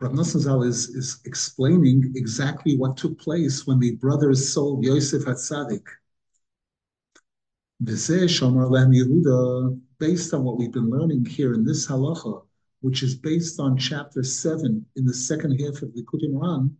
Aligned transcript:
Rav 0.00 0.12
Nosson 0.12 0.64
is, 0.64 0.88
is 0.90 1.20
explaining 1.24 2.12
exactly 2.14 2.76
what 2.76 2.96
took 2.96 3.18
place 3.18 3.66
when 3.66 3.80
the 3.80 3.96
brothers 3.96 4.52
sold 4.52 4.84
Yosef 4.84 5.24
Hatzadik. 5.24 5.84
Yehuda, 7.82 9.80
based 9.98 10.34
on 10.34 10.44
what 10.44 10.56
we've 10.56 10.70
been 10.70 10.88
learning 10.88 11.24
here 11.24 11.52
in 11.54 11.64
this 11.64 11.88
halacha, 11.88 12.44
which 12.80 13.02
is 13.02 13.16
based 13.16 13.58
on 13.58 13.76
chapter 13.76 14.22
7 14.22 14.86
in 14.94 15.04
the 15.04 15.14
second 15.14 15.58
half 15.58 15.82
of 15.82 15.92
the 15.92 16.04
Likutei 16.04 16.32
Moharan, 16.32 16.76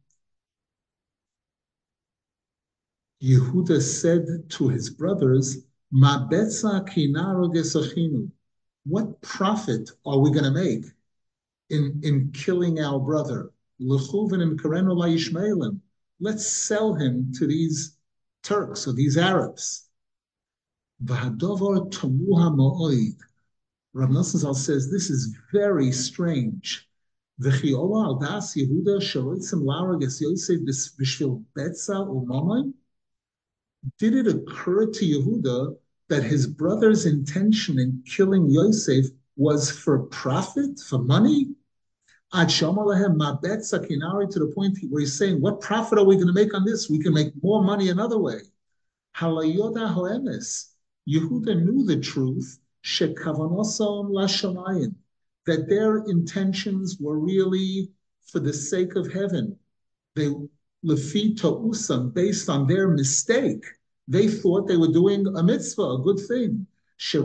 Yehuda 3.21 3.83
said 3.83 4.49
to 4.51 4.69
his 4.69 4.91
brothers, 4.91 5.65
Ma 5.91 6.29
betza. 6.29 8.31
What 8.85 9.21
profit 9.23 9.91
are 10.07 10.21
we 10.21 10.31
going 10.31 10.45
to 10.45 10.53
make 10.53 10.85
in, 11.71 12.01
in 12.03 12.31
killing 12.33 12.81
our 12.81 12.99
brother? 12.99 13.51
Let's 16.21 16.47
sell 16.47 16.95
him 16.95 17.33
to 17.39 17.47
these 17.47 17.97
Turks 18.43 18.87
or 18.87 18.93
these 18.93 19.17
Arabs. 19.17 19.89
Rav 23.95 24.11
Nosson 24.11 24.55
says 24.55 24.91
this 24.91 25.11
is 25.11 25.37
very 25.53 25.93
strange. 25.93 26.89
Did 33.99 34.15
it 34.15 34.27
occur 34.27 34.87
to 34.87 35.05
Yehuda 35.05 35.77
that 36.09 36.25
his 36.25 36.47
brother's 36.47 37.07
intention 37.07 37.79
in 37.79 38.03
killing 38.05 38.51
Yosef 38.51 39.07
was 39.37 39.71
for 39.71 40.01
profit, 40.07 40.81
for 40.81 40.99
money? 40.99 41.55
Ad 42.35 42.51
to 42.51 42.69
the 44.39 44.53
point 44.55 44.79
where 44.91 45.01
he's 45.01 45.17
saying, 45.17 45.41
What 45.41 45.61
profit 45.61 45.99
are 45.99 46.05
we 46.05 46.17
going 46.17 46.27
to 46.27 46.33
make 46.33 46.53
on 46.55 46.65
this? 46.65 46.91
We 46.91 46.99
can 46.99 47.15
make 47.15 47.33
more 47.43 47.63
money 47.65 47.89
another 47.89 48.19
way. 48.19 48.41
Yehuda 51.09 51.65
knew 51.65 51.85
the 51.85 51.99
truth, 52.01 52.59
that 55.47 55.69
their 55.69 55.97
intentions 56.05 56.99
were 57.01 57.19
really 57.19 57.91
for 58.27 58.41
the 58.41 58.53
sake 58.53 58.95
of 58.95 59.11
heaven. 59.11 59.59
They 60.15 60.29
usam, 60.85 62.13
based 62.15 62.49
on 62.51 62.67
their 62.67 62.89
mistake, 62.89 63.65
they 64.07 64.29
thought 64.29 64.69
they 64.69 64.77
were 64.77 64.93
doing 64.93 65.27
a 65.27 65.43
mitzvah, 65.43 65.83
a 65.83 66.03
good 66.03 66.21
thing. 66.29 66.67
They 67.01 67.19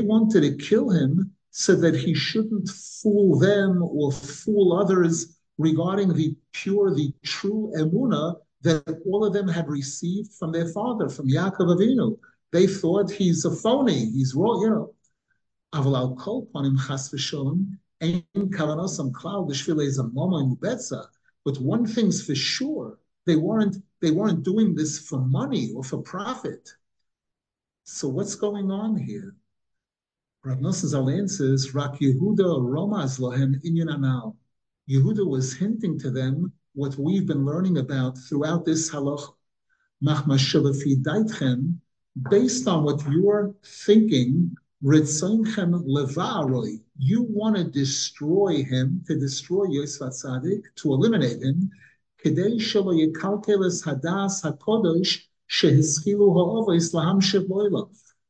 wanted 0.00 0.40
to 0.42 0.56
kill 0.56 0.90
him 0.90 1.32
so 1.50 1.74
that 1.76 1.96
he 1.96 2.14
shouldn't 2.14 2.68
fool 2.68 3.38
them 3.38 3.82
or 3.82 4.12
fool 4.12 4.78
others 4.78 5.38
regarding 5.56 6.12
the 6.12 6.36
pure, 6.52 6.94
the 6.94 7.14
true 7.24 7.72
emuna 7.76 8.36
that 8.62 9.02
all 9.06 9.24
of 9.24 9.32
them 9.32 9.48
had 9.48 9.68
received 9.68 10.32
from 10.34 10.52
their 10.52 10.68
father, 10.68 11.08
from 11.08 11.28
Yaakov 11.28 11.76
Avinu. 11.76 12.18
They 12.52 12.66
thought 12.66 13.10
he's 13.10 13.44
a 13.44 13.50
phony, 13.50 14.10
he's 14.10 14.34
wrong, 14.34 14.62
you 14.62 14.70
know. 14.70 14.94
Aval 15.74 15.96
al 15.96 16.16
kol 16.16 16.48
panim 16.54 16.76
chas 16.86 17.10
v'sholem, 17.10 17.78
ein 18.02 18.24
kavanosam 18.36 19.12
klal 19.12 19.50
is 19.80 19.98
a 19.98 20.04
mama 20.04 20.54
betza. 20.56 21.06
But 21.48 21.60
one 21.60 21.86
thing's 21.86 22.20
for 22.22 22.34
sure, 22.34 22.98
they 23.24 23.36
weren't 23.36 23.76
they 24.02 24.10
weren't 24.10 24.42
doing 24.42 24.74
this 24.74 24.98
for 24.98 25.18
money 25.18 25.72
or 25.72 25.82
for 25.82 26.02
profit. 26.02 26.68
So 27.84 28.06
what's 28.06 28.34
going 28.34 28.70
on 28.70 28.98
here? 28.98 29.34
Rav 30.44 30.58
Nosson 30.58 30.92
Zalein 30.92 31.26
says, 31.26 31.72
Rak 31.74 32.00
Yehuda 32.00 32.60
Romaz 32.74 33.18
Lohem 33.18 33.54
Inyan 33.64 33.94
Anal. 33.94 34.36
Yehuda 34.90 35.26
was 35.26 35.54
hinting 35.54 35.98
to 36.00 36.10
them 36.10 36.52
what 36.74 36.98
we've 36.98 37.26
been 37.26 37.46
learning 37.46 37.78
about 37.78 38.18
throughout 38.18 38.66
this 38.66 38.90
halach. 38.90 39.32
Based 42.30 42.68
on 42.68 42.84
what 42.84 43.08
you're 43.10 43.54
thinking, 43.64 44.54
you 46.98 47.22
want 47.22 47.56
to 47.56 47.64
destroy 47.64 48.62
him, 48.64 49.02
to 49.06 49.18
destroy 49.18 49.64
Yosef 49.64 50.10
Tzadik, 50.10 50.64
to 50.76 50.92
eliminate 50.92 51.40
him, 51.40 51.70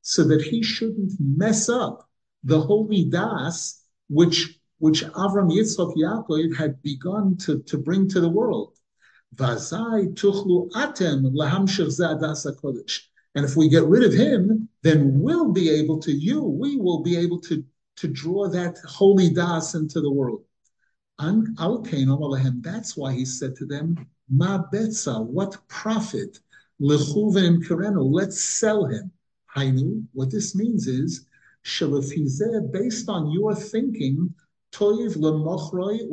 so 0.03 0.25
that 0.25 0.43
he 0.43 0.63
shouldn't 0.63 1.13
mess 1.19 1.69
up 1.69 2.09
the 2.45 2.61
holy 2.61 3.05
das 3.05 3.83
which 4.09 4.59
which 4.79 5.05
Avram 5.05 5.51
Yitzchak 5.51 5.97
Yaakov 5.97 6.57
had 6.57 6.81
begun 6.83 7.37
to, 7.39 7.61
to 7.63 7.79
bring 7.79 8.09
to 8.09 8.21
the 8.21 8.29
world. 8.29 8.75
And 13.35 13.45
if 13.45 13.57
we 13.57 13.69
get 13.69 13.85
rid 13.85 14.05
of 14.05 14.13
him, 14.15 14.69
then 14.83 15.21
we'll 15.21 15.53
be 15.53 15.69
able 15.71 15.99
to, 16.01 16.13
you, 16.13 16.43
we 16.43 16.77
will 16.77 17.03
be 17.03 17.17
able 17.17 17.41
to, 17.41 17.65
to 18.01 18.09
draw 18.09 18.49
that 18.49 18.79
holy 18.87 19.31
das 19.31 19.75
into 19.75 20.01
the 20.01 20.11
world. 20.11 20.45
That's 21.19 22.97
why 22.97 23.13
he 23.13 23.25
said 23.25 23.57
to 23.57 23.67
them, 23.67 24.07
Ma 24.31 24.63
betza, 24.73 25.25
what 25.25 25.57
profit? 25.69 26.39
Let's 26.79 28.41
sell 28.41 28.85
him. 28.87 29.11
Hainu, 29.57 30.05
what 30.13 30.31
this 30.31 30.55
means 30.55 30.87
is, 30.87 31.27
based 32.73 33.09
on 33.09 33.33
your 33.33 33.55
thinking, 33.55 34.35
toiv 34.73 35.17
lemochroi 35.17 36.09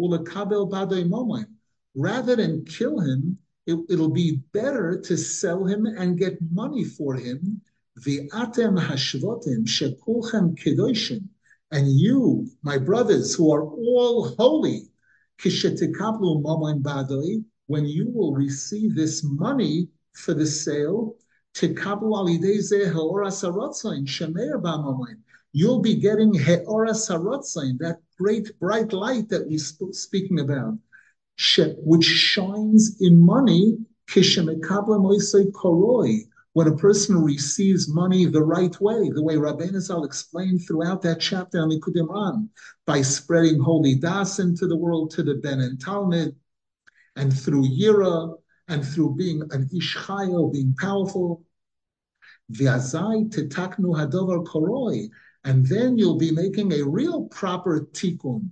momoim. 1.07 1.45
Rather 1.93 2.35
than 2.35 2.65
kill 2.65 2.99
him, 2.99 3.37
it, 3.67 3.99
will 3.99 4.09
be 4.09 4.41
better 4.53 4.99
to 5.01 5.17
sell 5.17 5.65
him 5.65 5.85
and 5.85 6.17
get 6.17 6.37
money 6.51 6.83
for 6.83 7.13
him. 7.15 7.61
The 8.05 8.27
atem 8.29 8.79
hashvotim 8.79 9.65
shekulchem 9.65 10.57
kedoshim. 10.57 11.27
And 11.75 11.91
you, 11.91 12.47
my 12.63 12.77
brothers, 12.77 13.35
who 13.35 13.51
are 13.53 13.63
all 13.63 14.29
holy, 14.39 14.87
when 17.67 17.85
you 17.85 18.09
will 18.13 18.33
receive 18.33 18.95
this 18.95 19.21
money 19.25 19.89
for 20.13 20.33
the 20.33 20.45
sale, 20.45 21.17
You'll 25.51 25.81
be 25.81 25.95
getting 25.95 26.33
that 26.33 27.97
great 28.17 28.59
bright 28.61 28.93
light 28.93 29.27
that 29.27 29.45
we 29.45 29.57
sp- 29.59 29.91
speaking 29.91 30.39
about, 30.39 30.77
which 31.83 32.05
shines 32.05 33.01
in 33.01 33.19
money, 33.19 33.77
when 36.55 36.67
a 36.69 36.77
person 36.77 37.21
receives 37.21 37.93
money 37.93 38.23
the 38.23 38.41
right 38.41 38.79
way, 38.79 39.09
the 39.09 39.21
way 39.21 39.35
Rabbeinu 39.35 39.77
Zal 39.81 40.05
explained 40.05 40.61
throughout 40.65 41.01
that 41.01 41.19
chapter 41.19 41.59
on 41.59 41.69
Likutei 41.69 42.07
Moharan, 42.07 42.47
by 42.85 43.01
spreading 43.01 43.59
holy 43.59 43.95
das 43.95 44.39
into 44.39 44.65
the 44.65 44.77
world 44.77 45.11
to 45.11 45.21
the 45.21 45.35
Ben 45.35 45.59
and 45.59 45.77
Talmud, 45.81 46.33
and 47.17 47.37
through 47.37 47.67
Yira, 47.67 48.37
and 48.69 48.87
through 48.87 49.15
being 49.15 49.41
an 49.51 49.67
Ishchayo, 49.75 50.53
being 50.53 50.73
powerful. 50.79 51.43
V'azai 52.53 53.29
tetaknu 53.29 53.93
hadovar 53.93 54.45
koroi, 54.45 55.09
and 55.43 55.67
then 55.67 55.97
you'll 55.97 56.17
be 56.17 56.31
making 56.31 56.71
a 56.71 56.83
real 56.83 57.25
proper 57.25 57.81
tikkun. 57.91 58.49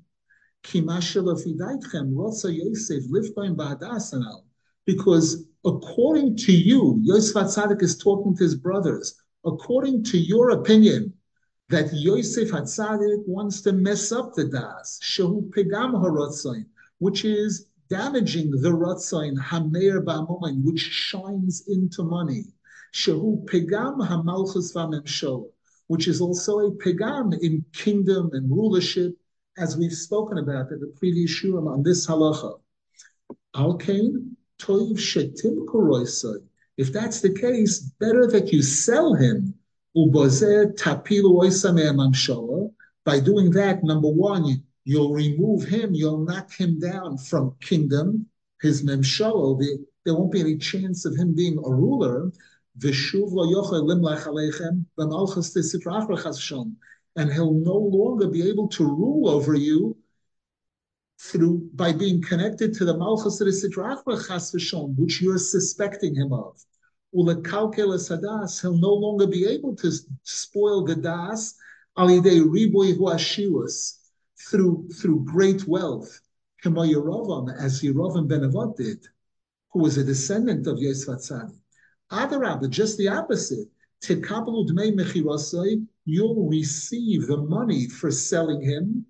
Because 4.86 5.46
according 5.66 6.38
to 6.38 6.52
you, 6.52 7.00
Yosef 7.02 7.36
Hatzadik 7.36 7.82
is 7.82 7.98
talking 7.98 8.36
to 8.36 8.44
his 8.44 8.56
brothers, 8.56 9.16
according 9.46 10.04
to 10.06 10.18
your 10.18 10.52
opinion, 10.52 11.14
that 11.70 11.94
Yosef 11.94 12.52
Hatzadik 12.52 13.28
wants 13.28 13.62
to 13.62 13.72
mess 13.72 14.12
up 14.12 14.34
the 14.34 14.46
das, 14.46 15.00
shehu 15.04 15.50
pegam 15.50 15.94
harotzain, 15.94 16.66
which 17.00 17.26
is 17.26 17.68
damaging 17.90 18.52
the 18.52 18.70
rotzain 18.70 19.38
hameir 19.38 20.04
ba'amomain, 20.04 20.64
which 20.64 20.82
shines 20.82 21.64
into 21.68 22.04
money. 22.04 22.46
Shehu 22.94 23.46
pegam 23.46 24.06
hamalchus 24.08 24.74
v'amemsholah 24.76 25.50
which 25.88 26.08
is 26.08 26.22
also 26.22 26.60
a 26.60 26.72
pegam 26.72 27.38
in 27.42 27.64
kingdom 27.74 28.30
and 28.34 28.50
rulership, 28.50 29.16
as 29.58 29.78
we've 29.78 29.94
spoken 29.94 30.38
about 30.38 30.72
in 30.72 30.80
the 30.80 30.94
previous 30.98 31.32
shiurim 31.32 31.72
on 31.72 31.84
this 31.84 32.08
halacha. 32.08 32.60
Alkain 33.56 34.32
toiv 34.64 34.98
shetim. 34.98 35.68
If 36.78 36.92
that's 36.92 37.22
the 37.22 37.34
case, 37.34 37.80
better 38.00 38.26
that 38.28 38.52
you 38.52 38.64
sell 38.64 39.14
him. 39.14 39.54
By 39.94 40.02
doing 43.20 43.52
that, 43.52 43.84
number 43.84 44.10
one, 44.10 44.64
you'll 44.86 45.14
remove 45.14 45.66
him, 45.66 45.94
you'll 45.94 46.26
knock 46.26 46.52
him 46.52 46.80
down 46.80 47.18
from 47.18 47.56
kingdom, 47.62 48.26
his 48.62 48.84
memshala. 48.84 49.62
There 50.04 50.16
won't 50.16 50.32
be 50.32 50.40
any 50.40 50.58
chance 50.58 51.06
of 51.06 51.16
him 51.16 51.36
being 51.36 51.60
a 51.60 51.70
ruler. 51.70 52.32
And 57.16 57.32
he'll 57.32 57.54
no 57.54 57.78
longer 57.78 58.28
be 58.28 58.50
able 58.50 58.68
to 58.70 58.84
rule 58.84 59.30
over 59.30 59.54
you 59.54 59.96
through 61.24 61.70
by 61.74 61.94
being 61.94 62.22
connected 62.22 62.74
to 62.74 62.86
the 62.86 62.98
malchus 62.98 63.40
which 64.98 65.22
you're 65.22 65.38
suspecting 65.38 66.16
him 66.16 66.34
of. 66.34 66.58
He'll 67.12 68.78
no 68.78 68.94
longer 68.94 69.28
be 69.28 69.46
able 69.46 69.76
to 69.78 69.92
spoil 70.24 70.84
the 70.84 70.96
das 70.96 71.54
through 74.50 74.90
through 74.90 75.26
great 75.26 75.68
wealth. 75.68 76.20
As 76.66 76.72
Yerovam 77.82 78.28
ben 78.28 78.42
Nevat 78.42 78.76
did, 78.78 79.08
who 79.72 79.80
was 79.80 79.98
a 79.98 80.04
descendant 80.04 80.66
of 80.68 80.80
Yosef 80.80 81.20
Tzadi. 81.20 81.58
Adarabah, 82.12 82.70
just 82.70 82.98
the 82.98 83.08
opposite. 83.10 83.68
You'll 86.06 86.50
receive 86.50 87.28
the 87.28 87.38
money 87.38 87.88
for 87.88 88.12
selling 88.12 88.62
him 88.62 89.06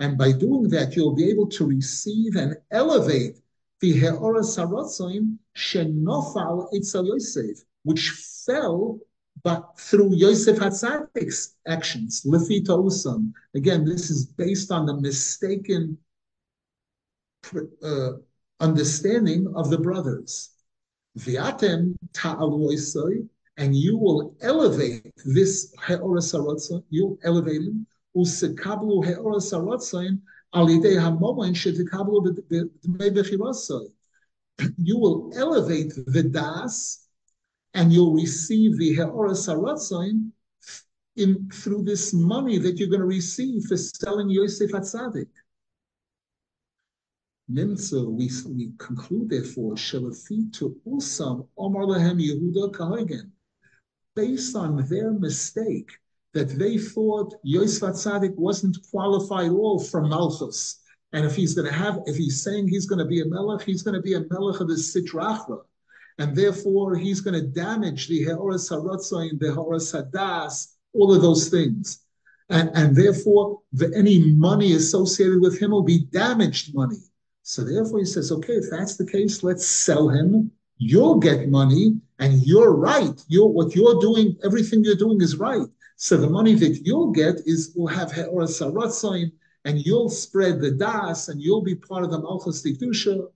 and 0.00 0.18
by 0.18 0.32
doing 0.32 0.68
that, 0.68 0.92
you'll 0.94 1.14
be 1.14 1.30
able 1.30 1.46
to 1.48 1.66
receive 1.66 2.36
and 2.36 2.56
elevate 2.70 3.36
the 3.80 3.92
He'ora 3.92 4.42
Saratzain 4.42 5.38
Shenofal 5.56 6.68
Yosef, 6.72 7.64
which 7.84 8.10
fell 8.46 8.98
but 9.44 9.78
through 9.78 10.16
Yosef 10.16 10.58
Hatzadik's 10.58 11.56
actions, 11.66 12.22
Lefita 12.26 12.76
Usam. 12.76 13.32
Again, 13.54 13.84
this 13.84 14.10
is 14.10 14.26
based 14.26 14.72
on 14.72 14.84
the 14.84 15.00
mistaken 15.00 15.96
uh, 17.82 18.10
understanding 18.60 19.50
of 19.54 19.70
the 19.70 19.78
brothers. 19.78 20.50
Viatem 21.18 21.94
and 23.58 23.74
you 23.74 23.96
will 23.96 24.36
elevate 24.40 25.12
this 25.24 25.74
He'ora 25.86 26.20
Sarotza, 26.20 26.82
you'll 26.90 27.18
elevate 27.24 27.62
him, 27.62 27.86
usekablu 28.16 29.04
He'ora 29.04 29.40
Sarotzain, 29.40 30.20
alidei 30.54 30.96
hamomain 30.96 31.54
shetikablu. 31.54 32.32
You 34.78 34.98
will 34.98 35.32
elevate 35.36 35.92
the 36.06 36.22
das, 36.22 37.08
and 37.74 37.92
you'll 37.92 38.14
receive 38.14 38.78
the 38.78 38.94
He'ora 38.94 39.32
Sarotzain 39.32 40.30
in 41.16 41.50
through 41.52 41.82
this 41.82 42.14
money 42.14 42.58
that 42.58 42.78
you're 42.78 42.88
going 42.88 43.00
to 43.00 43.06
receive 43.06 43.64
for 43.64 43.76
selling 43.76 44.30
Yosef 44.30 44.70
Atzadik. 44.70 45.26
Nimtza, 47.50 48.06
we, 48.06 48.30
we 48.54 48.72
conclude 48.78 49.30
therefore, 49.30 49.74
Shalafi 49.74 50.52
to 50.52 50.76
Usam 50.86 51.48
Omar 51.56 51.84
Lahem 51.84 52.20
Yehuda 52.20 52.70
Kahagan 52.72 53.32
based 54.18 54.56
on 54.56 54.84
their 54.88 55.12
mistake 55.12 55.90
that 56.34 56.58
they 56.58 56.76
thought 56.76 57.36
Yosef 57.44 57.94
Tzadik 57.94 58.34
wasn't 58.34 58.76
qualified 58.90 59.46
at 59.46 59.52
all 59.52 59.78
for 59.78 60.00
Malchus. 60.02 60.80
And 61.12 61.24
if 61.24 61.36
he's 61.36 61.54
going 61.54 61.68
to 61.68 61.78
have, 61.84 62.00
if 62.06 62.16
he's 62.16 62.42
saying 62.42 62.66
he's 62.66 62.86
going 62.86 62.98
to 62.98 63.04
be 63.04 63.20
a 63.22 63.26
melech, 63.26 63.62
he's 63.62 63.82
going 63.82 63.94
to 63.94 64.02
be 64.02 64.14
a 64.14 64.24
melech 64.28 64.60
of 64.60 64.66
the 64.66 64.74
Sitrachra. 64.74 65.60
And 66.18 66.36
therefore, 66.36 66.96
he's 66.96 67.20
going 67.20 67.40
to 67.40 67.46
damage 67.46 68.08
the 68.08 68.26
Heoras 68.26 68.68
Harotzain, 68.72 69.38
the 69.38 69.52
Heoras 69.56 69.88
Hadas, 69.94 70.74
all 70.94 71.14
of 71.14 71.22
those 71.22 71.48
things. 71.48 72.04
And, 72.50 72.70
and 72.74 72.96
therefore, 72.96 73.60
the, 73.72 73.92
any 73.96 74.32
money 74.34 74.72
associated 74.72 75.40
with 75.40 75.60
him 75.62 75.70
will 75.70 75.84
be 75.94 76.06
damaged 76.10 76.74
money. 76.74 77.02
So 77.44 77.62
therefore, 77.62 78.00
he 78.00 78.04
says, 78.04 78.32
okay, 78.32 78.54
if 78.54 78.68
that's 78.68 78.96
the 78.96 79.06
case, 79.06 79.44
let's 79.44 79.64
sell 79.64 80.08
him. 80.08 80.50
You'll 80.76 81.20
get 81.20 81.48
money, 81.48 82.00
and 82.18 82.42
you're 82.46 82.72
right. 82.72 83.22
You're 83.28 83.48
what 83.48 83.74
you're 83.74 84.00
doing, 84.00 84.36
everything 84.44 84.84
you're 84.84 84.94
doing 84.94 85.20
is 85.20 85.36
right. 85.36 85.66
So 85.96 86.16
the 86.16 86.30
money 86.30 86.54
that 86.54 86.82
you'll 86.84 87.10
get 87.10 87.36
is 87.46 87.72
will 87.74 87.88
have 87.88 88.12
He'or 88.12 88.46
and 89.64 89.84
you'll 89.84 90.08
spread 90.08 90.60
the 90.60 90.70
das, 90.70 91.28
and 91.28 91.42
you'll 91.42 91.62
be 91.62 91.74
part 91.74 92.04
of 92.04 92.10
the 92.10 92.20
Malchus 92.20 92.62
Tikdusha. 92.62 93.28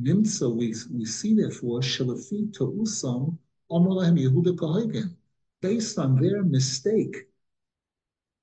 Nimtza, 0.00 0.54
we, 0.54 0.74
we 0.92 1.04
see 1.04 1.34
therefore, 1.34 1.80
Shalafi 1.80 2.52
to 2.54 2.72
Usam, 2.72 3.38
Omralahem 3.70 4.18
Yehuda 4.18 4.56
Kahagan, 4.56 5.14
based 5.62 5.98
on 5.98 6.20
their 6.20 6.42
mistake. 6.42 7.28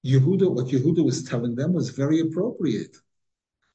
Yehuda, 0.05 0.49
what 0.49 0.67
Yehuda 0.67 1.03
was 1.03 1.23
telling 1.23 1.55
them 1.55 1.73
was 1.73 1.89
very 1.89 2.21
appropriate. 2.21 2.95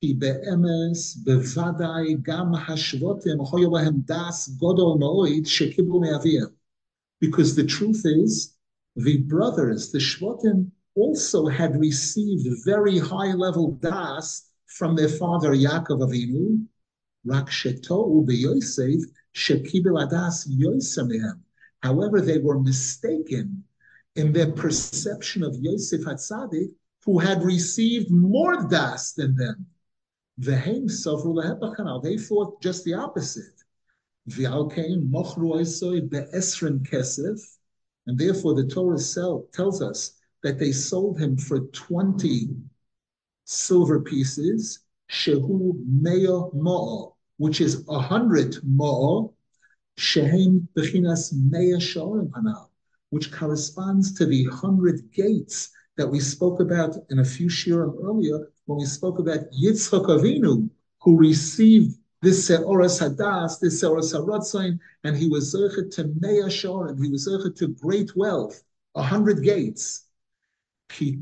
כי 0.01 0.13
באמס, 0.13 1.15
בוודאי 1.15 2.15
גם 2.21 2.51
השבותם, 2.67 3.37
היו 3.53 3.75
להם 3.75 3.95
דס 4.05 4.49
גדול 4.49 4.97
מאוד 4.99 5.45
שקיבלו 5.45 5.99
מאביהם. 5.99 6.47
Because 7.23 7.55
the 7.55 7.63
truth 7.63 8.05
is, 8.05 8.55
the 8.97 9.17
brothers, 9.17 9.91
the 9.91 9.99
Shvotim, 9.99 10.71
also 10.95 11.47
had 11.47 11.79
received 11.79 12.45
very 12.65 12.97
high 12.99 13.33
level 13.45 13.67
das 13.81 14.25
from 14.77 14.95
their 14.95 15.09
father 15.09 15.51
Yaakov 15.53 16.01
Avinu, 16.07 16.59
רק 17.27 17.51
שטעו 17.51 18.23
ביוסף 18.25 18.99
שקיבל 19.33 19.97
הדס 20.01 20.47
יוסף 20.59 21.01
מהם. 21.01 21.45
However, 21.85 22.21
they 22.21 22.39
were 22.39 22.59
mistaken 22.59 23.63
in 24.15 24.31
their 24.33 24.51
perception 24.51 25.43
of 25.43 25.55
Yosef 25.55 26.01
Hatzadik, 26.05 26.71
who 27.05 27.19
had 27.19 27.43
received 27.43 28.09
more 28.09 28.67
das 28.69 29.13
than 29.13 29.35
them. 29.35 29.65
They 30.42 32.16
thought 32.16 32.62
just 32.62 32.84
the 32.84 32.94
opposite. 32.94 33.62
And 38.06 38.18
therefore 38.18 38.54
the 38.54 38.66
Torah 38.66 38.98
sell, 38.98 39.46
tells 39.52 39.82
us 39.82 40.12
that 40.42 40.58
they 40.58 40.72
sold 40.72 41.18
him 41.20 41.36
for 41.36 41.60
20 41.60 42.56
silver 43.44 44.00
pieces, 44.00 44.78
shehu 45.10 45.74
which 47.36 47.60
is 47.60 47.84
a 47.88 47.98
hundred 47.98 48.56
mo'o, 48.64 49.34
shehem 49.98 50.68
bechinas 50.74 51.34
meya 51.34 51.76
shorim 51.76 52.30
hanal, 52.30 52.70
which 53.10 53.30
corresponds 53.30 54.14
to 54.14 54.24
the 54.24 54.44
hundred 54.44 55.12
gates 55.12 55.70
that 56.00 56.08
we 56.08 56.18
spoke 56.18 56.58
about 56.60 56.96
in 57.10 57.18
a 57.18 57.24
few 57.24 57.48
shiurim 57.48 57.94
earlier 58.02 58.50
when 58.64 58.78
we 58.78 58.86
spoke 58.86 59.18
about 59.18 59.40
Yitzchak 59.52 60.06
Avinu, 60.06 60.70
who 61.02 61.18
received 61.18 61.94
this 62.22 62.48
Se'oras 62.48 63.02
Hadas, 63.02 63.60
this 63.60 63.82
Se'oras 63.82 64.14
Haratzain, 64.14 64.78
and 65.04 65.14
he 65.14 65.28
was 65.28 65.54
Zerchet 65.54 65.90
to 65.96 66.04
Mea 66.18 66.48
Shorim, 66.48 67.04
he 67.04 67.10
was 67.10 67.28
Zerchet 67.28 67.54
to 67.56 67.68
great 67.68 68.16
wealth, 68.16 68.62
a 68.94 69.02
hundred 69.02 69.42
gates. 69.42 70.06
Because 70.88 71.18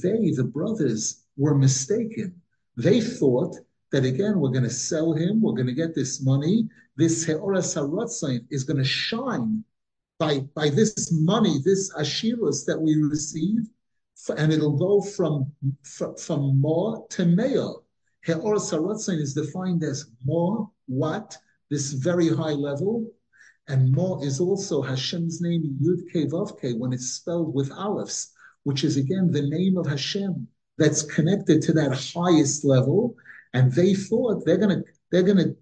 they, 0.00 0.30
the 0.30 0.50
brothers, 0.50 1.22
were 1.36 1.54
mistaken. 1.54 2.40
They 2.78 3.02
thought 3.02 3.58
that 3.92 4.04
again, 4.04 4.40
we're 4.40 4.50
going 4.50 4.64
to 4.64 4.70
sell 4.70 5.12
him, 5.12 5.40
we're 5.40 5.52
going 5.52 5.66
to 5.66 5.74
get 5.74 5.94
this 5.94 6.22
money. 6.22 6.68
This 6.96 7.26
Heora 7.26 7.62
is 8.50 8.64
going 8.64 8.78
to 8.78 8.84
shine 8.84 9.64
by, 10.18 10.40
by 10.54 10.70
this 10.70 11.12
money, 11.12 11.58
this 11.64 11.92
Ashirus 11.94 12.64
that 12.66 12.80
we 12.80 12.96
receive, 12.96 13.60
and 14.36 14.52
it'll 14.52 14.78
go 14.78 15.00
from, 15.02 15.52
from, 15.82 16.60
more 16.60 17.06
to 17.10 17.26
male. 17.26 17.84
Heora 18.26 18.58
Saratzain 18.58 19.20
is 19.20 19.34
defined 19.34 19.82
as 19.82 20.10
more, 20.24 20.70
what? 20.86 21.36
This 21.70 21.92
very 21.92 22.28
high 22.28 22.52
level. 22.52 23.06
And 23.68 23.92
more 23.92 24.24
is 24.24 24.40
also 24.40 24.82
Hashem's 24.82 25.40
name, 25.40 25.78
Yud 25.82 26.08
Ke 26.10 26.30
Vav 26.30 26.58
Ke, 26.58 26.78
when 26.78 26.92
it's 26.92 27.12
spelled 27.12 27.54
with 27.54 27.70
alefs, 27.70 28.28
which 28.64 28.84
is 28.84 28.96
again 28.96 29.30
the 29.30 29.42
name 29.42 29.76
of 29.76 29.86
Hashem 29.86 30.46
that's 30.78 31.02
connected 31.02 31.62
to 31.62 31.72
that 31.72 31.92
highest 32.14 32.64
level 32.64 33.16
and 33.54 33.72
they 33.72 33.94
thought 33.94 34.44
they're 34.44 34.58
gonna 34.58 34.82
they're 35.10 35.22
gonna 35.22 35.54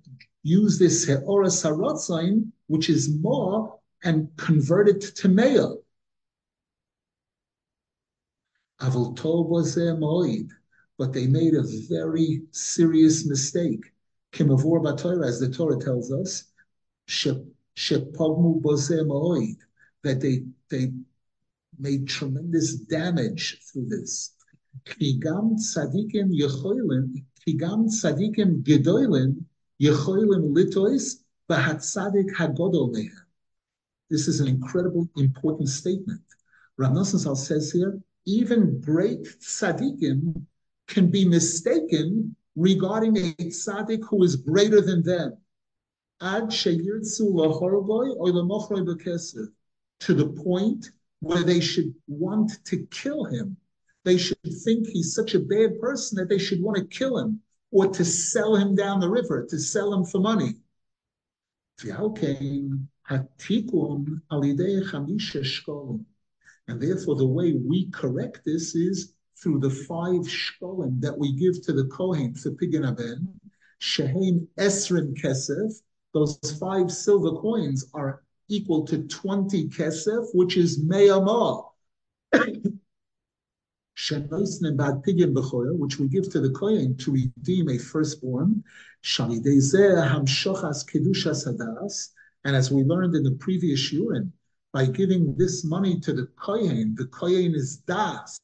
use 0.43 0.79
this 0.79 1.07
Heora 1.07 1.51
Saratzain, 1.51 2.51
which 2.69 2.89
is 2.89 3.11
more, 3.21 3.79
and 4.05 4.29
convert 4.37 4.89
it 4.89 5.01
to 5.17 5.29
Meah. 5.29 5.75
Avol 8.81 9.49
was 9.49 9.77
moed, 9.77 10.49
but 10.97 11.13
they 11.13 11.27
made 11.27 11.55
a 11.55 11.65
very 11.89 12.43
serious 12.53 13.27
mistake. 13.27 13.93
Kimavur 14.33 14.81
Batorah, 14.83 15.27
as 15.27 15.41
the 15.41 15.51
Torah 15.51 15.79
tells 15.79 16.11
us, 16.13 16.45
that 20.03 20.21
they 20.21 20.45
they 20.71 20.93
made 21.79 22.09
tremendous 22.09 22.75
damage 22.77 23.59
through 23.63 23.87
this. 23.87 24.35
Kigam 24.86 25.56
tzadikim 25.56 26.32
yecholim 26.32 27.24
כי 27.46 27.54
גם 27.58 27.86
צדיקים 27.88 28.62
גדולים 28.62 29.32
יכולים 29.80 30.30
לטוס 30.56 31.24
בהצדיק 31.50 32.42
הגדול 32.42 32.90
מהם. 32.94 33.26
This 34.10 34.28
is 34.28 34.40
an 34.40 34.48
incredible, 34.48 35.08
important 35.18 35.70
statement. 35.70 36.22
Rav 36.78 36.92
Nosson 36.92 37.36
says 37.36 37.72
here, 37.72 38.00
even 38.26 38.80
great 38.80 39.24
tzaddikim 39.40 40.20
can 40.88 41.10
be 41.10 41.26
mistaken 41.26 42.36
regarding 42.56 43.18
a 43.18 43.34
tzaddik 43.58 44.04
who 44.10 44.24
is 44.24 44.36
greater 44.36 44.82
than 44.82 45.02
them. 45.04 45.38
Ad 46.22 46.50
to 50.06 50.14
the 50.22 50.30
point 50.46 50.92
where 51.20 51.44
they 51.44 51.60
should 51.60 51.94
want 52.08 52.64
to 52.66 52.78
kill 52.92 53.24
him. 53.26 53.58
they 54.11 54.19
should 54.19 54.39
think 54.65 54.89
he's 54.89 55.15
such 55.15 55.37
a 55.37 55.39
bad 55.39 55.79
person 55.79 56.19
that 56.19 56.29
they 56.29 56.39
should 56.39 56.61
want 56.61 56.79
to 56.79 56.85
kill 56.85 57.17
him 57.17 57.41
or 57.71 57.87
to 57.87 58.05
sell 58.05 58.57
him 58.57 58.75
down 58.75 58.99
the 58.99 59.09
river, 59.09 59.47
to 59.49 59.57
sell 59.57 59.95
him 59.95 60.05
for 60.05 60.19
money. 60.19 60.57
And 61.85 61.93
therefore, 66.83 67.15
the 67.15 67.27
way 67.29 67.53
we 67.53 67.89
correct 67.93 68.41
this 68.45 68.75
is 68.75 69.15
through 69.41 69.61
the 69.61 69.71
five 69.71 70.23
shkolim 70.23 71.01
that 71.01 71.17
we 71.17 71.33
give 71.37 71.63
to 71.63 71.73
the 71.73 71.85
Kohen 71.85 72.35
for 72.35 72.51
Pidyon 72.51 72.83
Haben, 72.83 73.41
Shehem 73.79 74.49
Esrim 74.59 75.15
Kesef, 75.23 75.73
those 76.15 76.37
five 76.59 76.91
silver 76.91 77.41
coins 77.41 77.89
are 77.95 78.25
equal 78.49 78.85
to 78.89 79.07
20 79.07 79.69
Kesef, 79.69 80.35
which 80.35 80.57
is 80.57 80.85
Meyamah. 80.85 81.69
Which 85.79 85.99
we 85.99 86.09
give 86.09 86.31
to 86.31 86.41
the 86.41 86.51
Kohen 86.55 86.97
to 86.97 87.13
redeem 87.13 87.69
a 87.69 87.77
firstborn, 87.79 88.65
and 92.45 92.57
as 92.57 92.71
we 92.71 92.83
learned 92.83 93.15
in 93.15 93.23
the 93.25 93.37
previous 93.39 93.79
Shurin, 93.79 94.33
by 94.73 94.87
giving 94.87 95.37
this 95.37 95.65
money 95.65 96.01
to 96.01 96.15
the 96.15 96.27
Kohen, 96.37 96.95
the 96.95 97.07
Kohen 97.07 97.55
is 97.55 97.77
Das. 97.77 98.41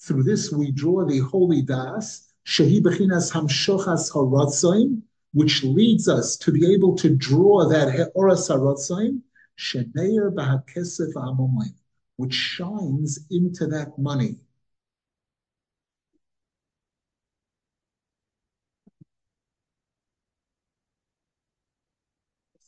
Through 0.00 0.22
this, 0.22 0.52
we 0.52 0.70
draw 0.70 1.04
the 1.04 1.18
holy 1.18 1.62
Das, 1.62 2.32
which 5.32 5.64
leads 5.64 6.08
us 6.08 6.36
to 6.36 6.52
be 6.52 6.72
able 6.72 6.94
to 6.94 7.10
draw 7.16 7.68
that 7.68 7.92
He'oras 7.92 8.48
HaRatzoim, 8.48 9.22
which 12.16 12.34
shines 12.34 13.18
into 13.30 13.66
that 13.66 13.98
money. 13.98 14.36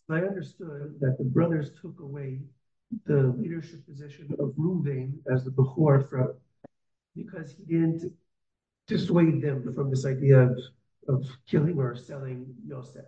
I 0.08 0.22
understood 0.22 0.98
that 1.00 1.16
the 1.18 1.24
brothers 1.24 1.70
took 1.80 2.00
away 2.00 2.40
the 3.06 3.32
leadership 3.38 3.86
position 3.86 4.34
of 4.40 4.52
Ruvain 4.58 5.18
as 5.32 5.44
the 5.44 5.52
Bechor 5.52 6.08
from 6.08 6.34
because 7.14 7.52
he 7.52 7.62
didn't 7.64 8.12
dissuade 8.88 9.40
them 9.40 9.72
from 9.72 9.90
this 9.90 10.04
idea 10.04 10.40
of, 10.40 10.58
of 11.08 11.24
killing 11.46 11.78
or 11.78 11.94
selling 11.94 12.46
Yosef. 12.66 13.04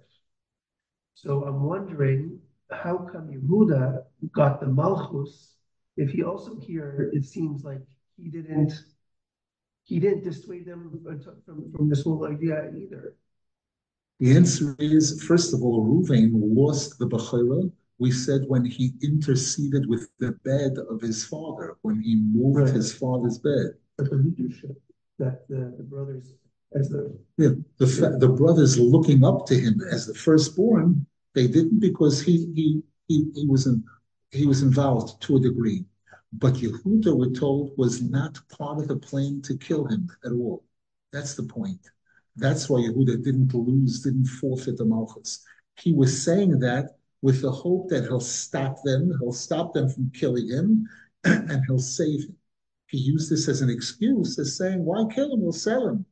So 1.14 1.44
I'm 1.44 1.64
wondering 1.64 2.38
how 2.70 2.98
come 2.98 3.28
Yehuda 3.28 4.02
got 4.32 4.60
the 4.60 4.66
Malchus 4.66 5.54
if 5.96 6.10
he 6.10 6.22
also 6.22 6.58
here 6.60 7.10
it 7.12 7.24
seems 7.24 7.64
like 7.64 7.82
he 8.16 8.28
didn't 8.28 8.72
he 9.84 9.98
didn't 9.98 10.24
dissuade 10.24 10.66
them 10.66 11.00
from, 11.44 11.72
from 11.72 11.88
this 11.88 12.04
whole 12.04 12.26
idea 12.26 12.70
either. 12.76 13.14
The 14.20 14.36
answer 14.36 14.76
is, 14.78 15.22
first 15.24 15.52
of 15.52 15.62
all, 15.62 15.84
Ruvain 15.84 16.30
lost 16.32 16.98
the 16.98 17.08
Bechora. 17.08 17.70
We 17.98 18.12
said 18.12 18.42
when 18.46 18.64
he 18.64 18.92
interceded 19.02 19.88
with 19.88 20.08
the 20.18 20.32
bed 20.44 20.76
of 20.88 21.00
his 21.00 21.24
father, 21.24 21.76
when 21.82 22.00
he 22.00 22.14
moved 22.14 22.60
right. 22.60 22.74
his 22.74 22.94
father's 22.94 23.38
bed. 23.38 23.74
But 23.96 24.10
the 24.10 24.16
leadership 24.16 24.80
that 25.18 25.48
the, 25.48 25.74
the 25.76 25.82
brothers, 25.82 26.34
as 26.74 26.88
the 26.88 27.16
yeah, 27.36 27.50
the 27.78 28.16
the 28.18 28.28
brothers 28.28 28.78
looking 28.78 29.24
up 29.24 29.46
to 29.46 29.54
him 29.54 29.80
as 29.90 30.06
the 30.06 30.14
firstborn, 30.14 31.06
they 31.34 31.46
didn't 31.46 31.80
because 31.80 32.22
he 32.22 32.52
he 32.54 32.82
he, 33.08 33.30
he 33.34 33.46
was 33.46 33.66
in, 33.66 33.84
he 34.30 34.46
was 34.46 34.62
involved 34.62 35.20
to 35.22 35.36
a 35.36 35.40
degree. 35.40 35.84
But 36.32 36.54
Yehuda, 36.54 37.14
we're 37.14 37.30
told, 37.30 37.72
was 37.76 38.00
not 38.00 38.40
part 38.48 38.78
of 38.78 38.88
the 38.88 38.96
plan 38.96 39.42
to 39.42 39.56
kill 39.56 39.84
him 39.84 40.08
at 40.24 40.32
all. 40.32 40.64
That's 41.12 41.34
the 41.34 41.42
point. 41.42 41.90
That's 42.36 42.70
why 42.70 42.80
Yehuda 42.80 43.22
didn't 43.22 43.52
lose, 43.52 44.02
didn't 44.02 44.26
forfeit 44.26 44.78
the 44.78 44.86
Malchus. 44.86 45.44
He 45.78 45.92
was 45.92 46.24
saying 46.24 46.58
that 46.60 46.96
with 47.20 47.42
the 47.42 47.52
hope 47.52 47.88
that 47.90 48.04
he'll 48.04 48.20
stop 48.20 48.82
them, 48.82 49.12
he'll 49.20 49.32
stop 49.32 49.74
them 49.74 49.90
from 49.90 50.10
killing 50.14 50.48
him, 50.48 50.88
and 51.24 51.62
he'll 51.66 51.78
save 51.78 52.24
him. 52.24 52.36
He 52.86 52.98
used 52.98 53.30
this 53.30 53.48
as 53.48 53.60
an 53.60 53.70
excuse, 53.70 54.38
as 54.38 54.56
saying, 54.56 54.84
why 54.84 55.04
kill 55.14 55.34
him? 55.34 55.42
We'll 55.42 55.52
sell 55.52 55.88
him. 55.88 56.06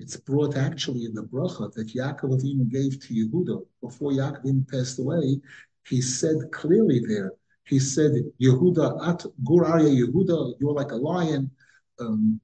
It's 0.00 0.16
brought 0.16 0.56
actually 0.56 1.04
in 1.04 1.12
the 1.12 1.24
bracha 1.24 1.70
that 1.74 1.94
Yaakov 1.94 2.40
Avinu 2.40 2.66
gave 2.70 2.98
to 3.00 3.14
Yehuda 3.14 3.62
before 3.82 4.12
Yaakov 4.12 4.44
Avinu 4.44 4.68
passed 4.68 4.98
away. 4.98 5.38
He 5.86 6.00
said 6.00 6.36
clearly 6.52 7.00
there, 7.06 7.32
he 7.64 7.78
said, 7.78 8.12
Yehuda, 8.40 9.06
at 9.06 9.26
Gur 9.44 9.62
Yehuda, 9.62 10.54
you're 10.58 10.72
like 10.72 10.92
a 10.92 10.96
lion. 10.96 11.50
Um, 11.98 12.40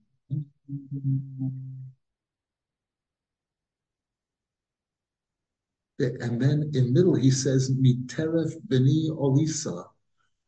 and 5.99 6.43
then 6.43 6.71
in 6.75 6.93
middle 6.93 7.15
he 7.15 7.31
says, 7.31 7.73
Miteref 7.73 8.53
beni 8.69 9.09
olisa. 9.11 9.87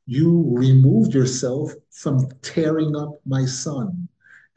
You 0.04 0.44
removed 0.46 1.14
yourself 1.14 1.72
from 1.90 2.28
tearing 2.42 2.94
up 2.94 3.14
my 3.24 3.46
son. 3.46 4.08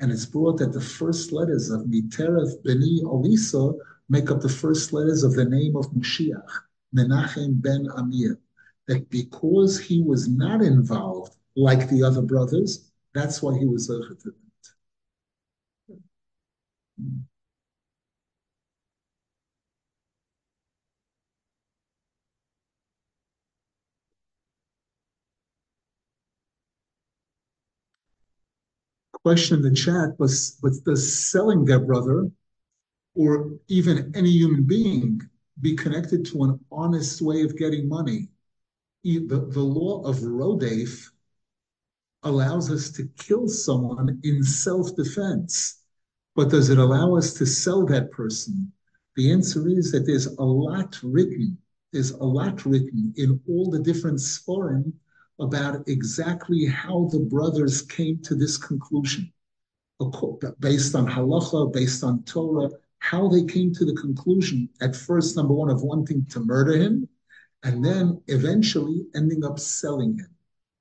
And 0.02 0.12
it's 0.12 0.26
brought 0.26 0.58
that 0.58 0.74
the 0.74 0.82
first 0.82 1.32
letters 1.32 1.70
of 1.70 1.82
Miteref 1.82 2.64
beni 2.64 3.04
olisa 3.04 3.78
make 4.10 4.32
up 4.32 4.42
the 4.42 4.50
first 4.50 4.92
letters 4.94 5.24
of 5.24 5.36
the 5.36 5.46
name 5.46 5.76
of 5.76 5.92
Mashiach, 5.92 6.50
Menachem 6.96 7.62
ben 7.62 7.88
Amiel. 7.96 8.36
That 8.88 9.08
because 9.12 9.80
he 9.80 10.02
was 10.02 10.28
not 10.28 10.62
involved 10.64 11.36
like 11.56 11.88
the 11.88 12.04
other 12.04 12.24
brothers, 12.24 12.92
that's 13.14 13.44
why 13.44 13.58
he 13.58 13.66
was 13.66 13.92
a 13.92 14.02
Question 29.24 29.58
in 29.58 29.64
the 29.64 29.76
chat 29.76 30.18
was, 30.18 30.58
was 30.64 30.80
does 30.82 31.30
selling 31.30 31.64
their 31.66 31.80
brother 31.80 32.30
or 33.14 33.52
even 33.68 34.12
any 34.16 34.32
human 34.32 34.64
being 34.64 35.22
be 35.62 35.76
connected 35.76 36.26
to 36.26 36.44
an 36.44 36.60
honest 36.72 37.22
way 37.22 37.44
of 37.44 37.58
getting 37.58 37.88
money? 37.88 38.30
The, 39.04 39.48
the 39.50 39.62
law 39.62 40.04
of 40.04 40.18
Rodef 40.18 41.12
allows 42.24 42.72
us 42.72 42.90
to 42.92 43.08
kill 43.18 43.48
someone 43.48 44.20
in 44.24 44.44
self 44.44 44.96
defense. 44.96 45.80
But 46.36 46.50
does 46.50 46.70
it 46.70 46.78
allow 46.78 47.16
us 47.16 47.34
to 47.34 47.46
sell 47.46 47.86
that 47.88 48.12
person? 48.12 48.72
The 49.16 49.32
answer 49.32 49.68
is 49.68 49.92
that 49.92 50.06
there's 50.06 50.28
a 50.28 50.44
lot 50.44 50.98
written. 51.04 51.58
There's 51.92 52.12
a 52.12 52.24
lot 52.24 52.66
written 52.66 53.14
in 53.18 53.40
all 53.48 53.70
the 53.70 53.82
different 53.82 54.20
sforim 54.20 54.94
about 55.42 55.88
exactly 55.88 56.66
how 56.66 57.10
the 57.12 57.20
brothers 57.20 57.82
came 57.82 58.20
to 58.20 58.36
this 58.36 58.58
conclusion, 58.58 59.34
based 60.60 60.96
on 60.96 61.08
halacha, 61.08 61.74
based 61.74 62.04
on 62.04 62.24
Torah, 62.24 62.70
how 63.00 63.28
they 63.28 63.44
came 63.44 63.74
to 63.74 63.84
the 63.84 63.96
conclusion 63.96 64.70
at 64.82 64.96
first, 64.96 65.36
number 65.36 65.54
one, 65.54 65.70
of 65.70 65.82
wanting 65.82 66.26
to 66.28 66.40
murder 66.40 66.78
him, 66.78 67.10
and 67.64 67.84
then 67.84 68.22
eventually 68.28 69.06
ending 69.16 69.44
up 69.44 69.60
selling 69.60 70.18
him. 70.18 70.30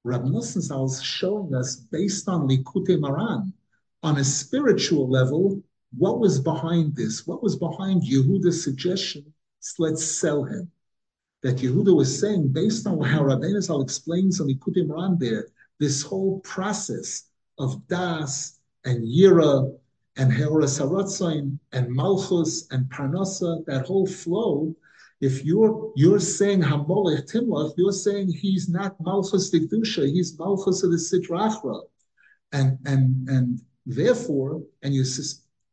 Rav 0.05 0.23
Nosson 0.23 0.85
is 0.85 1.03
showing 1.03 1.55
us, 1.55 1.77
based 1.77 2.29
on 2.29 2.49
Likutei 2.49 2.99
Moharan, 2.99 3.53
on 4.03 4.19
a 4.19 4.25
spiritual 4.25 5.09
level, 5.11 5.63
what 5.97 6.21
was 6.21 6.39
behind 6.41 6.95
this? 6.97 7.27
What 7.27 7.43
was 7.43 7.57
behind 7.57 8.03
Yehuda's 8.03 8.63
suggestion? 8.63 9.33
Let's 9.79 10.05
sell 10.05 10.45
him. 10.45 10.71
That 11.43 11.57
Yehuda 11.57 11.95
was 11.97 12.21
saying, 12.21 12.49
based 12.53 12.87
on 12.87 13.01
how 13.01 13.23
Rabbeinu 13.31 13.63
Zal 13.63 13.83
explains 13.83 14.41
on 14.41 14.49
Likutei 14.49 14.87
Moharan 14.87 15.19
there, 15.19 15.49
this 15.79 16.03
whole 16.03 16.41
process 16.41 17.25
of 17.59 17.87
Das 17.89 18.59
and 18.85 19.03
Yira 19.03 19.73
and 20.17 20.33
Heoras 20.33 20.81
Haratzain 20.81 21.59
and 21.73 21.89
Malchus 21.89 22.67
and 22.71 22.85
Parnasa, 22.91 23.65
that 23.67 23.87
whole 23.87 24.07
flow, 24.07 24.75
if 25.21 25.45
you're 25.45 25.93
you're 25.97 26.21
saying 26.21 26.63
Hamolech 26.63 27.31
Timlach, 27.31 27.75
you're 27.77 27.93
saying 27.93 28.29
he's 28.33 28.69
not 28.69 28.97
Malchus 29.01 29.51
Dikdusha, 29.51 30.11
he's 30.11 30.39
Malchus 30.39 30.83
of 30.83 30.91
the 30.91 30.97
Sitrachra. 30.97 31.83
And 32.53 32.79
and 32.87 33.29
and 33.29 33.61
Therefore, 33.87 34.63
and 34.83 34.95
you're 34.95 35.05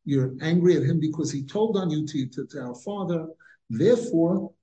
You're 0.06 0.34
angry 0.42 0.78
at 0.78 0.84
him 0.84 1.00
because 1.00 1.32
he 1.32 1.44
told 1.44 1.78
on 1.78 1.90
you 1.90 2.08
to, 2.08 2.26
to, 2.28 2.48
to 2.48 2.62
our 2.62 2.76
father. 2.76 3.28
Therefore, 3.70 4.54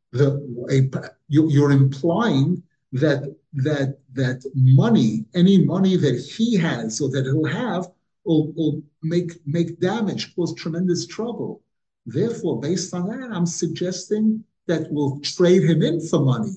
you're 1.29 1.73
implying 1.73 2.63
that 2.93 3.35
that 3.55 3.99
that 4.13 4.45
money, 4.55 5.25
any 5.35 5.65
money 5.65 5.97
that 5.97 6.19
he 6.19 6.57
has 6.57 7.01
or 7.01 7.11
that 7.11 7.25
he'll 7.25 7.45
have, 7.45 7.89
will, 8.25 8.53
will 8.53 8.83
make 9.03 9.33
make 9.47 9.81
damage, 9.81 10.35
cause 10.35 10.55
tremendous 10.55 11.07
trouble. 11.07 11.63
Therefore, 12.07 12.61
based 12.61 12.95
on 12.95 13.09
that, 13.09 13.31
I'm 13.33 13.47
suggesting 13.47 14.45
that 14.67 14.87
we'll 14.91 15.21
trade 15.21 15.63
him 15.63 15.83
in 15.83 16.01
for 16.07 16.21
money. 16.21 16.55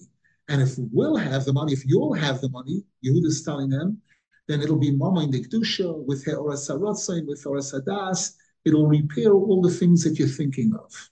And 0.50 0.62
if 0.62 0.76
we'll 0.78 1.18
have 1.18 1.46
the 1.46 1.54
money, 1.54 1.74
if 1.74 1.86
you'll 1.86 2.14
have 2.14 2.40
the 2.42 2.50
money, 2.50 2.84
Yehuda 3.04 3.26
is 3.26 3.44
telling 3.44 3.70
them, 3.70 4.02
then 4.48 4.62
it'll 4.62 4.80
be 4.80 4.92
Mama 4.92 5.22
in 5.24 5.32
the 5.32 5.44
Kedusha 5.44 6.06
with 6.06 6.24
Heoras 6.26 6.70
Sarotzain, 6.70 7.28
with 7.28 7.44
Heoras 7.44 7.74
Hadas. 7.74 8.36
It'll 8.64 8.88
repair 8.88 9.34
all 9.34 9.62
the 9.62 9.72
things 9.72 10.04
that 10.04 10.18
you're 10.18 10.28
thinking 10.28 10.74
of. 10.74 11.10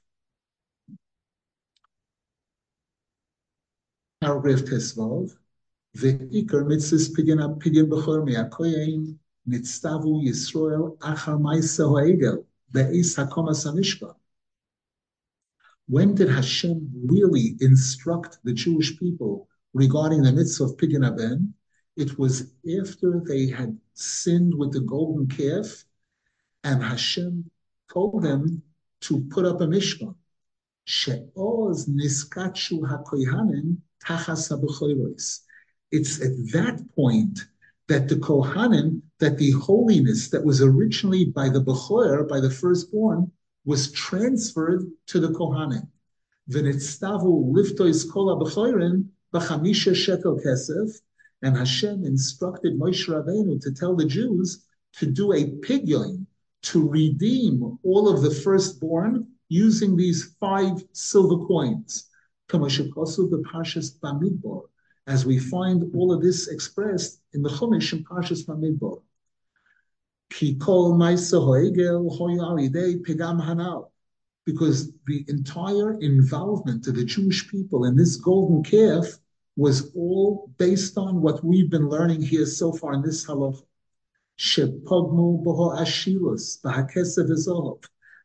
Paragraph 4.22 4.62
Tesvav. 4.62 5.30
Ve'ikar 5.96 6.64
mitzvahs 6.70 7.10
pidyon 7.16 7.60
pidyon 7.60 7.88
b'chor 7.90 8.26
me'akoyain 8.26 9.18
nitztavu 9.48 10.24
Yisrael 10.26 10.98
achar 11.00 11.38
ma'isa 11.40 11.86
ha'egel 11.94 12.46
be'is 12.72 13.16
hakomas 13.16 13.66
hamishpah. 13.66 14.16
When 15.88 16.16
did 16.16 16.30
Hashem 16.30 17.06
really 17.06 17.56
instruct 17.60 18.40
the 18.44 18.54
Jewish 18.54 18.98
people 18.98 19.48
regarding 19.74 20.24
the 20.24 20.34
mitzvah 20.34 20.64
of 20.64 20.78
Pidyon 20.78 21.06
Aben? 21.06 21.54
It 21.96 22.18
was 22.18 22.54
after 22.80 23.22
they 23.24 23.48
had 23.48 23.78
sinned 23.94 24.56
with 24.56 24.74
the 24.74 24.82
golden 24.82 25.28
calf, 25.28 25.86
and 26.64 26.82
Hashem 26.82 27.50
told 27.94 28.24
them 28.24 28.64
to 29.02 29.22
put 29.30 29.46
up 29.46 29.62
a 29.62 29.68
mishkan. 29.68 30.16
She'oz 30.86 31.88
niskachu 31.88 32.82
hakoyhanim 32.82 33.78
It's 35.92 36.22
at 36.22 36.34
that 36.52 36.84
point 36.96 37.40
that 37.88 38.10
the 38.10 38.16
Kohanim, 38.16 39.02
that 39.20 39.38
the 39.38 39.52
holiness 39.52 40.30
that 40.32 40.44
was 40.44 40.62
originally 40.62 41.26
by 41.26 41.48
the 41.48 41.62
Bechor, 41.62 42.28
by 42.28 42.42
the 42.42 42.50
firstborn, 42.50 43.32
was 43.64 43.94
transferred 43.94 44.84
to 45.08 45.22
the 45.22 45.30
Kohanim. 45.30 45.88
V'nitztavu 46.52 47.54
liftois 47.54 48.12
kol 48.12 48.36
ha'bechorim 48.36 49.06
b'chamisha 49.34 49.96
shekel 49.96 50.40
kesef, 50.40 50.92
and 51.42 51.56
Hashem 51.56 52.04
instructed 52.04 52.78
Moshe 52.78 53.08
Rabbeinu 53.08 53.62
to 53.62 53.72
tell 53.72 53.96
the 53.96 54.06
Jews 54.06 54.66
to 54.98 55.06
do 55.06 55.32
a 55.32 55.52
pidyon, 55.62 56.26
to 56.64 56.88
redeem 56.88 57.80
all 57.84 58.10
of 58.10 58.22
the 58.22 58.32
firstborn 58.32 59.28
using 59.48 59.96
these 59.96 60.36
five 60.40 60.84
silver 60.92 61.46
coins. 61.46 62.10
As 65.08 65.26
we 65.26 65.40
find 65.40 65.96
all 65.96 66.14
of 66.14 66.22
this 66.22 66.48
expressed 66.48 67.22
in 67.34 67.42
the 67.42 67.50
Chumash 67.50 67.94
and 67.94 68.08
Parshas 68.08 68.46
Bamidbar. 68.46 69.02
Ki 70.32 70.56
kol 70.56 70.94
pegam 73.04 73.42
hanal 73.42 73.92
because 74.46 74.92
the 75.08 75.26
entire 75.28 76.00
involvement 76.00 76.88
of 76.88 76.96
the 76.96 77.04
Jewish 77.04 77.50
people 77.50 77.86
in 77.86 77.96
this 77.96 78.16
golden 78.16 78.64
calf 78.64 79.20
was 79.56 79.92
all 79.96 80.52
based 80.58 80.98
on 80.98 81.22
what 81.22 81.44
we've 81.44 81.70
been 81.70 81.90
learning 81.90 82.22
here 82.22 82.46
so 82.46 82.72
far 82.72 82.94
in 82.94 83.02
this 83.02 83.26
halach. 83.26 83.64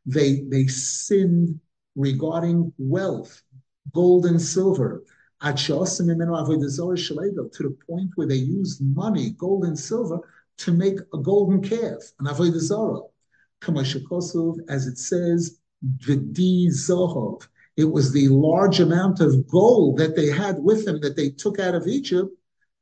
They 0.07 0.41
they 0.41 0.67
sinned 0.67 1.61
regarding 1.95 2.73
wealth, 2.79 3.43
gold 3.93 4.27
and 4.27 4.41
silver, 4.41 5.03
to 5.43 5.53
the 7.63 7.77
point 7.89 8.11
where 8.15 8.27
they 8.27 8.37
used 8.37 8.83
money, 8.83 9.31
gold 9.31 9.65
and 9.65 9.79
silver, 9.79 10.21
to 10.59 10.73
make 10.73 10.99
a 11.15 11.19
golden 11.19 11.63
calf, 11.63 12.13
an 12.19 12.27
avodah 12.27 13.09
as 14.69 14.87
it 14.87 14.99
says 14.99 15.59
V'di. 15.85 17.47
It 17.77 17.85
was 17.85 18.13
the 18.13 18.29
large 18.29 18.81
amount 18.81 19.21
of 19.21 19.47
gold 19.49 19.99
that 19.99 20.17
they 20.17 20.27
had 20.27 20.63
with 20.63 20.85
them 20.85 21.01
that 21.01 21.17
they 21.17 21.31
took 21.31 21.59
out 21.59 21.75
of 21.75 21.87
Egypt 21.87 22.31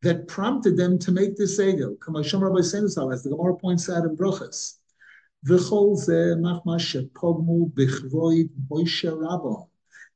that 0.02 0.26
prompted 0.26 0.76
them 0.76 0.98
to 0.98 1.12
make 1.12 1.36
this 1.36 1.60
egel. 1.60 1.96
As 3.12 3.22
the 3.22 3.30
Gemara 3.30 3.56
points 3.56 3.88
out 3.88 4.04
in 4.04 4.16
Brachas. 4.16 4.78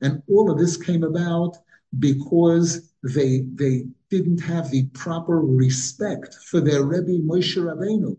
And 0.02 0.22
all 0.28 0.50
of 0.50 0.58
this 0.58 0.76
came 0.76 1.04
about 1.04 1.56
because 1.98 2.92
they 3.02 3.42
they 3.54 3.86
didn't 4.10 4.40
have 4.40 4.70
the 4.70 4.84
proper 4.88 5.40
respect 5.40 6.34
for 6.34 6.60
their 6.60 6.82
Rebbe 6.82 7.24
Moshe 7.24 7.56
Rabbeinu. 7.56 8.16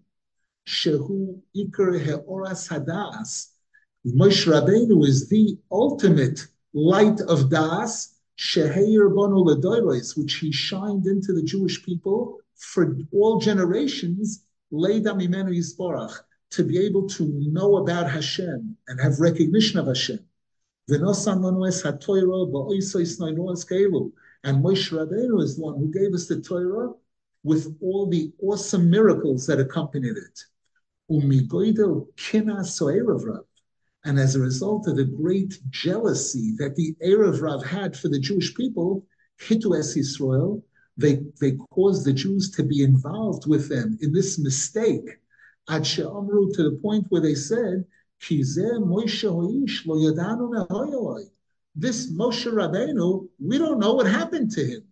Shehu 0.65 1.41
Iker 1.55 1.99
Heoras 2.05 2.69
Hadas, 2.69 3.49
Moshe 4.05 4.47
Rabbeinu 4.47 5.05
is 5.05 5.27
the 5.27 5.57
ultimate 5.71 6.47
light 6.73 7.19
of 7.21 7.49
Das, 7.49 8.15
Sheheir 8.37 9.11
Ledoiros, 9.11 10.17
which 10.17 10.35
he 10.35 10.51
shined 10.51 11.05
into 11.05 11.33
the 11.33 11.43
Jewish 11.43 11.83
people 11.83 12.39
for 12.55 12.97
all 13.11 13.39
generations, 13.39 14.45
Leida 14.71 15.13
Mimenu 15.13 15.55
Yisborach, 15.55 16.15
to 16.51 16.63
be 16.63 16.79
able 16.79 17.07
to 17.09 17.25
know 17.51 17.77
about 17.77 18.09
Hashem 18.09 18.77
and 18.87 19.01
have 19.01 19.19
recognition 19.19 19.79
of 19.79 19.87
Hashem. 19.87 20.19
And 20.89 21.01
Moshe 21.01 21.31
Rabbeinu 24.91 25.41
is 25.41 25.55
the 25.55 25.61
one 25.61 25.77
who 25.79 25.89
gave 25.91 26.13
us 26.13 26.27
the 26.27 26.41
Torah 26.41 26.91
with 27.43 27.77
all 27.81 28.09
the 28.09 28.33
awesome 28.41 28.89
miracles 28.89 29.47
that 29.47 29.61
accompanied 29.61 30.17
it. 30.17 30.43
And 34.05 34.19
as 34.19 34.35
a 34.35 34.39
result 34.39 34.87
of 34.87 34.97
the 34.97 35.05
great 35.05 35.57
jealousy 35.69 36.53
that 36.57 36.75
the 36.75 36.95
Erev 37.01 37.41
Rav 37.41 37.63
had 37.63 37.95
for 37.95 38.09
the 38.09 38.19
Jewish 38.19 38.53
people, 38.53 39.05
Hitu 39.39 39.79
Es 39.79 39.95
Yisrael, 39.95 40.61
they, 40.97 41.21
they 41.39 41.53
caused 41.71 42.05
the 42.05 42.11
Jews 42.11 42.51
to 42.51 42.63
be 42.63 42.83
involved 42.83 43.47
with 43.47 43.69
them 43.69 43.97
in 44.01 44.11
this 44.11 44.37
mistake. 44.37 45.07
Ad 45.69 45.87
She'amru, 45.87 46.53
to 46.55 46.63
the 46.63 46.77
point 46.81 47.05
where 47.07 47.21
they 47.21 47.35
said, 47.35 47.85
This 51.75 52.11
Moshe 52.11 52.45
Rabbeinu, 52.45 53.27
we 53.39 53.57
don't 53.57 53.79
know 53.79 53.93
what 53.93 54.07
happened 54.07 54.51
to 54.51 54.65
him. 54.65 54.83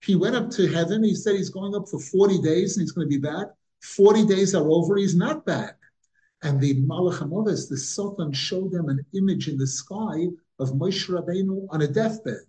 He 0.00 0.16
went 0.16 0.34
up 0.34 0.50
to 0.50 0.66
heaven. 0.66 1.04
He 1.04 1.14
said 1.14 1.36
he's 1.36 1.50
going 1.50 1.74
up 1.74 1.88
for 1.88 2.00
40 2.00 2.42
days 2.42 2.76
and 2.76 2.82
he's 2.82 2.92
going 2.92 3.08
to 3.08 3.10
be 3.10 3.20
back. 3.20 3.46
40 3.82 4.26
days 4.26 4.54
are 4.54 4.68
over. 4.68 4.96
He's 4.96 5.14
not 5.14 5.46
back. 5.46 5.78
And 6.42 6.60
the 6.60 6.82
Malach 6.82 7.18
HaMoves, 7.18 7.68
the 7.68 7.76
Satan, 7.76 8.32
showed 8.32 8.72
them 8.72 8.88
an 8.88 9.04
image 9.14 9.48
in 9.48 9.56
the 9.56 9.66
sky 9.66 10.26
of 10.58 10.70
Moshe 10.72 11.08
Rabbeinu 11.08 11.66
on 11.70 11.82
a 11.82 11.86
deathbed. 11.86 12.46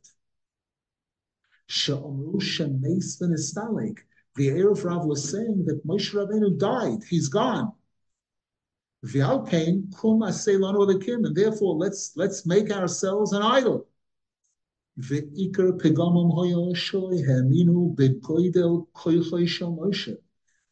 The 4.37 4.49
Erev 4.49 4.83
Rav 4.83 5.05
was 5.05 5.29
saying 5.29 5.65
that 5.65 5.85
Moshe 5.87 6.13
Rabbeinu 6.13 6.57
died. 6.57 7.03
He's 7.09 7.29
gone. 7.29 7.71
And 9.13 9.93
therefore, 11.35 11.75
let's 11.75 12.11
let's 12.15 12.45
make 12.45 12.71
ourselves 12.71 13.33
an 13.33 13.43
idol. 13.43 13.87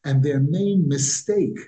And 0.06 0.22
their 0.22 0.40
main 0.40 0.88
mistake 0.88 1.58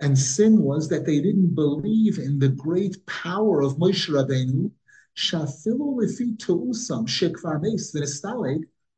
and 0.00 0.18
sin 0.18 0.62
was 0.62 0.88
that 0.88 1.06
they 1.06 1.20
didn't 1.20 1.54
believe 1.54 2.18
in 2.18 2.38
the 2.38 2.48
great 2.48 3.04
power 3.06 3.62
of 3.62 3.76
Moshe 3.76 4.08
Rabbeinu, 4.08 4.70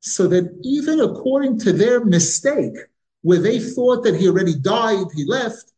so 0.03 0.27
that 0.29 0.59
even 0.63 1.01
according 1.01 1.59
to 1.59 1.73
their 1.73 2.05
mistake, 2.05 2.77
where 3.23 3.39
they 3.39 3.59
thought 3.59 4.05
that 4.05 4.17
he 4.17 4.29
already 4.29 4.55
died, 4.55 5.07
he 5.15 5.25
left, 5.25 5.70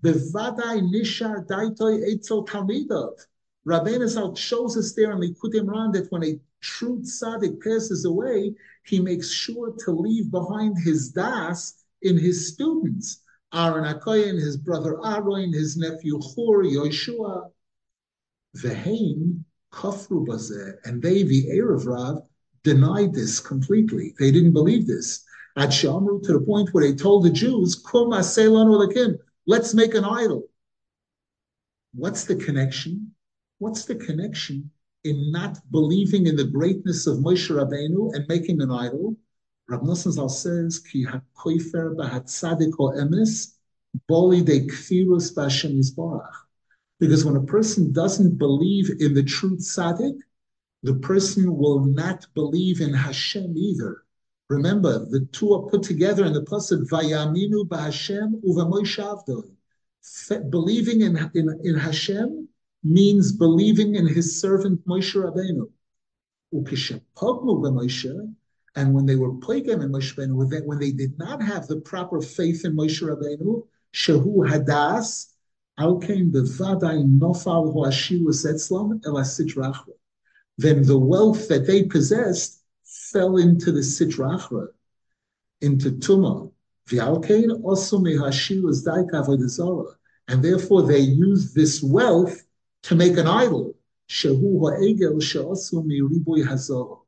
the 0.00 0.12
Vadai 0.34 0.80
Nishar 0.80 1.46
Daitoi 1.46 2.04
Eitzel 2.08 2.46
Talmidov. 2.46 3.14
Rabbeinu 3.66 4.08
Zal 4.08 4.34
shows 4.34 4.76
us 4.76 4.94
there 4.94 5.12
in 5.12 5.18
Likutei 5.18 5.60
Moharan 5.60 5.92
that 5.92 6.10
when 6.10 6.24
a 6.24 6.40
true 6.60 7.00
tzaddik 7.00 7.60
passes 7.60 8.04
away, 8.04 8.54
he 8.84 9.00
makes 9.00 9.30
sure 9.30 9.74
to 9.84 9.90
leave 9.90 10.30
behind 10.30 10.76
his 10.78 11.10
das 11.10 11.84
in 12.02 12.16
his 12.16 12.52
students. 12.52 13.22
Aaron 13.52 13.92
Akoyin, 13.92 14.38
his 14.38 14.56
brother 14.56 15.04
Aaron, 15.04 15.52
his 15.52 15.76
nephew 15.76 16.18
Hur, 16.18 16.64
Yoshua, 16.64 17.50
Vehaim, 18.56 19.42
Kafru 19.72 20.26
Bazeh, 20.26 20.74
and 20.84 21.02
they, 21.02 21.22
the 21.22 21.46
Erev 21.50 21.86
Rav, 21.86 22.22
denied 22.62 23.14
this 23.14 23.40
completely. 23.40 24.14
They 24.18 24.30
didn't 24.30 24.52
believe 24.52 24.86
this. 24.86 25.24
At 25.56 25.70
Shamru, 25.70 26.22
to 26.22 26.32
the 26.34 26.40
point 26.40 26.72
where 26.72 26.84
they 26.84 26.94
told 26.94 27.24
the 27.24 27.30
Jews, 27.30 27.74
Kum 27.74 28.10
Aselon 28.10 28.70
let's 29.48 29.72
make 29.72 29.94
an 29.94 30.04
idol. 30.04 30.46
What's 31.94 32.24
the 32.24 32.36
connection? 32.36 33.14
What's 33.58 33.86
the 33.86 33.96
connection 33.96 34.70
in 35.04 35.32
not 35.32 35.58
believing 35.70 36.26
in 36.26 36.36
the 36.36 36.44
greatness 36.44 37.06
of 37.06 37.18
Moshe 37.18 37.48
Rabbeinu 37.48 38.14
and 38.14 38.28
making 38.28 38.60
an 38.60 38.70
idol? 38.70 39.16
Rav 39.70 39.96
Zal 39.96 40.28
says, 40.28 40.78
"Ki 40.78 41.06
hakoifer 41.06 41.96
b'hatzadik 41.96 42.74
emes 42.74 43.54
boli 44.06 44.42
de 44.42 44.66
kfirus 44.66 45.34
b'Hashem 45.34 45.78
yisborach." 45.78 46.38
Because 47.00 47.24
when 47.24 47.36
a 47.36 47.50
person 47.56 47.90
doesn't 47.90 48.36
believe 48.36 48.90
in 49.00 49.14
the 49.14 49.22
true 49.22 49.56
tzaddik, 49.56 50.18
the 50.82 50.96
person 50.96 51.56
will 51.56 51.86
not 51.86 52.26
believe 52.34 52.82
in 52.82 52.92
Hashem 52.92 53.56
either. 53.56 54.04
Remember, 54.48 55.04
the 55.04 55.26
two 55.32 55.52
are 55.52 55.68
put 55.68 55.82
together 55.82 56.24
in 56.24 56.32
the 56.32 56.42
pasuk 56.42 56.88
Vayaminu 56.88 57.68
b'Hashem 57.68 58.42
uvamoishavdoi. 58.42 59.50
Believing 60.50 61.02
in, 61.02 61.30
in, 61.34 61.60
in 61.64 61.74
Hashem 61.74 62.48
means 62.82 63.32
believing 63.32 63.96
in 63.96 64.06
His 64.06 64.40
servant 64.40 64.86
Moshe 64.86 65.14
Rabbeinu. 65.14 65.68
And 68.76 68.94
when 68.94 69.04
they 69.04 69.16
were 69.16 69.34
plagued 69.34 69.68
in 69.68 69.80
Moshe 69.80 70.16
Rabbeinu, 70.16 70.64
when 70.64 70.78
they 70.78 70.92
did 70.92 71.18
not 71.18 71.42
have 71.42 71.66
the 71.66 71.80
proper 71.80 72.22
faith 72.22 72.64
in 72.64 72.74
Moshe 72.74 73.02
Rabbeinu, 73.02 73.66
Shehu 73.92 74.48
Hadas, 74.48 75.26
Alkein 75.78 76.32
Bevadai 76.32 77.04
Nofal 77.18 77.74
Hoashirus 77.74 78.46
Etzlam 78.46 79.00
El 79.04 79.22
Then 80.56 80.82
the 80.84 80.98
wealth 80.98 81.48
that 81.48 81.66
they 81.66 81.84
possessed 81.84 82.57
fell 83.12 83.36
into 83.36 83.72
the 83.72 83.80
Sitrachra, 83.80 84.68
into 85.60 85.92
Tumah. 85.92 86.52
V'alkein 86.88 87.62
also 87.64 87.98
mehashirus 87.98 88.84
daika 88.84 89.24
avodah 89.24 89.94
and 90.28 90.42
therefore 90.42 90.82
they 90.82 90.98
used 90.98 91.54
this 91.54 91.82
wealth 91.82 92.44
to 92.82 92.94
make 92.94 93.16
an 93.16 93.26
idol. 93.26 93.74
Shehu 94.08 94.60
ha'egel 94.70 95.20
she'asu 95.20 95.82
miriboy 95.84 96.44
hazorov. 96.44 97.00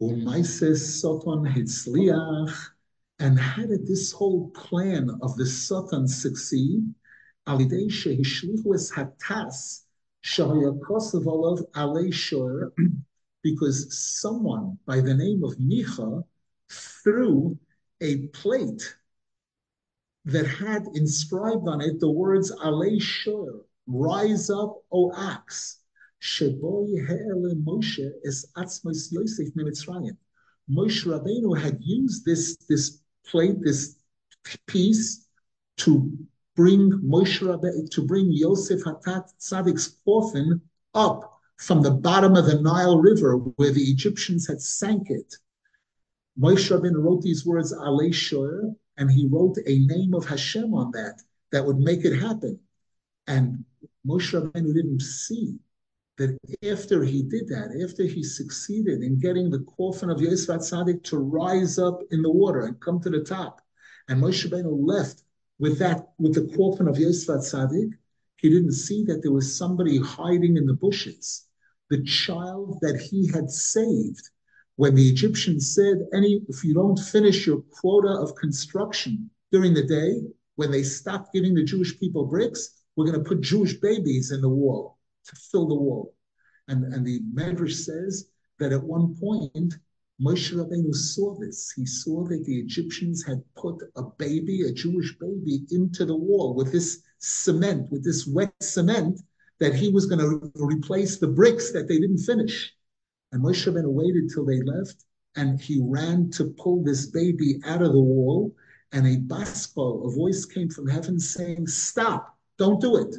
Umaises 0.00 1.02
Soton 1.02 1.46
hitzliach. 1.52 2.56
And 3.20 3.38
how 3.38 3.66
did 3.66 3.84
this 3.86 4.12
whole 4.12 4.50
plan 4.50 5.10
of 5.22 5.36
the 5.36 5.46
Satan 5.46 6.06
succeed? 6.06 6.84
Alidei 7.48 7.88
shehishlichu 7.90 8.74
es 8.74 8.92
hatas 8.92 9.82
shahayakosov 10.24 11.26
olav 11.26 11.58
alei 11.74 12.12
because 13.50 13.98
someone 14.20 14.78
by 14.86 15.00
the 15.00 15.14
name 15.14 15.42
of 15.44 15.56
Micha 15.56 16.22
threw 16.68 17.58
a 18.00 18.26
plate 18.28 18.96
that 20.24 20.46
had 20.46 20.86
inscribed 20.94 21.66
on 21.66 21.80
it 21.80 21.98
the 22.00 22.10
words 22.10 22.52
Alei 22.62 23.00
Shor, 23.00 23.64
rise 23.86 24.50
up, 24.50 24.76
O 24.92 25.12
axe. 25.16 25.80
Sheboy 26.20 27.06
He'ele 27.06 27.54
Moshe 27.64 28.10
is 28.22 28.46
Atzmos 28.56 29.12
Yosef 29.12 29.54
Mimitzrayim. 29.54 30.16
Moshe 30.70 31.06
Rabbeinu 31.06 31.58
had 31.58 31.78
used 31.80 32.24
this, 32.24 32.56
this 32.68 33.00
plate, 33.26 33.56
this 33.62 33.96
piece, 34.66 35.26
to 35.78 36.12
bring 36.56 36.90
Moshe 36.90 37.40
Rabbeinu, 37.40 37.88
to 37.90 38.02
bring 38.02 38.30
Yosef 38.30 38.82
Hatat 38.82 39.30
Tzadik's 39.40 39.96
coffin 40.04 40.60
up 40.92 41.37
from 41.58 41.82
the 41.82 41.90
bottom 41.90 42.36
of 42.36 42.46
the 42.46 42.60
Nile 42.60 42.98
River 42.98 43.36
where 43.36 43.72
the 43.72 43.82
Egyptians 43.82 44.46
had 44.46 44.60
sank 44.60 45.10
it. 45.10 45.34
Moshe 46.38 46.70
Rabbeinu 46.70 47.02
wrote 47.02 47.22
these 47.22 47.44
words, 47.44 47.74
Alei 47.74 48.14
Shor, 48.14 48.74
and 48.96 49.10
he 49.10 49.26
wrote 49.26 49.56
a 49.66 49.78
name 49.80 50.14
of 50.14 50.24
Hashem 50.24 50.72
on 50.72 50.92
that 50.92 51.20
that 51.50 51.66
would 51.66 51.78
make 51.78 52.04
it 52.04 52.16
happen. 52.16 52.60
And 53.26 53.64
Moshe 54.06 54.32
Rabbeinu 54.32 54.72
didn't 54.72 55.02
see 55.02 55.58
that 56.16 56.38
after 56.62 57.04
he 57.04 57.22
did 57.22 57.48
that, 57.48 57.76
after 57.84 58.04
he 58.04 58.22
succeeded 58.22 59.02
in 59.02 59.18
getting 59.18 59.50
the 59.50 59.64
coffin 59.76 60.10
of 60.10 60.20
Yosef 60.20 60.60
Tzaddik 60.60 61.02
to 61.04 61.18
rise 61.18 61.78
up 61.78 62.00
in 62.12 62.22
the 62.22 62.30
water 62.30 62.66
and 62.66 62.80
come 62.80 63.00
to 63.00 63.10
the 63.10 63.20
top, 63.20 63.60
and 64.08 64.22
Moshe 64.22 64.48
Rabbeinu 64.48 64.86
left 64.86 65.24
with 65.58 65.78
that 65.80 66.12
with 66.18 66.34
the 66.34 66.56
coffin 66.56 66.86
of 66.86 66.98
Yosef 66.98 67.28
Tzaddik, 67.28 67.94
he 68.36 68.48
didn't 68.48 68.72
see 68.72 69.02
that 69.04 69.22
there 69.22 69.32
was 69.32 69.56
somebody 69.56 69.98
hiding 69.98 70.56
in 70.56 70.64
the 70.64 70.74
bushes, 70.74 71.47
the 71.90 72.02
child 72.04 72.78
that 72.82 73.00
he 73.00 73.28
had 73.28 73.50
saved 73.50 74.28
when 74.76 74.94
the 74.94 75.08
Egyptians 75.08 75.74
said, 75.74 76.06
any 76.14 76.40
if 76.48 76.62
you 76.62 76.72
don't 76.72 76.98
finish 76.98 77.46
your 77.46 77.62
quota 77.72 78.10
of 78.10 78.36
construction 78.36 79.28
during 79.50 79.74
the 79.74 79.82
day, 79.82 80.20
when 80.54 80.70
they 80.70 80.84
stopped 80.84 81.32
giving 81.32 81.54
the 81.54 81.64
Jewish 81.64 81.98
people 81.98 82.26
bricks, 82.26 82.84
we're 82.94 83.06
going 83.06 83.18
to 83.18 83.28
put 83.28 83.40
Jewish 83.40 83.74
babies 83.74 84.30
in 84.30 84.40
the 84.40 84.48
wall 84.48 84.98
to 85.26 85.36
fill 85.50 85.66
the 85.66 85.74
wall. 85.74 86.14
And, 86.68 86.84
and 86.94 87.04
the 87.04 87.20
Medrash 87.34 87.74
says 87.74 88.28
that 88.60 88.72
at 88.72 88.82
one 88.82 89.16
point, 89.16 89.74
Moshe 90.20 90.52
Rabbeinu 90.52 90.94
saw 90.94 91.34
this. 91.38 91.72
He 91.76 91.86
saw 91.86 92.24
that 92.24 92.44
the 92.44 92.58
Egyptians 92.60 93.24
had 93.24 93.42
put 93.56 93.82
a 93.96 94.02
baby, 94.18 94.62
a 94.62 94.72
Jewish 94.72 95.16
baby, 95.18 95.64
into 95.70 96.04
the 96.04 96.16
wall 96.16 96.54
with 96.54 96.72
this 96.72 97.02
cement, 97.18 97.90
with 97.90 98.04
this 98.04 98.26
wet 98.26 98.52
cement, 98.60 99.20
that 99.60 99.74
he 99.74 99.90
was 99.90 100.06
going 100.06 100.20
to 100.20 100.50
replace 100.54 101.18
the 101.18 101.28
bricks 101.28 101.72
that 101.72 101.88
they 101.88 101.98
didn't 101.98 102.18
finish. 102.18 102.74
And 103.32 103.42
Moshe 103.42 103.66
Rabbeinu 103.66 103.90
waited 103.90 104.30
till 104.32 104.44
they 104.44 104.62
left, 104.62 105.04
and 105.36 105.60
he 105.60 105.80
ran 105.82 106.30
to 106.30 106.54
pull 106.58 106.82
this 106.82 107.06
baby 107.06 107.60
out 107.64 107.82
of 107.82 107.92
the 107.92 108.00
wall. 108.00 108.54
And 108.92 109.06
a 109.06 109.18
baskol, 109.18 110.06
a 110.06 110.14
voice 110.14 110.46
came 110.46 110.70
from 110.70 110.88
heaven 110.88 111.20
saying, 111.20 111.66
"Stop! 111.66 112.38
Don't 112.56 112.80
do 112.80 112.96
it." 112.96 113.16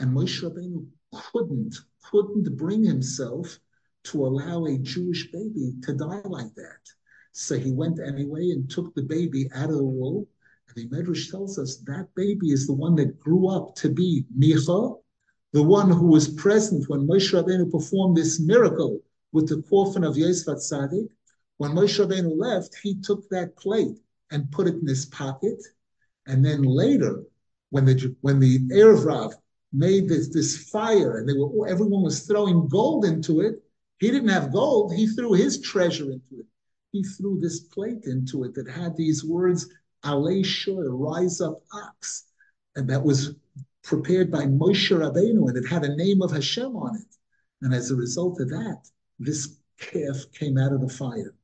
And 0.00 0.16
Moshe 0.16 0.42
Rabbeinu 0.42 0.86
couldn't 1.14 1.76
couldn't 2.02 2.56
bring 2.56 2.82
himself 2.82 3.60
to 4.04 4.26
allow 4.26 4.64
a 4.64 4.78
Jewish 4.78 5.30
baby 5.30 5.74
to 5.82 5.92
die 5.92 6.22
like 6.24 6.54
that. 6.54 6.80
So 7.32 7.58
he 7.58 7.72
went 7.72 8.00
anyway 8.00 8.50
and 8.50 8.68
took 8.68 8.94
the 8.94 9.02
baby 9.02 9.48
out 9.54 9.70
of 9.70 9.76
the 9.76 9.84
wall. 9.84 10.26
And 10.68 10.76
the 10.76 10.88
Medrash 10.88 11.30
tells 11.30 11.58
us 11.58 11.76
that 11.86 12.14
baby 12.14 12.50
is 12.50 12.66
the 12.66 12.72
one 12.72 12.94
that 12.96 13.18
grew 13.20 13.48
up 13.48 13.74
to 13.76 13.90
be 13.90 14.24
Micha, 14.36 14.98
the 15.52 15.62
one 15.62 15.90
who 15.90 16.06
was 16.06 16.28
present 16.28 16.88
when 16.88 17.06
Moshe 17.06 17.32
Rabbeinu 17.32 17.70
performed 17.70 18.16
this 18.16 18.38
miracle 18.40 19.00
with 19.32 19.48
the 19.48 19.62
coffin 19.62 20.04
of 20.04 20.16
Yosef 20.16 20.58
Tzadik, 20.58 21.08
when 21.56 21.72
Moshe 21.72 21.98
Rabbeinu 21.98 22.36
left, 22.36 22.76
he 22.82 22.94
took 23.00 23.28
that 23.30 23.56
plate 23.56 23.98
and 24.30 24.50
put 24.50 24.66
it 24.66 24.74
in 24.74 24.86
his 24.86 25.06
pocket. 25.06 25.60
And 26.26 26.44
then 26.44 26.62
later, 26.62 27.24
when 27.70 27.84
the 27.84 28.14
when 28.20 28.38
the 28.40 28.58
Erev 28.68 29.34
made 29.72 30.08
this, 30.08 30.28
this 30.28 30.68
fire 30.70 31.18
and 31.18 31.28
they 31.28 31.34
were 31.34 31.68
everyone 31.68 32.02
was 32.02 32.26
throwing 32.26 32.68
gold 32.68 33.04
into 33.04 33.40
it, 33.40 33.62
he 33.98 34.10
didn't 34.10 34.28
have 34.28 34.52
gold. 34.52 34.94
He 34.94 35.06
threw 35.06 35.32
his 35.32 35.60
treasure 35.60 36.04
into 36.04 36.40
it. 36.40 36.46
He 36.92 37.02
threw 37.02 37.38
this 37.40 37.60
plate 37.60 38.04
into 38.04 38.44
it 38.44 38.54
that 38.54 38.68
had 38.68 38.96
these 38.96 39.24
words, 39.24 39.68
Alei 40.04 40.44
Shor, 40.44 40.90
rise 40.90 41.40
up 41.40 41.62
ox. 41.72 42.24
And 42.76 42.88
that 42.88 43.02
was 43.02 43.34
prepared 43.88 44.30
by 44.30 44.44
Moshe 44.44 44.90
Rabbeinu, 44.90 45.48
and 45.48 45.56
it 45.56 45.66
had 45.66 45.82
a 45.82 45.96
name 45.96 46.20
of 46.20 46.30
Hashem 46.30 46.76
on 46.76 46.96
it. 46.96 47.16
And 47.62 47.72
as 47.72 47.90
a 47.90 47.96
result 47.96 48.38
of 48.38 48.50
that, 48.50 48.82
this 49.18 49.56
calf 49.78 50.26
came 50.32 50.58
out 50.58 50.74
of 50.74 50.82
the 50.82 50.90
fire. 50.90 51.34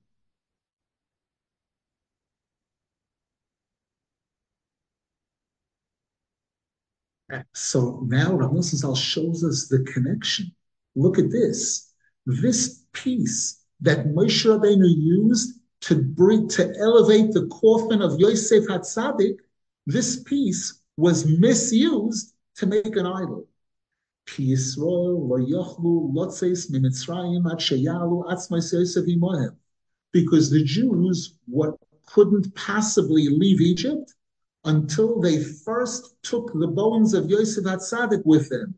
So 7.54 8.04
now 8.06 8.34
Rav 8.34 8.98
shows 8.98 9.42
us 9.42 9.66
the 9.68 9.82
connection. 9.92 10.54
Look 10.94 11.18
at 11.18 11.30
this. 11.30 11.92
This 12.26 12.84
piece 12.92 13.64
that 13.80 14.08
Moshe 14.08 14.44
Rabbeinu 14.44 14.94
used 14.94 15.60
to 15.80 16.02
bring 16.02 16.48
to 16.48 16.74
elevate 16.78 17.32
the 17.32 17.46
coffin 17.46 18.02
of 18.02 18.20
Yosef 18.20 18.66
Hatzadik, 18.68 19.38
this 19.86 20.22
piece 20.22 20.80
was 20.96 21.26
misused 21.26 22.33
to 22.56 22.66
make 22.66 22.96
an 22.96 23.06
idol. 23.06 23.46
Because 30.12 30.50
the 30.50 30.64
Jews 30.64 31.34
what 31.46 31.76
couldn't 32.06 32.54
possibly 32.54 33.28
leave 33.28 33.60
Egypt 33.60 34.14
until 34.64 35.20
they 35.20 35.42
first 35.42 36.14
took 36.22 36.52
the 36.54 36.66
bones 36.68 37.12
of 37.14 37.28
Yosef 37.28 37.64
Atzadik 37.64 38.24
with 38.24 38.48
them, 38.48 38.74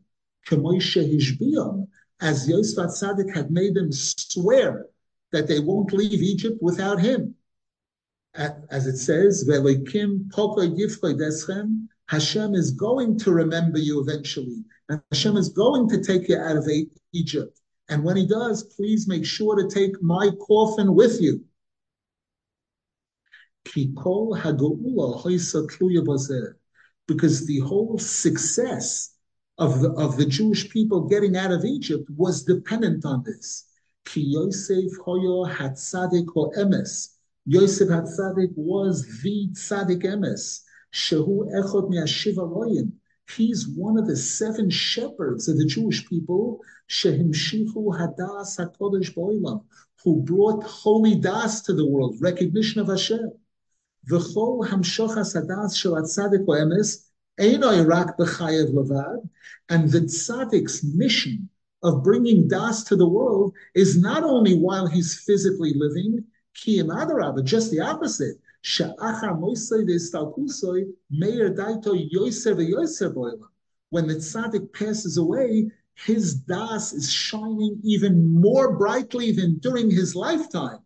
as 2.19 2.49
Yosef 2.49 2.77
Atzadik 2.77 3.33
had 3.33 3.51
made 3.51 3.75
them 3.75 3.91
swear 3.91 4.87
that 5.31 5.47
they 5.47 5.59
won't 5.59 5.93
leave 5.93 6.21
Egypt 6.21 6.57
without 6.61 6.99
him. 6.99 7.35
As 8.33 8.87
it 8.87 8.97
says, 8.97 9.45
Hashem 12.07 12.55
is 12.55 12.71
going 12.71 13.19
to 13.19 13.31
remember 13.31 13.79
you 13.79 14.01
eventually. 14.01 14.63
And 14.89 15.01
Hashem 15.11 15.35
is 15.37 15.49
going 15.49 15.89
to 15.89 16.01
take 16.01 16.29
you 16.29 16.37
out 16.37 16.57
of 16.57 16.67
Egypt. 17.13 17.59
And 17.89 18.03
when 18.03 18.17
he 18.17 18.25
does, 18.25 18.63
please 18.63 19.07
make 19.07 19.25
sure 19.25 19.55
to 19.55 19.69
take 19.73 20.01
my 20.01 20.29
coffin 20.47 20.95
with 20.95 21.21
you. 21.21 21.43
because 27.07 27.45
the 27.45 27.59
whole 27.59 27.97
success 27.97 29.15
of 29.57 29.81
the, 29.81 29.91
of 29.91 30.17
the 30.17 30.25
Jewish 30.25 30.69
people 30.69 31.07
getting 31.07 31.35
out 31.35 31.51
of 31.51 31.65
Egypt 31.65 32.09
was 32.15 32.43
dependent 32.43 33.05
on 33.05 33.23
this. 33.23 33.65
Yosef 34.13 34.91
hatzadik. 35.05 36.27
Yosef 37.45 37.89
hatzadik 37.89 38.53
was 38.55 39.21
the 39.21 39.49
tzadik 39.51 40.03
emes. 40.03 40.61
Shehu 40.97 41.47
echot 41.53 41.89
mi'ashiva. 41.91 42.91
He's 43.35 43.67
one 43.67 43.99
of 43.99 44.07
the 44.07 44.17
seven 44.17 44.71
shepherds 44.71 45.47
of 45.47 45.57
the 45.57 45.65
Jewish 45.65 46.09
people. 46.09 46.59
Shehimshichu 46.89 47.75
hadas 47.75 48.57
hakodesh 48.57 49.13
boilam, 49.13 49.63
who 50.03 50.23
brought 50.23 50.63
holy 50.63 51.15
das 51.15 51.61
to 51.63 51.73
the 51.73 51.85
world, 51.85 52.15
recognition 52.19 52.81
of 52.81 52.87
Hashem. 52.87 53.31
V'chol 54.09 54.67
hamshochas 54.67 55.35
hadas 55.35 55.77
shel 55.77 55.93
hatzadik 55.93 56.45
ho 56.45 56.53
emes 56.53 57.03
Einoi 57.39 57.87
rak 57.87 58.17
b'chayev 58.17 58.73
levad, 58.73 59.29
and 59.69 59.91
the 59.91 60.01
tzaddik's 60.01 60.83
mission 60.83 61.47
of 61.83 62.03
bringing 62.03 62.47
das 62.47 62.83
to 62.85 62.95
the 62.95 63.07
world 63.07 63.53
is 63.75 63.97
not 63.97 64.23
only 64.23 64.57
while 64.57 64.87
he's 64.87 65.19
physically 65.19 65.73
living, 65.75 66.23
ki 66.55 66.81
but 66.81 67.45
just 67.45 67.69
the 67.69 67.81
opposite. 67.81 68.37
When 73.89 74.07
the 74.07 74.15
tzaddik 74.15 74.73
passes 74.73 75.17
away, 75.17 75.71
his 75.93 76.35
das 76.35 76.93
is 76.93 77.11
shining 77.11 77.79
even 77.83 78.33
more 78.33 78.77
brightly 78.77 79.31
than 79.31 79.57
during 79.59 79.89
his 79.89 80.15
lifetime. 80.15 80.79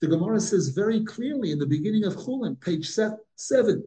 The 0.00 0.06
Gemara 0.08 0.40
says 0.40 0.68
very 0.68 1.04
clearly 1.04 1.50
in 1.52 1.58
the 1.58 1.66
beginning 1.66 2.04
of 2.04 2.16
Chulin, 2.16 2.60
page 2.60 2.88
seven, 2.88 3.84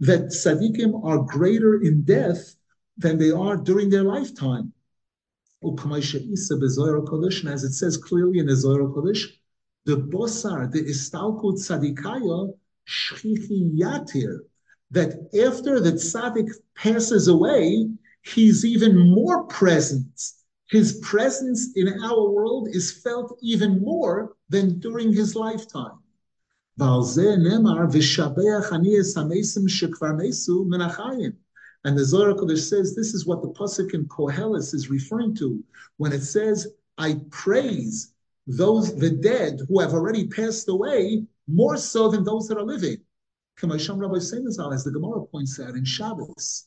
that 0.00 0.26
tzaddikim 0.30 1.04
are 1.04 1.18
greater 1.24 1.82
in 1.82 2.02
death 2.02 2.56
than 2.96 3.18
they 3.18 3.30
are 3.30 3.56
during 3.56 3.90
their 3.90 4.04
lifetime. 4.04 4.72
And 5.66 7.48
as 7.48 7.64
it 7.64 7.72
says 7.72 7.96
clearly 7.96 8.38
in 8.38 8.46
the 8.46 8.56
Zohar 8.56 8.88
Kodesh, 8.88 9.26
the 9.84 9.96
bosar, 9.96 10.70
the 10.70 10.82
istalkut 10.82 11.58
tzadikaya, 11.58 12.52
shchichi 12.88 13.78
yatir, 13.78 14.40
that 14.90 15.12
after 15.46 15.80
the 15.80 15.92
tzaddik 15.92 16.50
passes 16.74 17.28
away, 17.28 17.88
he's 18.22 18.64
even 18.64 18.96
more 19.10 19.44
present 19.44 20.32
his 20.68 20.98
presence 21.00 21.70
in 21.76 22.02
our 22.02 22.28
world 22.28 22.68
is 22.72 22.90
felt 22.90 23.38
even 23.40 23.80
more 23.80 24.34
than 24.48 24.80
during 24.80 25.12
his 25.12 25.36
lifetime. 25.36 25.98
And 31.86 31.96
the 31.96 32.04
Zohar 32.04 32.34
Kodesh 32.34 32.68
says 32.68 32.96
this 32.96 33.14
is 33.14 33.26
what 33.26 33.42
the 33.42 33.48
pasuk 33.48 33.94
in 33.94 34.06
Koheles 34.06 34.74
is 34.74 34.90
referring 34.90 35.36
to 35.36 35.62
when 35.98 36.12
it 36.12 36.22
says, 36.22 36.66
"I 36.98 37.20
praise 37.30 38.12
those 38.48 38.92
the 38.96 39.10
dead 39.10 39.60
who 39.68 39.78
have 39.78 39.94
already 39.94 40.26
passed 40.26 40.68
away 40.68 41.24
more 41.46 41.76
so 41.76 42.08
than 42.08 42.24
those 42.24 42.48
that 42.48 42.58
are 42.58 42.64
living." 42.64 42.98
Kamasham 43.56 43.98
Rabbi 43.98 44.16
Seinazal, 44.16 44.74
as 44.74 44.82
the 44.82 44.90
Gemara 44.90 45.24
points 45.26 45.60
out 45.60 45.76
in 45.76 45.84
Shabbos, 45.84 46.64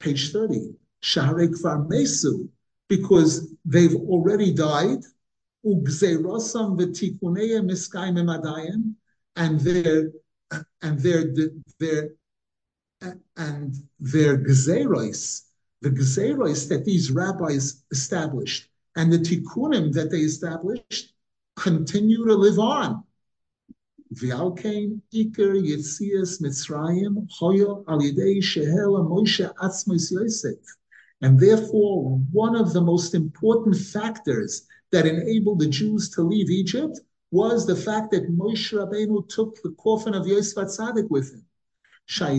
page 0.00 0.32
thirty, 0.32 0.74
Shaharei 1.00 1.50
Kvar 1.54 1.88
Mesu, 1.88 2.48
because 2.88 3.54
they've 3.64 3.94
already 3.94 4.52
died. 4.52 5.04
And 5.62 5.86
their 9.60 10.12
and 10.82 11.00
their 11.00 11.22
their 11.78 12.10
and 13.36 13.74
their 14.00 14.38
gzeros, 14.38 15.42
the 15.80 15.90
gzeros 15.90 16.68
that 16.68 16.84
these 16.84 17.10
rabbis 17.10 17.82
established, 17.90 18.68
and 18.96 19.12
the 19.12 19.18
tikkunim 19.18 19.92
that 19.92 20.10
they 20.10 20.20
established, 20.20 21.12
continue 21.56 22.24
to 22.26 22.34
live 22.34 22.58
on. 22.58 23.04
V'alkein 24.14 25.00
iker 25.12 25.54
yitzias 25.60 26.40
Mitzrayim 26.40 27.28
hoyo 27.40 27.84
al 27.88 28.00
yidei 28.00 28.38
shehel 28.38 29.08
Moshe 29.08 29.52
atzmos 29.56 30.12
Yosef. 30.12 30.58
And 31.22 31.38
therefore, 31.38 32.18
one 32.30 32.54
of 32.54 32.72
the 32.72 32.80
most 32.80 33.14
important 33.14 33.76
factors 33.76 34.66
that 34.92 35.06
enabled 35.06 35.60
the 35.60 35.68
Jews 35.68 36.10
to 36.10 36.22
leave 36.22 36.50
Egypt 36.50 37.00
was 37.30 37.66
the 37.66 37.74
fact 37.74 38.12
that 38.12 38.30
Moshe 38.30 38.72
Rabbeinu 38.72 39.28
took 39.28 39.60
the 39.62 39.74
coffin 39.78 40.14
of 40.14 40.26
Yosef 40.26 40.56
Atzadik 40.56 41.10
with 41.10 41.32
him. 41.32 41.43
By 42.06 42.38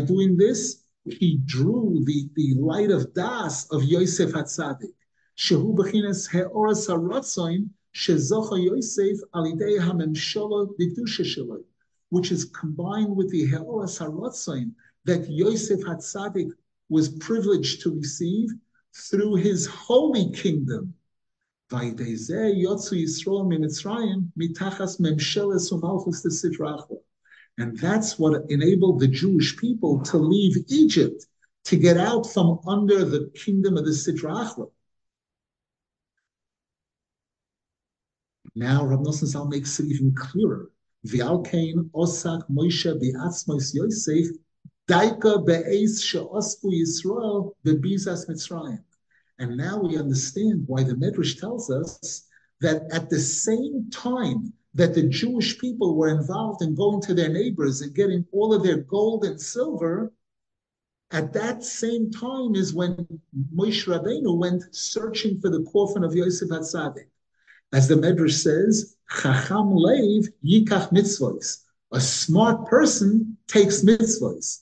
doing 0.00 0.36
this, 0.38 0.82
he 1.04 1.36
drew 1.44 2.02
the, 2.04 2.30
the 2.34 2.54
light 2.54 2.90
of 2.90 3.12
Das 3.12 3.70
of 3.70 3.84
Yosef 3.84 4.32
Hatzadik. 4.32 4.94
Alidei 9.34 9.78
ha'memshola 9.78 10.68
b'dusha 10.78 11.64
which 12.08 12.32
is 12.32 12.44
combined 12.46 13.14
with 13.16 13.30
the 13.30 13.46
he'oras 13.46 13.98
ha'rotzoin 13.98 14.72
that 15.04 15.30
Yosef 15.30 15.80
Hatzadik 15.82 16.50
was 16.88 17.10
privileged 17.10 17.82
to 17.82 17.94
receive 17.94 18.48
through 18.94 19.34
his 19.34 19.66
holy 19.66 20.30
kingdom. 20.30 20.94
And 27.56 27.78
that's 27.78 28.18
what 28.18 28.50
enabled 28.50 29.00
the 29.00 29.08
Jewish 29.08 29.56
people 29.56 30.00
to 30.02 30.18
leave 30.18 30.56
Egypt, 30.68 31.26
to 31.64 31.76
get 31.76 31.96
out 31.96 32.30
from 32.32 32.60
under 32.66 33.04
the 33.04 33.30
kingdom 33.34 33.76
of 33.76 33.84
the 33.84 33.90
Sitrachra. 33.90 34.70
Now 38.54 38.86
Rav 38.86 39.04
Zal 39.12 39.48
makes 39.48 39.80
it 39.80 39.86
even 39.86 40.14
clearer. 40.14 40.70
V'alkein 41.06 41.90
osak 41.90 42.48
Moshe 42.48 42.86
bi'atzmos 43.00 43.74
Yosef 43.74 44.28
Daika 44.88 45.44
be'ez 45.44 46.00
she'osku 46.00 46.70
Yisrael 46.70 47.52
be'bizas 47.64 48.28
Mitzrayim. 48.28 48.84
And 49.38 49.56
now 49.56 49.78
we 49.78 49.98
understand 49.98 50.64
why 50.66 50.84
the 50.84 50.94
Medrash 50.94 51.40
tells 51.40 51.70
us 51.70 52.26
that 52.60 52.82
at 52.92 53.10
the 53.10 53.18
same 53.18 53.90
time 53.90 54.52
that 54.74 54.94
the 54.94 55.08
Jewish 55.08 55.58
people 55.58 55.96
were 55.96 56.08
involved 56.08 56.62
in 56.62 56.74
going 56.74 57.00
to 57.02 57.14
their 57.14 57.28
neighbors 57.28 57.80
and 57.80 57.94
getting 57.94 58.24
all 58.32 58.54
of 58.54 58.62
their 58.62 58.78
gold 58.78 59.24
and 59.24 59.40
silver, 59.40 60.12
at 61.10 61.32
that 61.32 61.62
same 61.62 62.10
time 62.10 62.54
is 62.54 62.74
when 62.74 63.06
Moshe 63.54 63.86
Rabbeinu 63.86 64.36
went 64.36 64.64
searching 64.74 65.40
for 65.40 65.50
the 65.50 65.62
coffin 65.72 66.02
of 66.02 66.14
Yosef 66.14 66.48
Hatzadik. 66.48 67.06
As 67.72 67.88
the 67.88 67.94
Medrash 67.94 68.42
says, 68.42 68.96
Chacham 69.10 69.70
Leiv 69.70 70.28
Yikach 70.44 70.90
Mitzvos. 70.90 71.58
A 71.92 72.00
smart 72.00 72.66
person 72.66 73.36
takes 73.46 73.82
mitzvahs. 73.82 74.60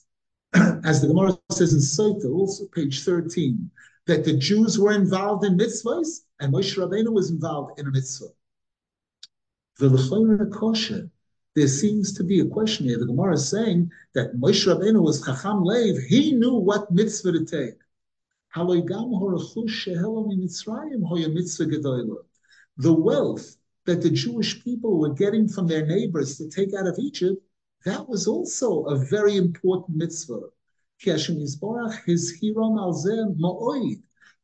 as 0.83 1.01
the 1.01 1.07
Gemara 1.07 1.35
says 1.51 1.73
in 1.73 1.79
Sotah, 1.79 2.31
also 2.31 2.65
page 2.67 3.03
13, 3.03 3.71
that 4.05 4.25
the 4.25 4.33
Jews 4.33 4.77
were 4.77 4.93
involved 4.93 5.45
in 5.45 5.57
mitzvahs 5.57 6.25
and 6.39 6.53
Moshe 6.53 6.77
Rabbeinu 6.77 7.13
was 7.13 7.29
involved 7.29 7.79
in 7.79 7.87
a 7.87 7.91
mitzvah. 7.91 8.27
There 11.55 11.67
seems 11.67 12.13
to 12.13 12.23
be 12.23 12.39
a 12.39 12.45
question 12.45 12.87
here. 12.87 12.99
The 12.99 13.05
Gemara 13.05 13.33
is 13.33 13.47
saying 13.47 13.91
that 14.13 14.35
Moshe 14.35 14.67
Rabbeinu 14.67 15.01
was 15.01 15.23
Chacham 15.23 15.63
Leiv. 15.63 16.03
He 16.05 16.33
knew 16.33 16.55
what 16.55 16.91
mitzvah 16.91 17.31
to 17.31 17.45
take. 17.45 17.75
The 18.55 18.75
wealth 22.93 23.57
that 23.85 24.01
the 24.01 24.09
Jewish 24.09 24.63
people 24.63 24.99
were 24.99 25.13
getting 25.13 25.47
from 25.47 25.67
their 25.67 25.85
neighbors 25.85 26.37
to 26.37 26.49
take 26.49 26.73
out 26.73 26.87
of 26.87 26.97
Egypt 26.99 27.41
that 27.85 28.07
was 28.07 28.27
also 28.27 28.85
a 28.85 28.97
very 28.97 29.35
important 29.35 29.97
mitzvah. 29.97 30.49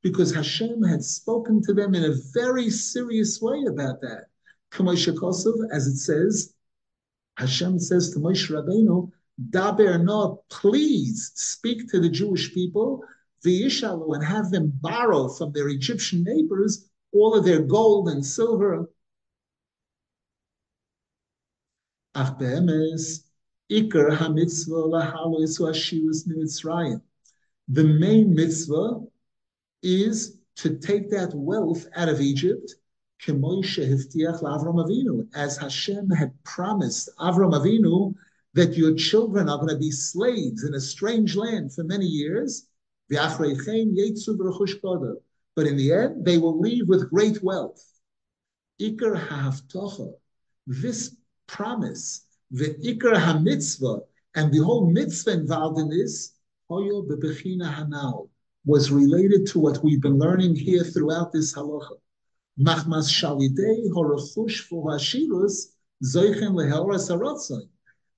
Because 0.01 0.33
Hashem 0.33 0.83
had 0.83 1.03
spoken 1.03 1.61
to 1.63 1.73
them 1.73 1.95
in 1.95 2.03
a 2.03 2.15
very 2.33 2.69
serious 2.69 3.41
way 3.41 3.65
about 3.67 4.01
that. 4.01 4.25
As 5.73 5.87
it 5.87 5.97
says, 5.97 6.53
Hashem 7.37 7.79
says 7.79 8.11
to 8.11 8.19
Moshe 8.19 8.49
Rabbeinu, 8.49 9.11
Daber 9.49 10.03
no, 10.03 10.43
please 10.49 11.31
speak 11.35 11.89
to 11.89 11.99
the 11.99 12.09
Jewish 12.09 12.53
people, 12.53 13.03
v'yishalu, 13.45 14.13
and 14.15 14.23
have 14.23 14.51
them 14.51 14.73
borrow 14.81 15.29
from 15.29 15.53
their 15.53 15.69
Egyptian 15.69 16.23
neighbors 16.23 16.89
all 17.13 17.35
of 17.35 17.45
their 17.45 17.61
gold 17.61 18.09
and 18.09 18.25
silver. 18.25 18.89
Iker 23.69 24.17
Mitzrayim. 26.27 27.01
The 27.67 27.83
main 27.83 28.33
mitzvah 28.33 29.01
is 29.83 30.37
to 30.55 30.77
take 30.77 31.11
that 31.11 31.31
wealth 31.35 31.85
out 31.95 32.09
of 32.09 32.19
Egypt 32.19 32.73
as 35.35 35.57
Hashem 35.57 36.09
had 36.09 36.43
promised 36.43 37.09
Avram 37.19 37.53
Avinu 37.53 38.15
that 38.53 38.77
your 38.77 38.95
children 38.95 39.49
are 39.49 39.57
going 39.57 39.69
to 39.69 39.77
be 39.77 39.91
slaves 39.91 40.63
in 40.63 40.73
a 40.73 40.79
strange 40.79 41.35
land 41.35 41.73
for 41.73 41.83
many 41.83 42.05
years. 42.05 42.65
But 43.09 43.17
in 45.67 45.77
the 45.77 45.91
end, 45.91 46.25
they 46.25 46.37
will 46.37 46.59
leave 46.59 46.87
with 46.87 47.09
great 47.09 47.43
wealth. 47.43 47.85
This 50.67 51.15
promise, 51.47 52.25
the 52.51 52.73
ikar 52.75 53.15
ha'mitzvah, 53.15 53.99
and 54.35 54.51
the 54.51 54.59
whole 54.59 54.89
mitzvah 54.89 55.31
involved 55.31 55.79
in 55.79 55.89
this, 55.89 56.33
was 58.65 58.91
related 58.91 59.47
to 59.47 59.59
what 59.59 59.83
we've 59.83 60.01
been 60.01 60.19
learning 60.19 60.55
here 60.55 60.83
throughout 60.83 61.31
this 61.31 61.53
halacha. 61.55 61.97
Machmas 62.59 63.09
shalidei 63.09 63.89
horachush 63.91 64.69
v'hashirus 64.69 65.73
zoichen 66.03 66.53
leheoras 66.53 67.09
harotzai. 67.09 67.67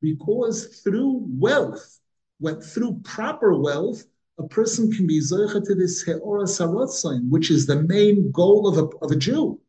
Because 0.01 0.81
through 0.83 1.25
wealth, 1.29 1.99
what 2.39 2.63
through 2.63 2.99
proper 3.03 3.57
wealth, 3.57 4.03
a 4.39 4.47
person 4.47 4.91
can 4.91 5.05
be 5.07 5.19
zoicha 5.21 5.63
to 5.63 5.75
this 5.75 6.03
heoras 6.05 6.59
harotzai, 6.59 7.29
which 7.29 7.51
is 7.51 7.65
the 7.65 7.83
main 7.83 8.31
goal 8.31 8.67
of 8.67 8.77
a, 8.77 8.85
of 9.05 9.11
a 9.11 9.15
Jew. 9.15 9.61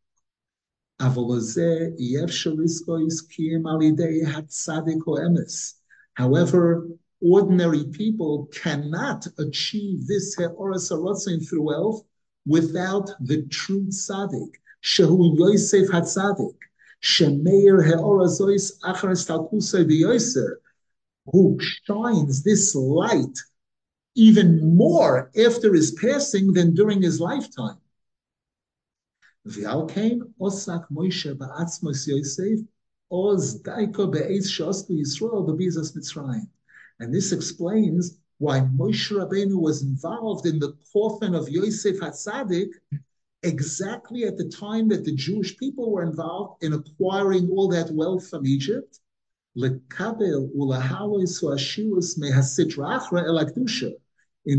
However, 6.15 6.89
ordinary 7.21 7.85
people 7.85 8.49
cannot 8.53 9.27
achieve 9.39 10.07
this 10.07 10.37
heoras 10.37 11.49
through 11.49 11.63
wealth 11.63 12.03
without 12.47 13.11
the 13.21 13.43
true 13.47 13.87
tzaddik. 13.87 14.53
Shehu 14.83 15.39
Yosef 15.39 15.89
Hatzadik, 15.91 16.57
Shemeir 17.03 17.81
Heorazois 17.87 18.73
Yoser, 18.83 20.57
who 21.27 21.57
shines 21.87 22.43
this 22.43 22.75
light 22.75 23.39
even 24.17 24.77
more 24.77 25.31
after 25.39 25.73
his 25.73 25.93
passing 25.93 26.53
than 26.53 26.75
during 26.75 27.01
his 27.01 27.21
lifetime. 27.21 27.79
V'alkein 29.47 30.23
osak 30.41 30.87
Moshe 30.91 31.37
ba'atzmos 31.37 32.07
Yosef 32.07 32.61
oz 33.11 33.61
daiko 33.63 34.11
be'ez 34.11 34.51
shosku 34.51 35.01
Yisrael 35.01 35.47
b'bizas 35.47 35.97
Mitzrayim. 35.97 36.49
And 37.01 37.13
this 37.13 37.33
explains 37.33 38.19
why 38.39 38.61
Moshe 38.61 39.11
Rabbeinu 39.11 39.61
was 39.61 39.83
involved 39.83 40.47
in 40.47 40.59
the 40.59 40.75
coffin 40.93 41.35
of 41.35 41.49
Yosef 41.49 42.01
Hatzadik 42.01 42.71
exactly 43.43 44.25
at 44.25 44.37
the 44.37 44.49
time 44.49 44.89
that 44.89 45.05
the 45.05 45.15
Jewish 45.15 45.57
people 45.57 45.91
were 45.91 46.05
involved 46.05 46.63
in 46.63 46.73
acquiring 46.73 47.51
all 47.51 47.69
that 47.69 47.91
wealth 47.91 48.29
from 48.29 48.47
Egypt, 48.47 49.01
in 49.55 49.81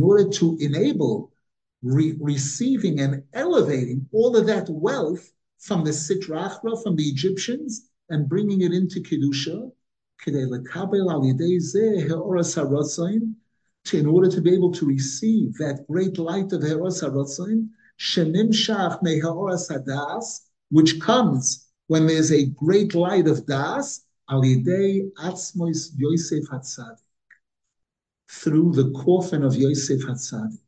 order 0.02 0.30
to 0.30 0.58
enable 0.60 1.33
re- 1.84 2.18
receiving 2.20 3.00
and 3.00 3.24
elevating 3.34 4.08
all 4.12 4.36
of 4.36 4.48
that 4.48 4.68
wealth 4.70 5.32
from 5.60 5.84
the 5.84 5.92
Sitrachra, 5.92 6.82
from 6.82 6.96
the 6.96 7.04
Egyptians, 7.04 7.90
and 8.10 8.28
bringing 8.28 8.62
it 8.62 8.74
into 8.74 9.02
Kedusha, 9.02 9.72
in 13.94 14.06
order 14.06 14.30
to 14.30 14.42
be 14.42 14.54
able 14.54 14.72
to 14.72 14.86
receive 14.86 15.54
that 15.58 15.86
great 15.88 16.18
light 16.18 16.54
of 16.54 16.62
Heros 16.62 17.04
HaRotzain, 17.04 17.70
Shenimshach 18.00 19.02
mehaoras 19.04 19.70
hadas, 19.70 20.42
which 20.70 21.00
comes 21.02 21.68
when 21.88 22.08
there's 22.08 22.32
a 22.32 22.46
great 22.46 22.96
light 22.96 23.28
of 23.28 23.46
das, 23.46 24.06
al 24.30 24.42
yidei 24.42 25.12
atzmois 25.20 25.90
Yosef 25.98 26.46
Hatzadik, 26.50 26.98
through 28.30 28.72
the 28.72 28.92
coffin 28.92 29.44
of 29.44 29.56
Yosef 29.56 30.02
Hatzadik. 30.02 30.63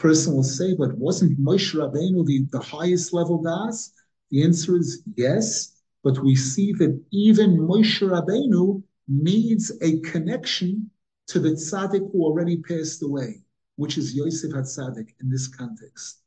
Person 0.00 0.34
will 0.34 0.42
say, 0.42 0.74
but 0.74 0.96
wasn't 0.96 1.38
Moshe 1.38 1.74
Rabbeinu 1.74 2.24
the, 2.24 2.46
the 2.50 2.60
highest 2.60 3.12
level 3.12 3.42
das? 3.42 3.92
The 4.30 4.42
answer 4.42 4.76
is 4.76 5.02
yes, 5.14 5.76
but 6.02 6.18
we 6.24 6.34
see 6.34 6.72
that 6.74 6.98
even 7.12 7.58
Moshe 7.58 8.00
Rabbeinu 8.00 8.82
needs 9.06 9.70
a 9.82 10.00
connection 10.00 10.90
to 11.28 11.38
the 11.38 11.50
tzaddik 11.50 12.10
who 12.12 12.24
already 12.24 12.56
passed 12.56 13.02
away 13.02 13.42
which 13.80 13.96
is 13.96 14.14
Yosef 14.14 14.52
Hatzadik 14.52 15.14
in 15.22 15.30
this 15.30 15.48
context. 15.48 16.18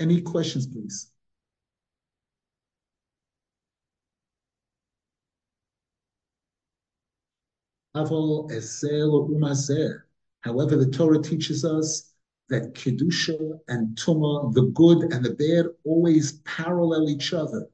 Any 0.00 0.20
questions, 0.20 0.66
please? 0.66 1.12
However, 7.96 8.46
the 10.76 10.90
Torah 10.92 11.22
teaches 11.22 11.64
us 11.64 12.12
that 12.48 12.74
Kedusha 12.74 13.58
and 13.68 13.96
Tumah, 13.96 14.52
the 14.52 14.66
good 14.74 15.12
and 15.12 15.24
the 15.24 15.30
bad, 15.30 15.66
always 15.84 16.32
parallel 16.40 17.08
each 17.08 17.32
other. 17.32 17.66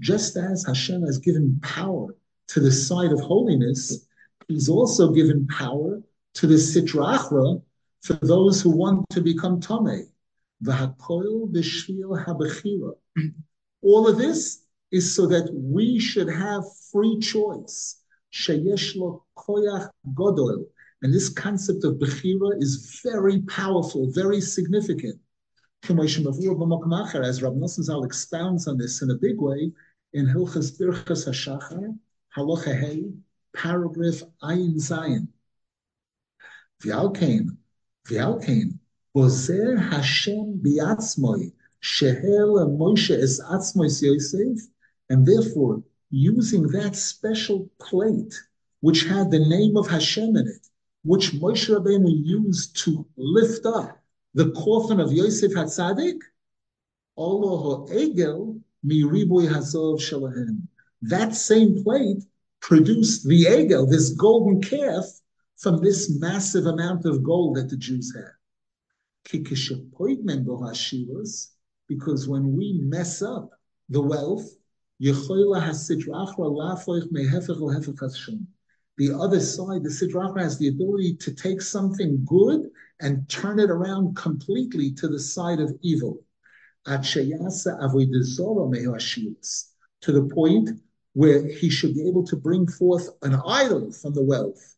Just 0.00 0.36
as 0.36 0.64
Hashem 0.66 1.02
has 1.02 1.18
given 1.18 1.60
power 1.62 2.16
to 2.48 2.60
the 2.60 2.72
side 2.72 3.12
of 3.12 3.20
holiness, 3.20 4.06
He's 4.48 4.68
also 4.68 5.12
given 5.12 5.46
power 5.46 6.02
to 6.34 6.46
the 6.46 6.54
Sitra 6.56 7.16
Achra 7.16 7.62
for 8.02 8.14
those 8.14 8.60
who 8.60 8.70
want 8.70 9.08
to 9.10 9.20
become 9.22 9.60
Tomei. 9.60 10.06
All 13.82 14.08
of 14.08 14.16
this 14.18 14.62
is 14.90 15.14
so 15.14 15.26
that 15.26 15.50
we 15.52 15.98
should 15.98 16.28
have 16.28 16.64
free 16.90 17.18
choice. 17.20 18.00
And 21.02 21.12
this 21.12 21.28
concept 21.28 21.84
of 21.84 21.96
Bechira 21.96 22.62
is 22.62 23.00
very 23.04 23.42
powerful, 23.42 24.10
very 24.12 24.40
significant. 24.40 25.20
As 25.82 25.90
Rabbi 25.90 27.56
Nosson 27.58 27.82
Zal 27.82 28.04
expounds 28.04 28.66
on 28.66 28.78
this 28.78 29.02
in 29.02 29.10
a 29.10 29.16
big 29.16 29.38
way 29.38 29.70
in 30.14 30.26
Hilchas 30.26 30.80
Birchas 30.80 31.28
HaShachar, 31.28 31.98
Halacha 32.34 32.74
Hey, 32.80 33.04
paragraph 33.54 34.22
Ayin 34.42 34.76
Zayin. 34.76 35.28
V'alkein, 36.82 37.58
v'alkein, 38.08 38.78
bozer 39.14 39.78
Hashem 39.90 40.60
biatzmoi, 40.64 41.52
shehel 41.82 42.76
Moshe 42.76 43.16
es 43.16 43.40
atzmoi 43.40 44.02
Yosef, 44.02 44.60
and 45.08 45.26
therefore, 45.26 45.82
using 46.10 46.64
that 46.68 46.96
special 46.96 47.70
plate, 47.80 48.34
which 48.80 49.04
had 49.04 49.30
the 49.30 49.38
name 49.38 49.76
of 49.76 49.88
Hashem 49.88 50.36
in 50.36 50.48
it, 50.48 50.68
which 51.04 51.32
Moshe 51.32 51.68
Rabbeinu 51.68 52.10
used 52.24 52.76
to 52.84 53.06
lift 53.16 53.64
up 53.66 54.02
the 54.34 54.50
coffin 54.52 54.98
of 54.98 55.12
Yosef 55.12 55.52
Hatzadik, 55.52 56.20
Allah 57.16 57.86
Egel 57.90 58.60
Miriboy 58.84 59.48
Hazov 59.48 60.00
Shalahem. 60.00 60.66
That 61.02 61.34
same 61.34 61.84
plate 61.84 62.24
produced 62.60 63.28
the 63.28 63.44
Egel, 63.44 63.88
this 63.88 64.10
golden 64.10 64.60
calf, 64.60 65.04
from 65.56 65.82
this 65.82 66.10
massive 66.18 66.66
amount 66.66 67.04
of 67.06 67.22
gold 67.22 67.56
that 67.56 67.70
the 67.70 67.76
Jews 67.76 68.12
had. 68.14 68.32
Because 71.88 72.28
when 72.28 72.56
we 72.56 72.80
mess 72.82 73.22
up 73.22 73.50
the 73.88 74.00
wealth, 74.00 74.56
the 78.96 79.12
other 79.12 79.40
side, 79.40 79.82
the 79.82 79.90
Sidra 79.90 80.38
has 80.38 80.56
the 80.58 80.68
ability 80.68 81.16
to 81.16 81.32
take 81.32 81.60
something 81.60 82.24
good 82.24 82.70
and 83.00 83.28
turn 83.28 83.58
it 83.58 83.70
around 83.70 84.14
completely 84.14 84.92
to 84.92 85.08
the 85.08 85.18
side 85.18 85.58
of 85.60 85.76
evil. 85.82 86.22
To 86.86 87.00
the 90.12 90.28
point 90.32 90.70
where 91.14 91.44
he 91.46 91.70
should 91.70 91.94
be 91.94 92.06
able 92.08 92.24
to 92.24 92.36
bring 92.36 92.68
forth 92.68 93.08
an 93.22 93.34
idol 93.46 93.90
from 93.92 94.14
the 94.14 94.22
wealth. 94.22 94.76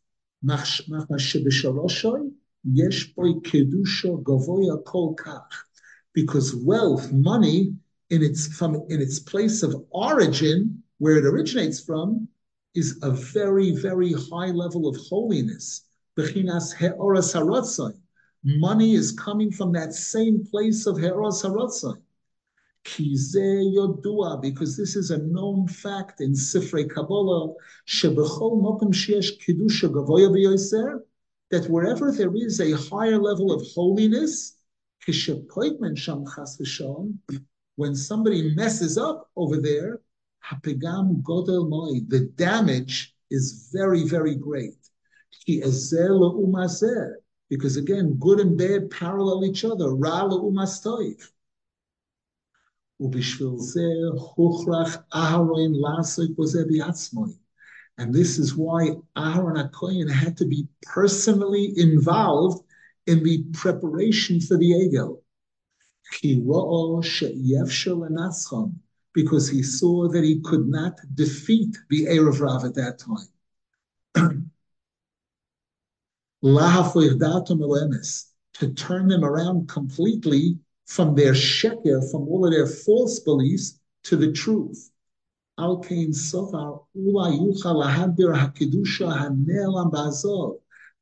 Because 6.13 6.55
wealth, 6.55 7.13
money, 7.13 7.75
in 8.11 8.23
its 8.23 8.47
from 8.57 8.75
in 8.89 9.01
its 9.01 9.19
place 9.19 9.63
of 9.63 9.85
origin, 9.91 10.83
where 10.99 11.17
it 11.19 11.25
originates 11.25 11.81
from, 11.81 12.29
is 12.75 12.99
a 13.03 13.11
very, 13.11 13.71
very 13.73 14.13
high 14.13 14.51
level 14.51 14.89
of 14.89 14.97
holiness. 14.97 15.83
Money 18.45 18.95
is 18.95 19.13
coming 19.13 19.51
from 19.51 19.73
that 19.73 19.93
same 19.93 20.45
place 20.47 20.87
of 20.87 20.99
He'oras 20.99 21.43
Haratzai. 21.43 21.97
yodua, 22.85 24.41
because 24.41 24.77
this 24.77 24.95
is 24.97 25.11
a 25.11 25.19
known 25.19 25.67
fact 25.69 26.21
in 26.21 26.33
Sifrei 26.33 26.89
Kabbalah, 26.89 27.55
shebechol 27.87 28.61
mokum 28.63 28.93
sheyesh 28.93 29.39
kedusha 29.45 29.89
gavoya 29.91 30.31
v'yoser, 30.31 31.01
that 31.51 31.69
wherever 31.71 32.11
there 32.13 32.35
is 32.35 32.61
a 32.61 32.73
higher 32.73 33.19
level 33.19 33.53
of 33.53 33.67
holiness, 33.75 34.57
when 37.77 37.95
somebody 37.95 38.55
messes 38.55 38.99
up 38.99 39.31
over 39.37 39.61
there, 39.61 40.01
the 40.63 42.33
damage 42.35 43.15
is 43.31 43.71
very, 43.73 44.05
very 44.05 44.35
great. 44.35 44.75
Because 47.49 47.77
again, 47.77 48.15
good 48.15 48.41
and 48.41 48.59
bad 48.59 48.91
parallel 48.91 49.45
each 49.45 49.65
other. 49.65 49.95
Ra 49.95 50.29
umastoiv. 50.29 51.31
And 57.99 58.15
this 58.15 58.39
is 58.39 58.55
why 58.55 58.97
Aaron 59.17 59.57
HaKohen 59.57 60.11
had 60.11 60.37
to 60.39 60.45
be 60.45 60.69
personally 60.83 61.73
involved 61.77 62.65
in 63.07 63.23
the 63.23 63.45
preparation 63.53 64.41
for 64.41 64.57
the 64.57 64.73
Egel. 64.73 65.23
Because 69.15 69.49
he 69.49 69.63
saw 69.63 70.09
that 70.09 70.25
he 70.25 70.41
could 70.41 70.69
not 70.69 70.99
defeat 71.15 71.77
the 71.89 72.07
Erev 72.07 72.41
Rav 72.41 72.65
at 72.65 72.75
that 72.75 72.99
time. 72.99 73.29
to 78.55 78.73
turn 78.75 79.09
them 79.09 79.25
around 79.25 79.69
completely 79.69 80.59
from 80.87 81.15
their 81.15 81.33
sheker, 81.33 82.11
from 82.11 82.29
all 82.29 82.45
of 82.47 82.53
their 82.53 82.67
false 82.67 83.21
beliefs, 83.21 83.79
to 84.05 84.17
the 84.17 84.33
truth. 84.33 84.91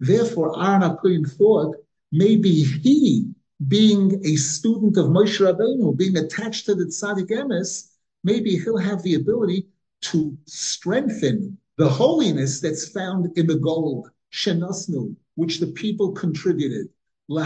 Therefore, 0.00 0.62
Aaron 0.62 0.82
HaKohen 0.82 1.26
thought 1.36 1.76
maybe 2.12 2.62
he, 2.62 3.34
being 3.66 4.20
a 4.24 4.36
student 4.36 4.96
of 4.96 5.06
Moshe 5.06 5.40
Rabbeinu, 5.40 5.96
being 5.96 6.16
attached 6.16 6.66
to 6.66 6.76
the 6.76 6.84
Tzaddik 6.84 7.30
Emes, 7.30 7.88
maybe 8.22 8.56
he'll 8.56 8.78
have 8.78 9.02
the 9.02 9.14
ability 9.14 9.66
to 10.02 10.38
strengthen 10.46 11.58
the 11.76 11.88
holiness 11.88 12.60
that's 12.60 12.88
found 12.88 13.36
in 13.36 13.48
the 13.48 13.58
gold, 13.58 14.08
Shenasnu, 14.32 15.16
which 15.34 15.58
the 15.58 15.66
people 15.68 16.12
contributed. 16.12 16.88
To 17.26 17.40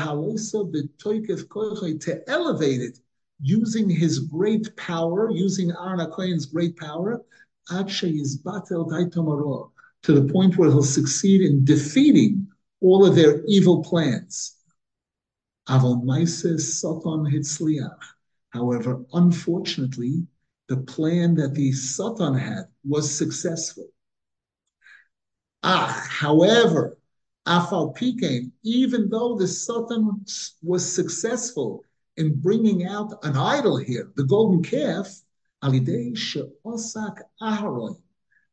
elevate 2.27 2.81
it 2.81 2.99
using 3.41 3.89
his 3.89 4.19
great 4.19 4.77
power, 4.77 5.31
using 5.31 5.71
Aaron 5.71 6.01
HaKohen's 6.01 6.47
great 6.47 6.77
power, 6.77 7.25
to 10.03 10.13
the 10.13 10.33
point 10.33 10.57
where 10.57 10.71
he'll 10.71 10.83
succeed 10.83 11.43
in 11.43 11.65
defeating 11.65 12.47
all 12.81 13.05
of 13.07 13.15
their 13.15 13.45
evil 13.47 13.83
plans. 13.83 14.57
However, 18.51 19.05
unfortunately, 19.13 20.27
the 20.69 20.77
plan 20.79 21.35
that 21.35 21.55
the 21.55 21.73
Satan 21.73 22.35
had 22.35 22.65
was 22.85 23.11
successful. 23.11 23.89
Ah, 25.63 26.07
however, 26.09 26.99
Afal 27.47 27.95
Pikain, 27.97 28.53
even 28.63 29.09
though 29.09 29.37
the 29.37 29.49
Satan 29.49 30.25
was 30.63 30.91
successful 30.91 31.85
in 32.19 32.41
bringing 32.41 32.85
out 32.85 33.19
an 33.25 33.37
idol 33.37 33.77
here, 33.77 34.11
the 34.17 34.25
golden 34.25 34.63
calf, 34.63 35.23
Alidei 35.63 36.17
She'osak 36.17 37.23
Aharon, 37.41 37.97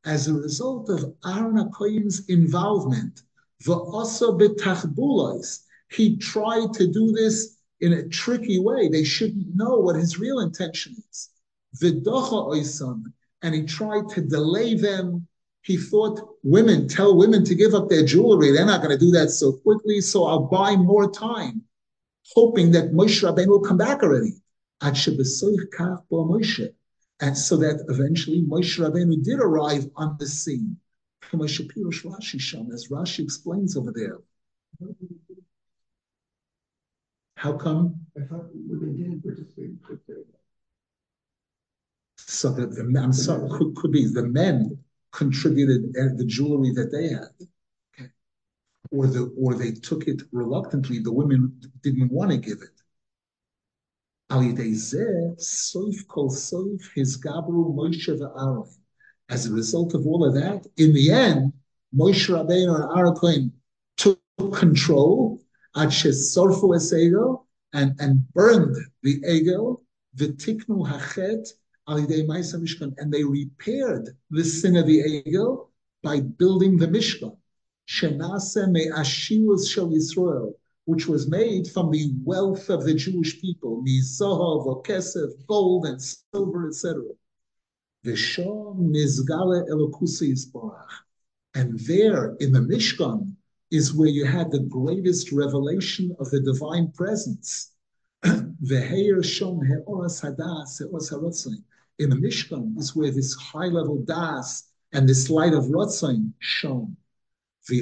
as 0.06 0.28
a 0.28 0.34
result 0.34 0.90
of 0.90 1.14
Aaron 1.26 1.58
HaKohen's 1.58 2.26
involvement, 2.30 3.24
V'osa 3.64 4.40
b'tachbulos, 4.40 5.64
he 5.92 6.16
tried 6.18 6.74
to 6.74 6.88
do 6.88 7.12
this 7.12 7.58
in 7.82 7.94
a 7.94 8.08
tricky 8.08 8.60
way. 8.60 8.88
They 8.88 9.04
shouldn't 9.04 9.56
know 9.56 9.78
what 9.78 9.96
his 9.96 10.20
real 10.20 10.40
intention 10.40 10.96
is. 11.10 11.30
V'docha 11.82 13.04
and 13.42 13.56
he 13.56 13.64
tried 13.64 14.10
to 14.10 14.22
delay 14.22 14.76
them 14.76 15.28
he 15.66 15.78
thought 15.78 16.22
women 16.44 16.88
tell 16.88 17.18
women 17.18 17.44
to 17.44 17.56
give 17.56 17.74
up 17.74 17.90
their 17.90 18.06
jewelry. 18.06 18.52
They're 18.52 18.68
not 18.68 18.84
going 18.84 18.96
to 18.96 19.04
do 19.04 19.10
that 19.12 19.32
so 19.32 19.54
quickly, 19.54 20.00
so 20.00 20.26
I'll 20.26 20.46
buy 20.46 20.76
more 20.76 21.10
time, 21.10 21.64
hoping 22.34 22.72
that 22.72 22.92
Moshe 22.92 23.24
Rabbeinu 23.24 23.48
will 23.48 23.60
come 23.60 23.78
back 23.78 24.02
already. 24.04 24.34
And 24.82 24.98
so 24.98 25.12
that 27.58 27.86
eventually 27.88 28.42
Moshe 28.42 28.80
Rabbeinu 28.80 29.24
did 29.24 29.40
arrive 29.40 29.90
on 29.96 30.18
the 30.20 30.28
scene. 30.28 30.78
As 31.34 31.40
Rashi 32.90 33.20
explains 33.24 33.76
over 33.76 33.92
there. 33.92 34.20
How 37.36 37.54
come? 37.54 38.06
I 38.18 38.26
thought 38.26 38.50
women 38.54 38.96
didn't 38.96 39.22
participate. 39.22 40.26
So 42.18 42.52
the, 42.52 42.68
the 42.68 43.00
I'm 43.00 43.14
sorry, 43.14 43.50
could, 43.50 43.76
could 43.76 43.92
be 43.92 44.08
the 44.08 44.24
men 44.24 44.78
contributed 45.12 45.96
uh, 45.98 46.16
the 46.16 46.26
jewelry 46.26 46.72
that 46.72 46.92
they 46.92 47.10
had. 47.10 47.30
Or 48.96 49.08
the 49.08 49.34
or 49.38 49.56
they 49.56 49.72
took 49.72 50.08
it 50.08 50.22
reluctantly. 50.32 51.00
The 51.00 51.12
women 51.12 51.60
didn't 51.84 52.12
want 52.12 52.32
to 52.32 52.38
give 52.38 52.62
it. 52.62 52.76
As 59.30 59.46
a 59.46 59.54
result 59.54 59.94
of 59.94 60.08
all 60.08 60.26
of 60.26 60.34
that, 60.36 60.66
in 60.78 60.94
the 60.94 61.12
end, 61.12 61.54
Moshe 61.94 62.30
Rabbeinu 62.30 62.74
and 62.76 62.98
Aaron 62.98 63.52
took 63.98 64.20
control 64.54 65.42
at 65.76 65.92
and, 67.74 67.96
and 68.00 68.34
burned 68.34 68.78
the 69.04 69.22
Egel, 69.22 69.82
the 70.14 70.30
Tiknu 70.30 70.88
Hachet, 70.88 71.44
and 71.88 73.14
they 73.14 73.24
repaired 73.24 74.18
the 74.32 74.44
sin 74.44 74.76
of 74.78 74.88
the 74.88 75.24
Egel 75.28 75.70
by 76.02 76.22
building 76.22 76.78
the 76.78 76.88
Mishkan, 76.88 77.38
Shenase 77.88 78.70
me 78.72 78.90
Ashivus 78.90 79.70
Shel 79.70 79.90
Yisrael, 79.90 80.54
which 80.86 81.08
was 81.08 81.28
made 81.28 81.68
from 81.68 81.92
the 81.92 82.14
wealth 82.24 82.70
of 82.70 82.84
the 82.84 82.94
Jewish 82.94 83.40
people, 83.40 83.84
Mizohov, 83.84 84.66
Okesef, 84.66 85.32
gold 85.48 85.86
and 85.86 86.02
silver, 86.02 86.68
etc. 86.68 87.04
Vishom 88.06 88.92
Nizgale 88.92 89.68
Elokusa 89.70 90.30
Yisborach. 90.32 90.88
And 91.54 91.80
there 91.80 92.36
in 92.40 92.52
the 92.52 92.60
Mishkan 92.60 93.34
is 93.72 93.94
where 93.94 94.10
you 94.10 94.26
had 94.26 94.52
the 94.52 94.60
greatest 94.60 95.32
revelation 95.32 96.16
of 96.20 96.30
the 96.30 96.42
divine 96.42 96.92
presence. 96.92 97.72
In 98.24 98.56
the 102.10 102.16
Mishkan 102.16 102.78
is 102.78 102.96
where 102.96 103.12
this 103.12 103.34
high 103.36 103.68
level 103.68 103.98
das 104.06 104.64
and 104.92 105.08
this 105.08 105.30
light 105.30 105.54
of 105.54 105.66
Rotzain 105.66 106.34
shone. 106.40 106.98
And 107.68 107.80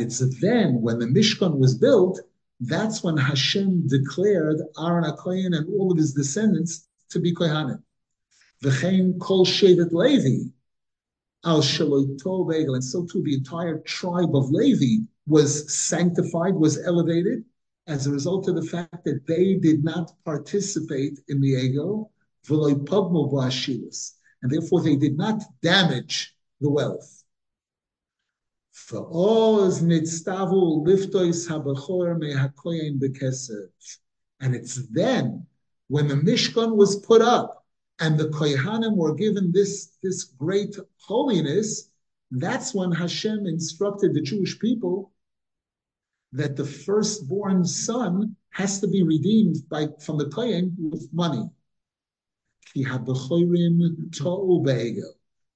it's 0.00 0.18
then 0.40 0.80
when 0.80 0.98
the 1.00 1.06
Mishkan 1.06 1.58
was 1.58 1.74
built, 1.74 2.20
that's 2.60 3.02
when 3.02 3.16
Hashem 3.16 3.88
declared 3.88 4.60
Aaron 4.78 5.04
HaKohen 5.04 5.56
and 5.56 5.68
all 5.74 5.90
of 5.90 5.98
his 5.98 6.14
descendants 6.14 6.86
to 7.10 7.18
be 7.18 7.34
Kohanim. 7.34 7.82
V'chein 8.62 9.18
kol 9.18 9.44
shevet 9.44 9.92
Levi, 9.92 10.50
al 11.44 11.62
shaloito 11.62 12.48
begel, 12.48 12.74
and 12.74 12.84
so 12.84 13.04
too 13.04 13.20
the 13.22 13.34
entire 13.34 13.80
tribe 13.80 14.36
of 14.36 14.50
Levi 14.50 15.04
was 15.26 15.68
sanctified, 15.74 16.54
was 16.54 16.78
elevated, 16.78 17.44
as 17.88 18.06
a 18.06 18.12
result 18.12 18.48
of 18.48 18.54
the 18.54 18.62
fact 18.62 19.04
that 19.04 19.26
they 19.26 19.54
did 19.54 19.82
not 19.82 20.12
participate 20.24 21.18
in 21.28 21.40
the 21.40 21.54
Egel, 21.54 22.10
and 24.44 24.52
therefore 24.52 24.82
they 24.82 24.94
did 24.94 25.16
not 25.16 25.42
damage 25.62 26.36
the 26.60 26.68
wealth. 26.70 27.24
And 28.92 29.90
it's 34.54 34.86
then 34.90 35.46
when 35.88 36.08
the 36.08 36.14
Mishkan 36.14 36.76
was 36.76 36.96
put 36.96 37.22
up 37.22 37.64
and 38.00 38.18
the 38.18 38.28
Kohanim 38.28 38.96
were 38.96 39.14
given 39.14 39.50
this, 39.50 39.96
this 40.02 40.24
great 40.24 40.76
holiness, 40.98 41.88
that's 42.30 42.74
when 42.74 42.92
Hashem 42.92 43.46
instructed 43.46 44.12
the 44.12 44.20
Jewish 44.20 44.58
people 44.58 45.10
that 46.32 46.54
the 46.56 46.66
firstborn 46.66 47.64
son 47.64 48.36
has 48.50 48.78
to 48.80 48.88
be 48.88 49.02
redeemed 49.02 49.66
by 49.70 49.88
from 50.04 50.18
the 50.18 50.28
Kohen 50.28 50.76
with 50.78 51.08
money. 51.14 51.48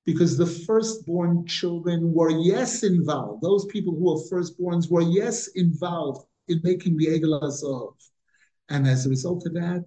Because 0.05 0.37
the 0.37 0.47
firstborn 0.67 1.47
children 1.47 2.13
were 2.13 2.31
yes 2.31 2.83
involved. 2.83 3.43
Those 3.43 3.67
people 3.67 3.95
who 3.95 4.05
were 4.05 4.23
firstborns 4.31 4.91
were 4.91 5.03
yes 5.03 5.49
involved 5.49 6.27
in 6.49 6.61
making 6.63 6.97
the 6.97 7.07
Egel 7.07 7.43
Azov. 7.43 7.97
And 8.69 8.87
as 8.87 9.07
a 9.07 9.09
result 9.09 9.47
of 9.47 9.55
that, 9.55 9.85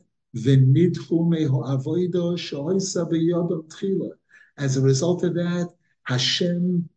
as 4.57 4.77
a 4.77 4.81
result 4.81 5.23
of 5.23 5.33
that, 5.33 5.69
Hashem 6.03 6.89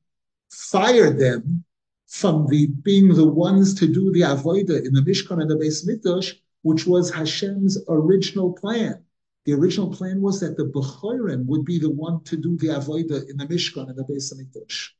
fired 0.50 1.18
them 1.18 1.64
from 2.06 2.46
the 2.46 2.66
being 2.66 3.08
the 3.14 3.26
ones 3.26 3.74
to 3.74 3.86
do 3.88 4.12
the 4.12 4.20
avodah 4.20 4.86
in 4.86 4.92
the 4.92 5.00
Mishkan 5.00 5.40
and 5.40 5.50
the 5.50 5.56
Beis 5.56 5.84
Mikdash, 5.86 6.34
which 6.62 6.86
was 6.86 7.10
Hashem's 7.10 7.78
original 7.88 8.52
plan. 8.52 9.04
The 9.44 9.52
original 9.52 9.90
plan 9.90 10.22
was 10.22 10.40
that 10.40 10.56
the 10.56 10.64
Bechorim 10.64 11.44
would 11.46 11.66
be 11.66 11.78
the 11.78 11.90
one 11.90 12.24
to 12.24 12.36
do 12.36 12.56
the 12.56 12.68
avodah 12.68 13.28
in 13.28 13.36
the 13.36 13.46
Mishkan 13.46 13.90
and 13.90 13.96
the 13.96 14.04
Beis 14.04 14.32
Mikdash. 14.32 14.90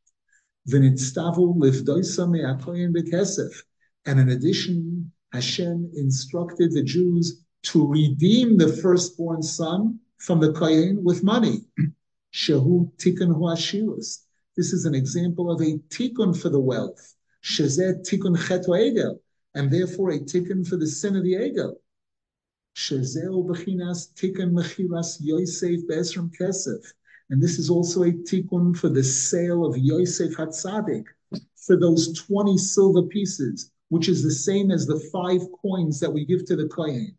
And 4.07 4.21
in 4.21 4.29
addition, 4.29 5.13
Hashem 5.33 5.91
instructed 5.95 6.73
the 6.73 6.83
Jews 6.83 7.43
to 7.65 7.87
redeem 7.87 8.59
the 8.59 8.69
firstborn 8.69 9.43
son 9.43 9.99
from 10.19 10.41
the 10.41 10.53
Kohen 10.53 11.03
with 11.03 11.25
money. 11.25 11.63
Shehu 12.35 12.93
tikkun 12.97 13.35
huashirus. 13.35 14.25
This 14.57 14.73
is 14.73 14.85
an 14.85 14.95
example 14.95 15.51
of 15.51 15.61
a 15.61 15.79
tikkun 15.89 16.39
for 16.39 16.51
the 16.51 16.61
wealth. 16.61 17.15
Shezet 17.43 18.07
tikkun 18.07 18.37
chet 18.47 18.67
egel, 18.67 19.19
and 19.55 19.71
therefore 19.71 20.11
a 20.11 20.19
tikkun 20.19 20.67
for 20.67 20.77
the 20.77 20.87
sin 20.87 21.17
of 21.17 21.23
the 21.25 21.35
egel. 21.35 21.77
Shezeu 22.75 23.47
bechinas 23.47 24.13
tikkun 24.15 24.53
mechiras 24.53 25.19
Yosef 25.21 25.87
be'esrim 25.87 26.31
kesef. 26.37 26.83
And 27.31 27.41
this 27.41 27.59
is 27.59 27.71
also 27.71 28.03
a 28.03 28.13
tikkun 28.13 28.77
for 28.77 28.89
the 28.89 29.03
sale 29.05 29.65
of 29.65 29.79
Yosef 29.79 30.35
Hatzadik 30.37 31.07
for 31.57 31.77
those 31.77 32.13
20 32.15 32.59
silver 32.59 33.03
pieces, 33.03 33.71
which 33.89 34.09
is 34.09 34.23
the 34.23 34.31
same 34.31 34.71
as 34.71 34.87
the 34.87 34.99
five 35.13 35.41
coins 35.63 36.01
that 36.01 36.13
we 36.13 36.25
give 36.25 36.45
to 36.47 36.57
the 36.57 36.69
Kohen. 36.69 37.17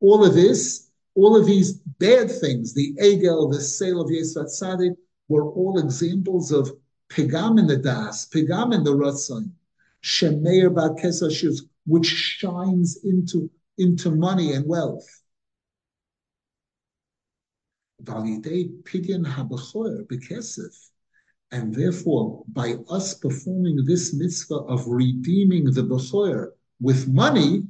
All 0.00 0.24
of 0.24 0.34
this, 0.34 0.90
all 1.14 1.36
of 1.36 1.46
these 1.46 1.72
bad 1.72 2.30
things, 2.30 2.74
the 2.74 2.94
Egel, 3.00 3.52
the 3.52 3.60
sale 3.60 4.00
of 4.00 4.10
Yosef 4.10 4.46
Hatzadik, 4.46 4.96
were 5.28 5.50
all 5.50 5.78
examples 5.78 6.52
of 6.52 6.72
Pegam 7.10 7.58
in 7.58 7.66
the 7.66 7.76
Das, 7.76 8.26
Pegam 8.26 8.72
in 8.74 8.84
the 8.84 8.94
Ratzon, 8.94 9.50
Shemeir 10.02 10.70
Bakesashus, 10.70 11.62
which 11.86 12.06
shines 12.06 12.98
into, 13.04 13.50
into 13.76 14.10
money 14.10 14.52
and 14.52 14.66
wealth. 14.66 15.06
And 21.50 21.74
therefore, 21.74 22.44
by 22.48 22.74
us 22.90 23.14
performing 23.14 23.84
this 23.84 24.14
mitzvah 24.14 24.54
of 24.54 24.86
redeeming 24.86 25.64
the 25.64 25.82
Bechor 25.82 26.52
with 26.80 27.08
money, 27.08 27.66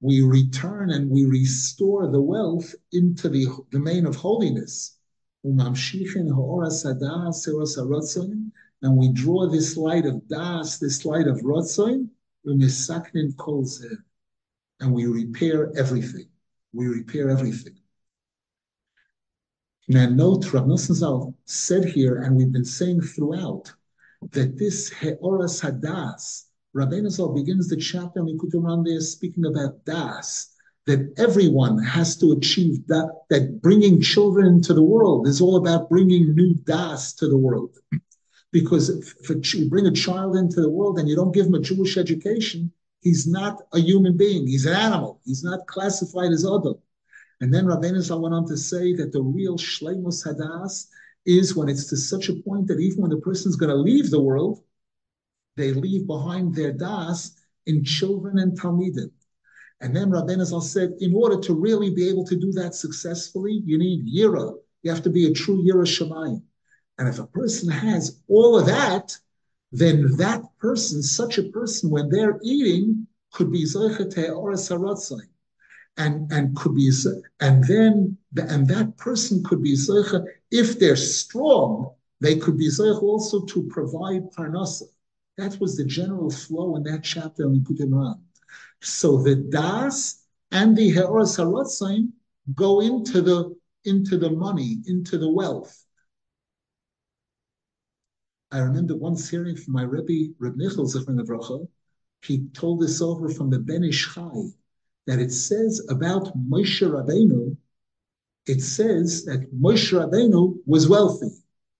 we 0.00 0.22
return 0.22 0.90
and 0.90 1.10
we 1.10 1.24
restore 1.24 2.10
the 2.10 2.20
wealth 2.20 2.74
into 2.92 3.28
the 3.28 3.46
domain 3.70 4.06
of 4.06 4.16
holiness. 4.16 4.97
And 8.80 8.96
we 8.96 9.12
draw 9.12 9.48
this 9.48 9.76
light 9.76 10.06
of 10.06 10.28
das, 10.28 10.78
this 10.78 11.04
light 11.04 11.26
of 11.26 11.40
rotzoin, 11.40 12.08
and 14.80 14.94
we 14.94 15.06
repair 15.06 15.72
everything. 15.76 16.28
We 16.72 16.86
repair 16.86 17.30
everything. 17.30 17.76
Now, 19.88 20.06
note, 20.10 20.52
Rav 20.52 20.66
Nosson 20.66 21.34
said 21.46 21.86
here, 21.86 22.22
and 22.22 22.36
we've 22.36 22.52
been 22.52 22.64
saying 22.64 23.00
throughout, 23.00 23.72
that 24.32 24.58
this 24.58 24.90
Heoras 24.90 25.62
Hadas, 25.62 26.44
Rabbeinu 26.76 27.10
Zal 27.10 27.32
begins 27.32 27.68
the 27.68 27.76
chapter 27.76 28.20
in 28.20 28.26
Likutei 28.26 28.84
there 28.84 29.00
speaking 29.00 29.46
about 29.46 29.84
Das, 29.86 30.54
that 30.88 31.12
everyone 31.18 31.76
has 31.84 32.16
to 32.16 32.32
achieve 32.32 32.86
that, 32.86 33.12
that 33.28 33.60
bringing 33.60 34.00
children 34.00 34.46
into 34.46 34.72
the 34.72 34.82
world 34.82 35.28
is 35.28 35.38
all 35.38 35.56
about 35.56 35.90
bringing 35.90 36.34
new 36.34 36.54
Das 36.64 37.12
to 37.12 37.28
the 37.28 37.36
world. 37.36 37.76
Because 38.52 38.88
if, 38.88 39.14
if 39.20 39.54
you 39.54 39.68
bring 39.68 39.86
a 39.86 39.92
child 39.92 40.34
into 40.34 40.62
the 40.62 40.70
world 40.70 40.98
and 40.98 41.06
you 41.06 41.14
don't 41.14 41.34
give 41.34 41.44
him 41.44 41.54
a 41.54 41.60
Jewish 41.60 41.98
education, 41.98 42.72
he's 43.02 43.26
not 43.26 43.60
a 43.74 43.78
human 43.78 44.16
being. 44.16 44.46
He's 44.46 44.64
an 44.64 44.72
animal. 44.72 45.20
He's 45.26 45.44
not 45.44 45.66
classified 45.66 46.32
as 46.32 46.46
Adam. 46.46 46.76
And 47.42 47.52
then 47.52 47.66
Rabbeinu 47.66 48.00
Zal 48.00 48.22
went 48.22 48.34
on 48.34 48.48
to 48.48 48.56
say 48.56 48.94
that 48.94 49.12
the 49.12 49.20
real 49.20 49.58
Shleimus 49.58 50.26
Hadas 50.26 50.86
is 51.26 51.54
when 51.54 51.68
it's 51.68 51.84
to 51.90 51.98
such 51.98 52.30
a 52.30 52.34
point 52.36 52.66
that 52.68 52.80
even 52.80 53.02
when 53.02 53.10
the 53.10 53.20
person's 53.20 53.56
going 53.56 53.68
to 53.68 53.76
leave 53.76 54.10
the 54.10 54.22
world, 54.22 54.62
they 55.54 55.72
leave 55.72 56.06
behind 56.06 56.54
their 56.54 56.72
das 56.72 57.32
in 57.66 57.84
children 57.84 58.38
and 58.38 58.58
talmidim. 58.58 59.10
And 59.80 59.94
then 59.94 60.10
Rabbeinu 60.10 60.44
Zal 60.44 60.60
said, 60.60 60.94
in 61.00 61.14
order 61.14 61.38
to 61.40 61.54
really 61.54 61.90
be 61.90 62.08
able 62.08 62.24
to 62.26 62.36
do 62.36 62.50
that 62.52 62.74
successfully, 62.74 63.62
you 63.64 63.78
need 63.78 64.06
yira. 64.06 64.54
You 64.82 64.90
have 64.90 65.02
to 65.04 65.10
be 65.10 65.26
a 65.26 65.32
true 65.32 65.62
yira 65.62 65.86
shemayim. 65.86 66.42
And 66.98 67.08
if 67.08 67.18
a 67.18 67.26
person 67.26 67.70
has 67.70 68.20
all 68.28 68.58
of 68.58 68.66
that, 68.66 69.16
then 69.70 70.16
that 70.16 70.42
person, 70.58 71.02
such 71.02 71.38
a 71.38 71.44
person, 71.44 71.90
when 71.90 72.08
they're 72.08 72.40
eating, 72.42 73.06
could 73.32 73.52
be 73.52 73.64
zoichet 73.64 74.34
or 74.34 74.52
saratzai 74.52 75.20
and 75.98 76.32
and 76.32 76.56
could 76.56 76.74
be 76.74 76.90
and 77.40 77.64
then 77.64 78.16
and 78.36 78.66
that 78.68 78.96
person 78.96 79.42
could 79.44 79.62
be 79.62 79.74
zeicha 79.74 80.24
if 80.50 80.78
they're 80.78 80.96
strong 80.96 81.92
they 82.20 82.36
could 82.36 82.56
be 82.56 82.68
zeicha 82.68 83.02
also 83.02 83.44
to 83.44 83.62
provide 83.64 84.32
parnasa 84.32 84.84
that 85.36 85.60
was 85.60 85.76
the 85.76 85.84
general 85.84 86.30
flow 86.30 86.76
in 86.76 86.82
that 86.84 87.04
chapter 87.04 87.44
in 87.44 87.60
Likutei 87.60 87.86
Moharan. 87.86 88.20
So 88.80 89.22
the 89.22 89.36
das 89.36 90.24
and 90.50 90.76
the 90.76 90.92
heoras 90.92 91.38
harotzaim 91.38 92.12
go 92.54 92.80
into 92.80 93.20
the 93.20 93.56
into 93.84 94.18
the 94.18 94.30
money, 94.30 94.78
into 94.86 95.18
the 95.18 95.30
wealth. 95.30 95.84
I 98.50 98.60
remember 98.60 98.96
once 98.96 99.28
hearing 99.28 99.56
from 99.56 99.74
my 99.74 99.82
Rebbe, 99.82 100.32
Reb 100.38 100.56
Nichel 100.56 100.86
Zichron 100.86 101.68
he 102.22 102.48
told 102.48 102.80
this 102.80 103.00
over 103.00 103.28
from 103.28 103.50
the 103.50 103.58
Ben 103.58 103.84
Ish 103.84 104.14
Chai, 104.14 104.52
that 105.06 105.18
it 105.18 105.32
says 105.32 105.86
about 105.88 106.36
Moshe 106.36 106.82
Rabbeinu, 106.82 107.56
it 108.46 108.60
says 108.60 109.24
that 109.26 109.52
Moshe 109.54 109.92
Rabbeinu 109.92 110.58
was 110.66 110.88
wealthy. 110.88 111.30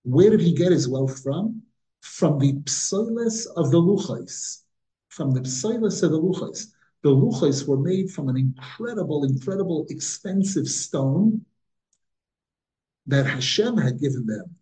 Where 0.03 0.29
did 0.29 0.41
he 0.41 0.53
get 0.53 0.71
his 0.71 0.87
wealth 0.87 1.21
from? 1.21 1.63
From 2.01 2.39
the 2.39 2.53
psoiles 2.65 3.47
of 3.57 3.71
the 3.71 3.81
luchais. 3.81 4.63
From 5.09 5.31
the 5.31 5.41
psoiles 5.41 6.03
of 6.03 6.11
the 6.11 6.19
luchais. 6.19 6.67
The 7.01 7.09
luchais 7.09 7.67
were 7.67 7.77
made 7.77 8.11
from 8.11 8.27
an 8.29 8.37
incredible, 8.37 9.23
incredible, 9.23 9.85
expensive 9.89 10.67
stone 10.67 11.45
that 13.07 13.25
Hashem 13.25 13.77
had 13.77 13.99
given 13.99 14.25
them. 14.25 14.55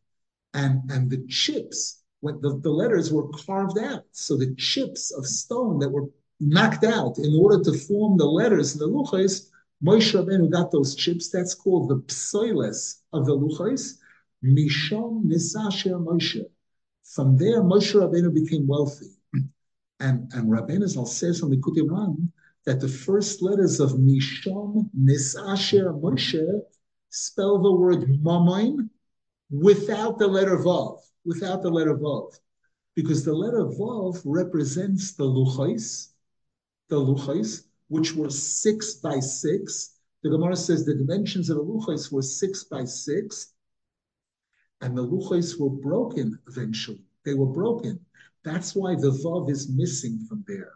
And, 0.53 0.89
and 0.91 1.09
the 1.09 1.25
chips, 1.27 2.03
when 2.21 2.39
the, 2.41 2.59
the 2.59 2.69
letters 2.69 3.11
were 3.11 3.27
carved 3.29 3.77
out. 3.79 4.05
So 4.11 4.37
the 4.37 4.55
chips 4.55 5.11
of 5.11 5.25
stone 5.25 5.79
that 5.79 5.89
were 5.89 6.09
knocked 6.39 6.83
out 6.83 7.17
in 7.17 7.35
order 7.35 7.63
to 7.63 7.73
form 7.77 8.17
the 8.17 8.25
letters 8.25 8.73
in 8.73 8.79
the 8.79 8.87
luchais. 8.87 9.49
Moshe 9.83 10.13
Rabbeinu 10.13 10.51
got 10.51 10.71
those 10.71 10.95
chips. 10.95 11.29
That's 11.29 11.53
called 11.53 11.89
the 11.89 11.97
psoiles 12.07 13.01
of 13.13 13.25
the 13.25 13.35
luchais. 13.35 13.97
Mishom 14.43 15.25
nisasher 15.25 16.03
Moshe. 16.03 16.43
From 17.03 17.37
there, 17.37 17.63
Moshe 17.63 17.93
Rabbeinu 17.93 18.33
became 18.33 18.67
wealthy. 18.67 19.16
And, 19.99 20.31
and 20.33 20.49
Rabbeinu 20.49 20.87
Zal 20.87 21.05
says 21.05 21.41
on 21.41 21.49
the 21.49 21.57
Kutim 21.57 22.29
that 22.65 22.79
the 22.79 22.87
first 22.87 23.41
letters 23.41 23.79
of 23.79 23.91
Mishom 23.93 24.89
Nisasher 24.97 25.99
Moshe 25.99 26.61
spell 27.09 27.59
the 27.59 27.71
word 27.71 28.01
Mamoin 28.21 28.89
without 29.49 30.19
the 30.19 30.27
letter 30.27 30.57
Vav, 30.57 30.99
without 31.25 31.61
the 31.63 31.69
letter 31.69 31.95
Vav. 31.95 32.37
Because 32.95 33.23
the 33.23 33.33
letter 33.33 33.63
Vav 33.63 34.21
represents 34.25 35.13
the 35.13 35.23
Luchais, 35.23 36.09
the 36.89 36.95
luchais, 36.95 37.63
which 37.89 38.13
were 38.15 38.29
six 38.29 38.95
by 38.95 39.19
six. 39.19 39.95
The 40.23 40.29
Gemara 40.29 40.55
says 40.55 40.85
the 40.85 40.95
dimensions 40.95 41.49
of 41.49 41.57
the 41.57 41.63
luchais 41.63 42.11
were 42.11 42.21
six 42.21 42.63
by 42.63 42.85
six, 42.85 43.53
and 44.81 44.97
the 44.97 45.05
luchais 45.05 45.59
were 45.59 45.69
broken 45.69 46.37
eventually. 46.47 47.03
They 47.23 47.33
were 47.33 47.45
broken. 47.45 47.99
That's 48.47 48.75
why 48.75 48.95
the 48.95 49.11
vav 49.23 49.49
is 49.49 49.69
missing 49.69 50.25
from 50.27 50.43
there. 50.47 50.73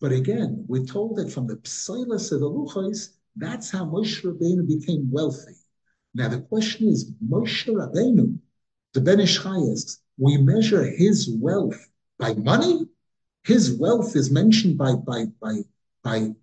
But 0.00 0.12
again, 0.12 0.64
we're 0.68 0.84
told 0.84 1.16
that 1.16 1.32
from 1.32 1.46
the 1.46 1.56
psilas 1.56 2.32
of 2.32 2.40
the 2.40 2.50
luchais, 2.50 3.10
that's 3.36 3.70
how 3.70 3.84
Moshe 3.84 4.22
Rabbeinu 4.24 4.66
became 4.66 5.10
wealthy. 5.10 5.56
Now 6.14 6.28
the 6.28 6.40
question 6.40 6.88
is, 6.88 7.12
Moshe 7.26 7.66
Rabbeinu, 7.68 8.38
the 8.94 9.00
Ben 9.00 9.20
Ish 9.20 9.42
Chai 9.42 9.58
asks, 9.72 10.00
we 10.18 10.38
measure 10.38 10.84
his 10.84 11.28
wealth 11.30 11.78
by 12.18 12.32
money 12.34 12.86
his 13.46 13.78
wealth 13.78 14.16
is 14.16 14.28
mentioned 14.28 14.76
by 14.76 14.96
by 14.96 15.26
by 15.40 15.62
by 16.02 16.34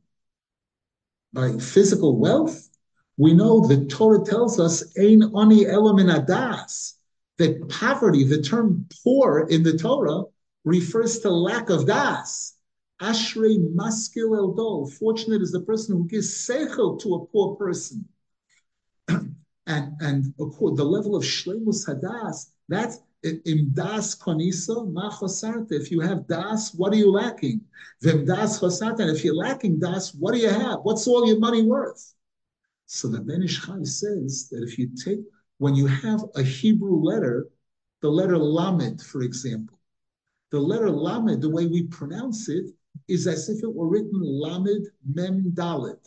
by 1.34 1.58
physical 1.58 2.18
wealth, 2.18 2.70
We 3.18 3.34
know 3.34 3.68
the 3.68 3.86
Torah 3.86 4.24
tells 4.24 4.60
us, 4.60 4.98
Ein 4.98 5.24
oni 5.36 5.66
elam 5.68 6.00
in 6.00 6.08
adas, 6.08 6.94
that 7.38 7.68
poverty, 7.70 8.24
the 8.24 8.42
term 8.42 8.88
poor 9.04 9.48
in 9.50 9.64
the 9.64 9.78
Torah, 9.78 10.24
refers 10.64 11.20
to 11.20 11.30
lack 11.30 11.70
of 11.70 11.86
das. 11.88 12.56
Ashrei 13.02 13.58
maskil 13.74 14.36
el 14.38 14.54
dol. 14.54 14.90
Fortunate 14.90 15.42
is 15.42 15.52
the 15.52 15.62
person 15.62 15.98
who 15.98 16.08
gives 16.08 16.48
seichel 16.48 17.00
to 17.02 17.16
a 17.16 17.26
poor 17.28 17.56
person. 17.56 18.08
and 19.08 19.94
and 20.00 20.34
the 20.38 20.86
level 20.86 21.16
of 21.16 21.24
shlemus 21.24 21.88
hadas, 21.88 22.52
that's 22.70 23.00
im 23.24 23.72
das 23.74 24.16
konisa 24.16 24.92
ma 24.92 25.10
If 25.72 25.92
you 25.92 26.02
have 26.02 26.28
das, 26.28 26.74
what 26.74 26.94
are 26.94 26.98
you 26.98 27.12
lacking? 27.12 27.62
Vim 28.02 28.26
das 28.26 28.60
chosarta. 28.60 29.12
If 29.12 29.24
you're 29.24 29.36
lacking 29.36 29.80
das, 29.80 30.14
what 30.14 30.34
do 30.34 30.40
you 30.40 30.50
have? 30.50 30.80
What's 30.84 31.08
all 31.08 31.28
your 31.28 31.40
money 31.40 31.64
worth? 31.64 32.14
So 32.86 33.08
the 33.08 33.22
Ben 33.22 33.42
Ish 33.42 33.66
Chai 33.66 33.84
says 33.84 34.50
that 34.52 34.64
if 34.64 34.78
you 34.78 34.90
take 35.04 35.22
when 35.64 35.76
you 35.76 35.88
have 35.88 36.22
a 36.36 36.44
Hebrew 36.44 36.98
letter, 36.98 37.48
the 38.02 38.10
letter 38.10 38.38
lamed, 38.38 39.02
for 39.02 39.22
example, 39.22 39.80
the 40.52 40.60
letter 40.60 40.90
lamed, 40.90 41.42
the 41.42 41.50
way 41.50 41.68
we 41.68 41.84
pronounce 41.84 42.50
it, 42.50 42.66
is 43.08 43.28
as 43.28 43.48
if 43.48 43.64
it 43.64 43.74
were 43.74 43.88
written 43.88 44.20
lamed 44.22 44.88
mem 45.06 45.54
dalet. 45.56 46.02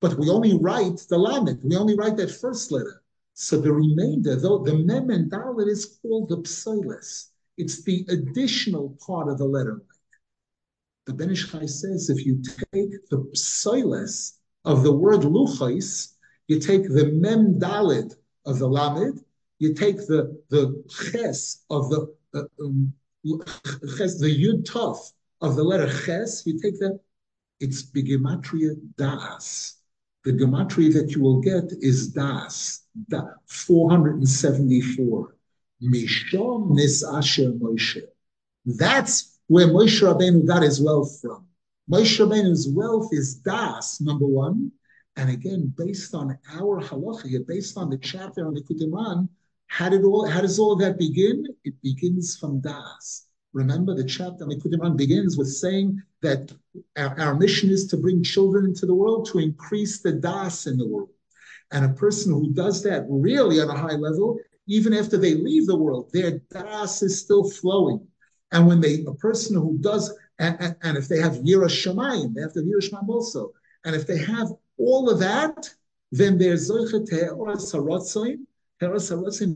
But 0.00 0.18
we 0.18 0.30
only 0.30 0.56
write 0.56 1.00
the 1.10 1.18
lamed. 1.18 1.62
We 1.62 1.76
only 1.76 1.96
write 1.96 2.16
that 2.16 2.30
first 2.30 2.72
letter. 2.72 3.02
So 3.34 3.60
the 3.60 3.74
remainder, 3.74 4.36
though 4.36 4.60
the 4.60 4.78
mem 4.78 5.10
and 5.10 5.30
dalet 5.30 5.68
is 5.68 5.98
called 6.00 6.30
the 6.30 6.38
psilis. 6.38 7.28
It's 7.58 7.82
the 7.82 8.06
additional 8.08 8.96
part 9.06 9.28
of 9.28 9.36
the 9.36 9.44
letter. 9.44 9.82
The 11.04 11.12
Ben 11.12 11.28
Ish 11.28 11.52
Chai 11.52 11.66
says 11.66 12.08
if 12.08 12.24
you 12.24 12.40
take 12.72 13.06
the 13.10 13.18
psilis 13.34 14.38
of 14.64 14.82
the 14.82 14.92
word 14.92 15.20
luchais, 15.20 16.14
you 16.48 16.58
take 16.58 16.84
the 16.88 17.12
mem 17.12 17.58
dalet 17.58 18.14
of 18.44 18.58
the 18.58 18.68
lamed, 18.68 19.20
you 19.58 19.74
take 19.74 19.96
the 19.96 20.40
the 20.48 20.82
ches 20.88 21.64
of 21.70 21.90
the 21.90 22.14
uh, 22.34 22.42
um, 22.60 22.92
the 23.24 24.38
yud 24.44 24.64
tov 24.64 24.98
of 25.40 25.56
the 25.56 25.62
letter 25.62 25.90
ches, 26.04 26.46
you 26.46 26.58
take 26.60 26.78
that, 26.78 26.98
it's 27.60 27.82
bigematria 27.82 28.76
das. 28.96 29.76
The 30.24 30.32
gematria 30.32 30.92
that 30.94 31.10
you 31.12 31.22
will 31.22 31.40
get 31.40 31.64
is 31.80 32.08
das, 32.08 32.86
da, 33.08 33.22
474. 33.46 35.36
Mishom 35.82 36.70
nis 36.70 37.02
asher 37.04 37.50
Moshe. 37.52 38.02
That's 38.64 39.38
where 39.48 39.66
Moshe 39.66 40.00
Rabbeinu 40.00 40.46
got 40.46 40.62
his 40.62 40.80
wealth 40.80 41.18
from. 41.20 41.46
Moshe 41.90 42.24
Rabbeinu's 42.24 42.68
wealth 42.68 43.08
is 43.12 43.34
das, 43.34 44.00
number 44.00 44.26
one. 44.26 44.70
And 45.16 45.30
again, 45.30 45.72
based 45.76 46.14
on 46.14 46.38
our 46.52 46.80
halacha, 46.80 47.46
based 47.46 47.76
on 47.76 47.90
the 47.90 47.98
chapter 47.98 48.46
on 48.46 48.54
Likutei 48.54 48.88
Moharan, 48.88 49.28
how 49.66 49.88
did 49.88 50.04
all 50.04 50.26
how 50.26 50.40
does 50.40 50.58
all 50.58 50.76
that 50.76 50.98
begin? 50.98 51.46
It 51.64 51.74
begins 51.82 52.36
from 52.36 52.60
das. 52.60 53.26
Remember, 53.52 53.94
the 53.94 54.04
chapter 54.04 54.44
on 54.44 54.50
Likutei 54.50 54.78
Moharan 54.78 54.96
begins 54.96 55.36
with 55.36 55.48
saying 55.48 56.00
that 56.22 56.52
our, 56.96 57.18
our, 57.20 57.34
mission 57.34 57.68
is 57.68 57.86
to 57.88 57.96
bring 57.96 58.22
children 58.22 58.64
into 58.66 58.86
the 58.86 58.94
world 58.94 59.26
to 59.26 59.38
increase 59.38 60.00
the 60.00 60.12
das 60.12 60.66
in 60.66 60.78
the 60.78 60.88
world. 60.88 61.10
And 61.70 61.84
a 61.84 61.90
person 61.90 62.32
who 62.32 62.52
does 62.52 62.82
that 62.84 63.04
really 63.08 63.60
on 63.60 63.68
a 63.68 63.76
high 63.76 63.96
level, 63.96 64.38
even 64.66 64.94
after 64.94 65.16
they 65.16 65.34
leave 65.34 65.66
the 65.66 65.76
world, 65.76 66.10
their 66.12 66.38
das 66.50 67.02
is 67.02 67.20
still 67.20 67.48
flowing. 67.48 68.06
And 68.52 68.66
when 68.66 68.80
they, 68.80 69.04
a 69.06 69.14
person 69.14 69.56
who 69.56 69.78
does, 69.78 70.12
and, 70.38 70.56
and, 70.60 70.76
and 70.82 70.96
if 70.96 71.08
they 71.08 71.18
have 71.18 71.36
Yira 71.36 71.68
Shemayim, 71.68 72.34
they 72.34 72.42
have 72.42 72.52
to 72.52 72.60
Yira 72.60 72.82
Shemayim 72.82 73.08
also. 73.08 73.52
And 73.84 73.96
if 73.96 74.06
they 74.06 74.18
have 74.18 74.48
all 74.78 75.10
of 75.10 75.18
that, 75.20 75.68
then 76.10 76.38
there's 76.38 76.70
Te'eras 76.70 77.72
HaRatzoim, 77.72 78.46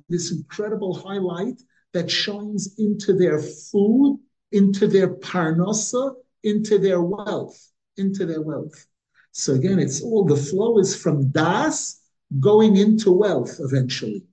this 0.09 0.33
incredible 0.33 0.95
highlight 0.95 1.61
that 1.93 2.11
shines 2.11 2.75
into 2.79 3.13
their 3.13 3.39
food, 3.41 4.21
into 4.53 4.87
their 4.87 5.17
parnasa, 5.17 6.15
into 6.45 6.79
their 6.79 7.03
wealth, 7.03 7.73
into 7.97 8.25
their 8.25 8.43
wealth. 8.43 8.87
So 9.33 9.55
again, 9.55 9.79
it's 9.79 10.03
all 10.03 10.25
the 10.25 10.37
flow 10.37 10.79
is 10.79 10.97
from 10.97 11.31
das 11.31 12.01
going 12.41 12.77
into 12.77 13.11
wealth 13.11 13.57
eventually. 13.61 14.25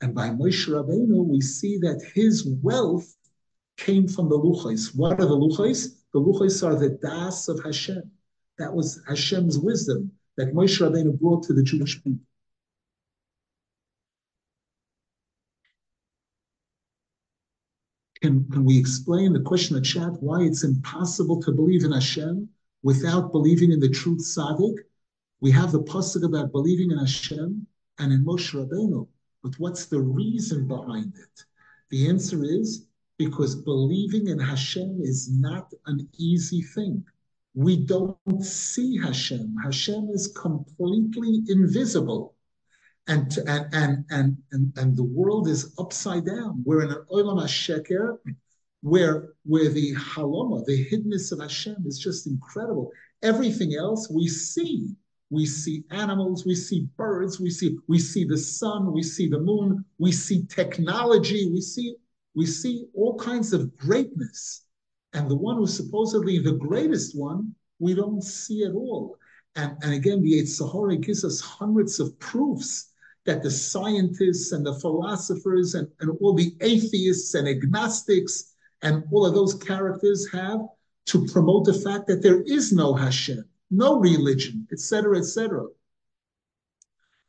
And 0.00 0.14
by 0.14 0.28
Moshe 0.28 0.68
Rabbeinu, 0.68 1.26
we 1.26 1.40
see 1.40 1.78
that 1.78 2.02
his 2.14 2.46
wealth 2.62 3.12
came 3.76 4.06
from 4.06 4.28
the 4.28 4.38
luchais. 4.38 4.94
What 4.94 5.20
are 5.20 5.26
the 5.26 5.36
luchais? 5.36 5.88
The 6.12 6.20
luchais 6.20 6.64
are 6.64 6.76
the 6.76 6.90
das 6.90 7.48
of 7.48 7.64
Hashem. 7.64 8.10
That 8.58 8.72
was 8.72 9.02
Hashem's 9.08 9.58
wisdom 9.58 10.12
that 10.36 10.54
Moshe 10.54 10.80
Rabbeinu 10.80 11.18
brought 11.18 11.44
to 11.44 11.52
the 11.52 11.62
Jewish 11.62 12.02
people. 12.02 12.24
Can, 18.20 18.48
can 18.50 18.64
we 18.64 18.78
explain 18.78 19.32
the 19.32 19.40
question 19.40 19.76
in 19.76 19.82
the 19.82 19.88
chat 19.88 20.12
why 20.22 20.40
it's 20.42 20.64
impossible 20.64 21.42
to 21.42 21.52
believe 21.52 21.84
in 21.84 21.92
Hashem 21.92 22.48
without 22.82 23.32
believing 23.32 23.70
in 23.70 23.80
the 23.80 23.88
truth 23.88 24.20
tzaddik? 24.20 24.76
We 25.40 25.50
have 25.50 25.72
the 25.72 25.82
pasuk 25.82 26.24
about 26.24 26.50
believing 26.50 26.90
in 26.90 26.98
Hashem 26.98 27.66
and 27.98 28.12
in 28.12 28.24
Moshe 28.24 28.54
Rabbeinu, 28.54 29.06
but 29.42 29.52
what's 29.58 29.86
the 29.86 30.00
reason 30.00 30.66
behind 30.66 31.12
it? 31.16 31.44
The 31.90 32.08
answer 32.08 32.42
is 32.42 32.86
because 33.18 33.54
believing 33.54 34.28
in 34.28 34.38
Hashem 34.38 35.00
is 35.02 35.30
not 35.30 35.72
an 35.86 36.08
easy 36.16 36.62
thing 36.62 37.04
we 37.54 37.76
don't 37.76 38.42
see 38.42 38.98
Hashem. 38.98 39.54
Hashem 39.62 40.10
is 40.12 40.28
completely 40.36 41.42
invisible. 41.48 42.34
And, 43.06 43.36
and, 43.46 43.66
and, 43.72 44.04
and, 44.10 44.36
and, 44.50 44.72
and 44.76 44.96
the 44.96 45.04
world 45.04 45.46
is 45.46 45.74
upside 45.78 46.26
down. 46.26 46.62
We're 46.64 46.82
in 46.82 46.90
an 46.90 47.04
Olam 47.12 47.40
HaSheker 47.40 48.18
where, 48.80 49.34
where 49.44 49.68
the 49.68 49.94
haloma, 49.94 50.64
the 50.66 50.86
hiddenness 50.90 51.30
of 51.30 51.40
Hashem 51.40 51.84
is 51.86 51.98
just 51.98 52.26
incredible. 52.26 52.90
Everything 53.22 53.74
else 53.74 54.10
we 54.10 54.26
see. 54.26 54.94
We 55.30 55.46
see 55.46 55.84
animals, 55.90 56.44
we 56.46 56.54
see 56.54 56.86
birds, 56.96 57.40
we 57.40 57.50
see, 57.50 57.76
we 57.88 57.98
see 57.98 58.24
the 58.24 58.38
sun, 58.38 58.92
we 58.92 59.02
see 59.02 59.28
the 59.28 59.40
moon, 59.40 59.84
we 59.98 60.12
see 60.12 60.44
technology, 60.46 61.50
we 61.50 61.60
see, 61.60 61.96
we 62.34 62.46
see 62.46 62.86
all 62.94 63.18
kinds 63.18 63.52
of 63.52 63.76
greatness 63.76 64.64
and 65.14 65.30
the 65.30 65.36
one 65.36 65.56
who's 65.56 65.76
supposedly 65.76 66.38
the 66.38 66.52
greatest 66.52 67.16
one, 67.16 67.54
we 67.78 67.94
don't 67.94 68.22
see 68.22 68.64
at 68.64 68.74
all. 68.74 69.16
And, 69.56 69.76
and 69.82 69.94
again, 69.94 70.22
the 70.22 70.42
Yetzer 70.42 70.70
Hara 70.70 70.96
gives 70.96 71.24
us 71.24 71.40
hundreds 71.40 72.00
of 72.00 72.18
proofs 72.18 72.90
that 73.24 73.42
the 73.42 73.50
scientists 73.50 74.52
and 74.52 74.66
the 74.66 74.74
philosophers 74.74 75.74
and, 75.74 75.88
and 76.00 76.10
all 76.20 76.34
the 76.34 76.56
atheists 76.60 77.34
and 77.34 77.48
agnostics 77.48 78.54
and 78.82 79.04
all 79.12 79.24
of 79.24 79.34
those 79.34 79.54
characters 79.54 80.28
have 80.32 80.60
to 81.06 81.26
promote 81.26 81.64
the 81.64 81.74
fact 81.74 82.06
that 82.08 82.22
there 82.22 82.42
is 82.42 82.72
no 82.72 82.92
Hashem, 82.92 83.44
no 83.70 83.98
religion, 83.98 84.66
etc., 84.72 85.18
etc. 85.18 85.66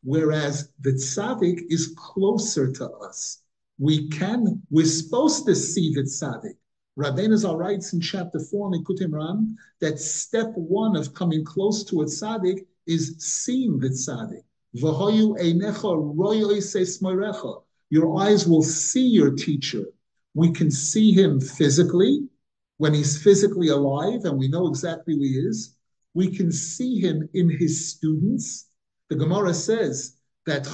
Whereas 0.03 0.69
the 0.81 0.91
tzaddik 0.91 1.61
is 1.69 1.93
closer 1.95 2.71
to 2.71 2.89
us. 2.89 3.41
We 3.77 4.09
can, 4.09 4.61
we're 4.69 4.85
supposed 4.85 5.45
to 5.45 5.55
see 5.55 5.93
the 5.93 6.01
tzaddik. 6.01 6.55
Rabbeinu 6.97 7.35
Zal 7.35 7.57
writes 7.57 7.91
in 7.91 7.99
chapter 7.99 8.39
4 8.39 8.73
in 8.73 8.81
Likutei 8.81 9.09
Moharan 9.09 9.57
that 9.81 9.99
step 9.99 10.53
one 10.55 10.95
of 10.95 11.13
coming 11.13 11.43
close 11.43 11.83
to 11.83 12.01
a 12.01 12.05
tzaddik 12.05 12.65
is 12.87 13.17
seeing 13.19 13.79
the 13.79 13.89
tzaddik. 13.89 14.43
Your 17.91 18.21
eyes 18.21 18.47
will 18.47 18.63
see 18.63 19.07
your 19.07 19.31
teacher. 19.31 19.83
We 20.35 20.51
can 20.51 20.71
see 20.71 21.11
him 21.11 21.41
physically 21.41 22.29
when 22.77 22.93
he's 22.93 23.21
physically 23.21 23.67
alive, 23.69 24.23
and 24.23 24.37
we 24.37 24.47
know 24.47 24.67
exactly 24.67 25.15
who 25.15 25.21
he 25.21 25.37
is. 25.37 25.75
We 26.13 26.33
can 26.33 26.49
see 26.49 27.01
him 27.01 27.27
in 27.33 27.49
his 27.49 27.89
students. 27.89 28.69
The 29.09 29.17
Gemara 29.17 29.53
says 29.53 30.15
that 30.45 30.63
that 30.65 30.71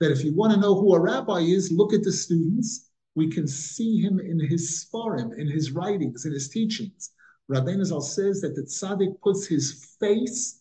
if 0.00 0.24
you 0.24 0.34
want 0.34 0.52
to 0.52 0.60
know 0.60 0.74
who 0.74 0.94
a 0.94 1.00
rabbi 1.00 1.38
is, 1.38 1.72
look 1.72 1.94
at 1.94 2.02
the 2.02 2.12
students 2.12 2.90
we 3.14 3.28
can 3.28 3.46
see 3.46 4.00
him 4.00 4.18
in 4.18 4.40
his 4.40 4.86
svarim, 4.92 5.38
in 5.38 5.48
his 5.48 5.70
writings, 5.70 6.26
in 6.26 6.32
his 6.32 6.48
teachings. 6.48 7.10
Rabbeinu 7.50 7.84
Zal 7.84 8.00
says 8.00 8.40
that 8.40 8.54
the 8.56 8.62
tzaddik 8.62 9.20
puts 9.20 9.46
his 9.46 9.94
face 10.00 10.60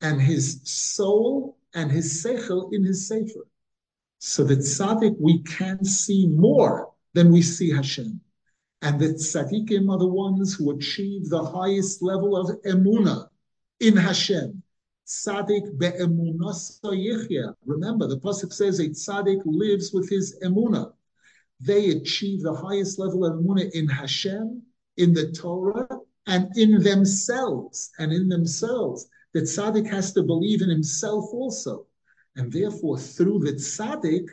and 0.00 0.20
his 0.20 0.60
soul 0.64 1.58
and 1.74 1.90
his 1.90 2.24
seichel 2.24 2.72
in 2.72 2.84
his 2.84 3.06
sefer. 3.06 3.46
So 4.18 4.44
the 4.44 4.56
tzaddik 4.56 5.16
we 5.18 5.42
can 5.42 5.84
see 5.84 6.28
more 6.28 6.92
than 7.12 7.32
we 7.32 7.42
see 7.42 7.70
Hashem. 7.70 8.20
And 8.80 9.00
the 9.00 9.08
tzaddikim 9.08 9.90
are 9.92 9.98
the 9.98 10.06
ones 10.06 10.54
who 10.54 10.70
achieve 10.70 11.28
the 11.28 11.44
highest 11.44 12.02
level 12.02 12.36
of 12.36 12.60
emuna 12.62 13.28
in 13.80 13.96
Hashem. 13.96 14.62
Tzaddik 15.06 15.76
be'emunah 15.78 16.80
yichya. 16.84 17.54
Remember, 17.66 18.06
the 18.06 18.18
pasuk 18.18 18.52
says 18.52 18.78
a 18.78 18.88
tzaddik 18.88 19.42
lives 19.44 19.92
with 19.92 20.08
his 20.08 20.38
emuna 20.42 20.92
they 21.62 21.90
achieve 21.90 22.42
the 22.42 22.54
highest 22.54 22.98
level 22.98 23.24
of 23.24 23.44
Munah 23.44 23.70
in 23.70 23.88
Hashem, 23.88 24.62
in 24.96 25.14
the 25.14 25.30
Torah, 25.30 25.86
and 26.26 26.48
in 26.56 26.82
themselves. 26.82 27.90
And 27.98 28.12
in 28.12 28.28
themselves, 28.28 29.08
that 29.32 29.44
tzaddik 29.44 29.88
has 29.88 30.12
to 30.14 30.22
believe 30.22 30.60
in 30.60 30.68
himself 30.68 31.26
also. 31.32 31.86
And 32.36 32.52
therefore, 32.52 32.98
through 32.98 33.40
the 33.40 33.52
tzaddik, 33.52 34.26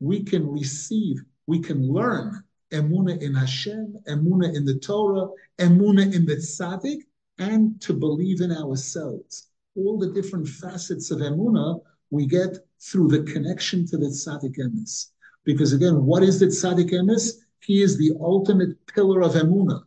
we 0.00 0.22
can 0.22 0.50
receive, 0.50 1.22
we 1.46 1.58
can 1.60 1.86
learn 1.86 2.42
emuna 2.72 3.20
in 3.20 3.34
Hashem, 3.34 3.96
emuna 4.08 4.54
in 4.54 4.64
the 4.64 4.78
Torah, 4.78 5.28
emuna 5.58 6.14
in 6.14 6.24
the 6.24 6.36
tzaddik, 6.36 7.02
and 7.38 7.78
to 7.82 7.92
believe 7.92 8.40
in 8.40 8.52
ourselves. 8.52 9.48
All 9.76 9.98
the 9.98 10.12
different 10.12 10.48
facets 10.48 11.10
of 11.10 11.18
emuna 11.18 11.80
we 12.10 12.26
get 12.26 12.56
through 12.80 13.08
the 13.08 13.22
connection 13.30 13.86
to 13.88 13.98
the 13.98 14.06
tzaddik 14.06 14.56
emes. 14.58 15.08
Because 15.52 15.72
again, 15.72 16.04
what 16.04 16.22
is 16.22 16.38
the 16.38 16.46
tzaddik 16.46 16.92
emes? 16.92 17.38
He 17.60 17.82
is 17.82 17.98
the 17.98 18.12
ultimate 18.20 18.86
pillar 18.86 19.20
of 19.20 19.32
emuna. 19.32 19.82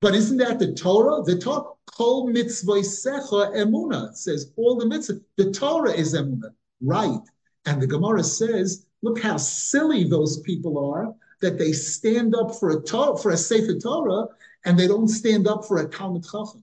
But 0.00 0.14
isn't 0.14 0.38
that 0.38 0.58
the 0.58 0.72
Torah? 0.74 1.22
The 1.22 1.38
Torah, 1.38 1.64
kol 1.86 2.30
mitzvoisecha 2.30 3.54
emuna, 3.54 4.14
says 4.14 4.52
all 4.56 4.76
the 4.76 4.86
mitzvah. 4.86 5.20
The 5.36 5.50
Torah 5.50 5.92
is 5.92 6.14
emuna, 6.14 6.54
right? 6.80 7.20
And 7.66 7.80
the 7.80 7.86
Gemara 7.86 8.24
says, 8.24 8.86
look 9.02 9.20
how 9.20 9.36
silly 9.36 10.04
those 10.04 10.40
people 10.40 10.92
are 10.92 11.14
that 11.40 11.58
they 11.58 11.72
stand 11.72 12.34
up 12.34 12.54
for 12.54 12.70
a 12.70 12.82
Torah, 12.82 13.18
for 13.18 13.30
a 13.30 13.36
Sefer 13.36 13.78
Torah, 13.78 14.26
and 14.64 14.78
they 14.78 14.86
don't 14.86 15.08
stand 15.08 15.46
up 15.46 15.64
for 15.66 15.78
a 15.78 15.88
Talmud 15.88 16.24
Chacham, 16.24 16.62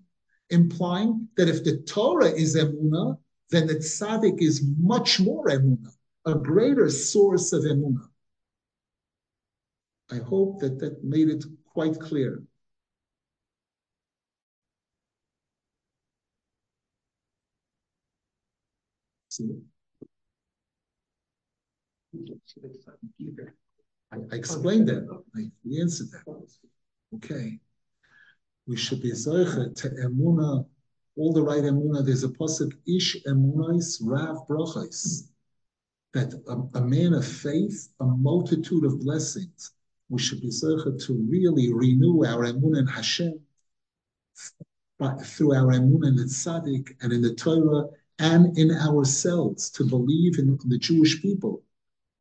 implying 0.50 1.28
that 1.38 1.48
if 1.48 1.64
the 1.64 1.78
Torah 1.84 2.32
is 2.32 2.56
emuna, 2.56 3.18
then 3.52 3.68
the 3.68 3.76
tzaddik 3.76 4.42
is 4.42 4.64
much 4.80 5.20
more 5.20 5.46
emuna, 5.46 5.92
a 6.26 6.34
greater 6.34 6.90
source 6.90 7.54
of 7.54 7.64
emuna. 7.64 8.08
I 10.12 10.18
hope 10.18 10.60
that 10.60 10.80
that 10.80 11.04
made 11.04 11.30
it 11.30 11.46
quite 11.74 11.98
clear. 12.00 12.44
I, 24.12 24.18
I 24.32 24.36
explained 24.36 24.90
that. 24.90 25.08
I, 25.36 25.50
answered 25.80 26.08
that. 26.12 26.48
Okay. 27.16 27.60
We 28.68 28.76
should 28.76 29.02
be 29.02 29.12
zoicha 29.12 29.74
to 29.76 29.90
emuna, 29.90 30.66
all 31.16 31.34
the 31.34 31.42
right 31.42 31.64
emuna. 31.64 32.06
There's 32.06 32.26
a 32.26 32.30
pasuk 32.30 32.74
ish 32.86 33.18
emunais 33.26 34.00
rav 34.02 34.46
brachais. 34.48 35.30
That 36.14 36.34
a, 36.50 36.78
a, 36.78 36.82
man 36.82 37.14
of 37.14 37.26
faith, 37.26 37.88
a 38.02 38.06
multitude 38.06 38.84
of 38.84 39.00
blessings. 39.00 39.72
We 40.12 40.20
should 40.20 40.42
be 40.42 40.50
zoicha 40.50 41.02
to 41.06 41.14
really 41.30 41.74
renew 41.74 42.26
our 42.26 42.44
emunah 42.44 42.80
in 42.80 42.88
Hashem 42.88 43.40
through 45.24 45.56
our 45.56 45.72
emunah 45.72 46.08
in 46.10 46.16
the 46.18 46.26
tzaddik 46.26 46.98
and 47.02 47.14
in 47.14 47.22
the 47.22 47.34
Torah 47.34 47.86
and 48.20 48.58
in 48.58 48.72
ourselves 48.72 49.70
to 49.70 49.86
believe 49.86 50.38
in 50.38 50.60
the 50.66 50.78
Jewish 50.78 51.22
people. 51.22 51.64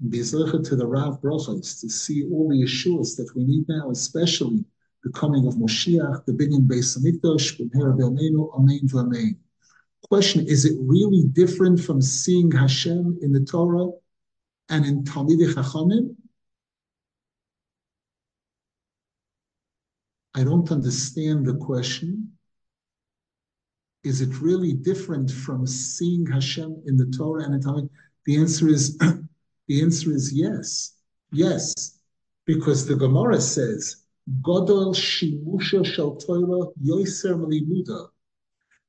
Be 0.08 0.22
to 0.22 0.76
the 0.76 0.86
Rav 0.86 1.20
Brachos 1.20 1.80
to 1.80 1.88
see 1.90 2.28
all 2.30 2.48
the 2.50 2.62
Yeshuas 2.62 3.16
that 3.16 3.28
we 3.34 3.42
need 3.42 3.68
now, 3.68 3.90
especially 3.90 4.64
the 5.02 5.10
coming 5.10 5.48
of 5.48 5.56
Moshiach, 5.56 6.24
the 6.26 6.32
beginning 6.32 6.68
Beis 6.68 6.96
Hamikdash, 6.96 7.60
Amen 7.60 8.88
V'Amen. 8.88 9.36
Question: 10.08 10.46
Is 10.46 10.64
it 10.64 10.78
really 10.80 11.24
different 11.32 11.80
from 11.80 12.00
seeing 12.00 12.52
Hashem 12.52 13.18
in 13.20 13.32
the 13.32 13.40
Torah 13.40 13.90
and 14.68 14.86
in 14.86 15.02
Talmidei 15.02 15.52
Chachamim? 15.54 16.14
I 20.34 20.44
don't 20.44 20.70
understand 20.70 21.46
the 21.46 21.56
question 21.56 22.32
is 24.02 24.22
it 24.22 24.40
really 24.40 24.72
different 24.72 25.30
from 25.30 25.66
seeing 25.66 26.24
Hashem 26.24 26.82
in 26.86 26.96
the 26.96 27.12
Torah 27.16 27.44
and 27.44 27.62
Talmud? 27.62 27.90
The 28.24 28.38
answer 28.38 28.68
is 28.68 28.96
the 29.68 29.82
answer 29.82 30.10
is 30.12 30.32
yes. 30.32 30.96
Yes. 31.32 31.98
Because 32.46 32.86
the 32.86 32.96
Gemara 32.96 33.40
says, 33.40 34.04
Godol 34.42 34.94
Shimusha 34.94 35.84
Shal 35.84 36.16
Torah 36.16 36.66
Yoiser 36.82 37.36
Melimuda. 37.38 38.08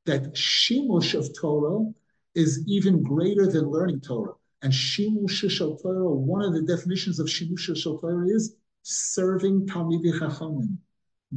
That 0.05 0.33
Shimush 0.33 1.13
of 1.13 1.29
Torah 1.37 1.91
is 2.33 2.63
even 2.67 3.03
greater 3.03 3.47
than 3.47 3.69
learning 3.69 4.01
Torah. 4.01 4.33
And 4.61 4.71
Shimusha 4.71 5.49
Shal 5.49 5.75
Torah, 5.77 6.09
one 6.13 6.43
of 6.43 6.53
the 6.53 6.61
definitions 6.61 7.19
of 7.19 7.27
Shimusha 7.27 7.75
Shal 7.75 7.99
Torah 7.99 8.27
is 8.27 8.55
serving 8.83 9.67
Talmidei 9.67 10.17
Chachamim, 10.19 10.77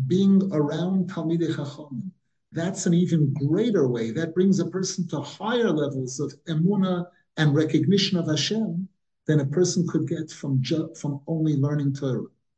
being 0.07 0.43
around 0.53 1.11
Talmidei 1.11 1.55
Chachamim 1.55 2.11
that's 2.55 2.87
an 2.87 2.95
even 2.95 3.35
greater 3.35 3.89
way. 3.89 4.13
That 4.13 4.33
brings 4.33 4.61
a 4.61 4.67
person 4.67 5.09
to 5.09 5.21
higher 5.21 5.71
levels 5.71 6.21
of 6.21 6.33
emuna 6.49 7.07
and 7.37 7.53
recognition 7.53 8.17
of 8.17 8.29
Hashem 8.29 8.89
than 9.27 9.41
a 9.41 9.47
person 9.47 9.87
could 9.89 10.09
get 10.09 10.31
from 10.31 10.63
ju- 10.63 10.95
from 10.95 11.21
only 11.27 11.57
learning 11.57 11.95
Torah. 11.95 12.27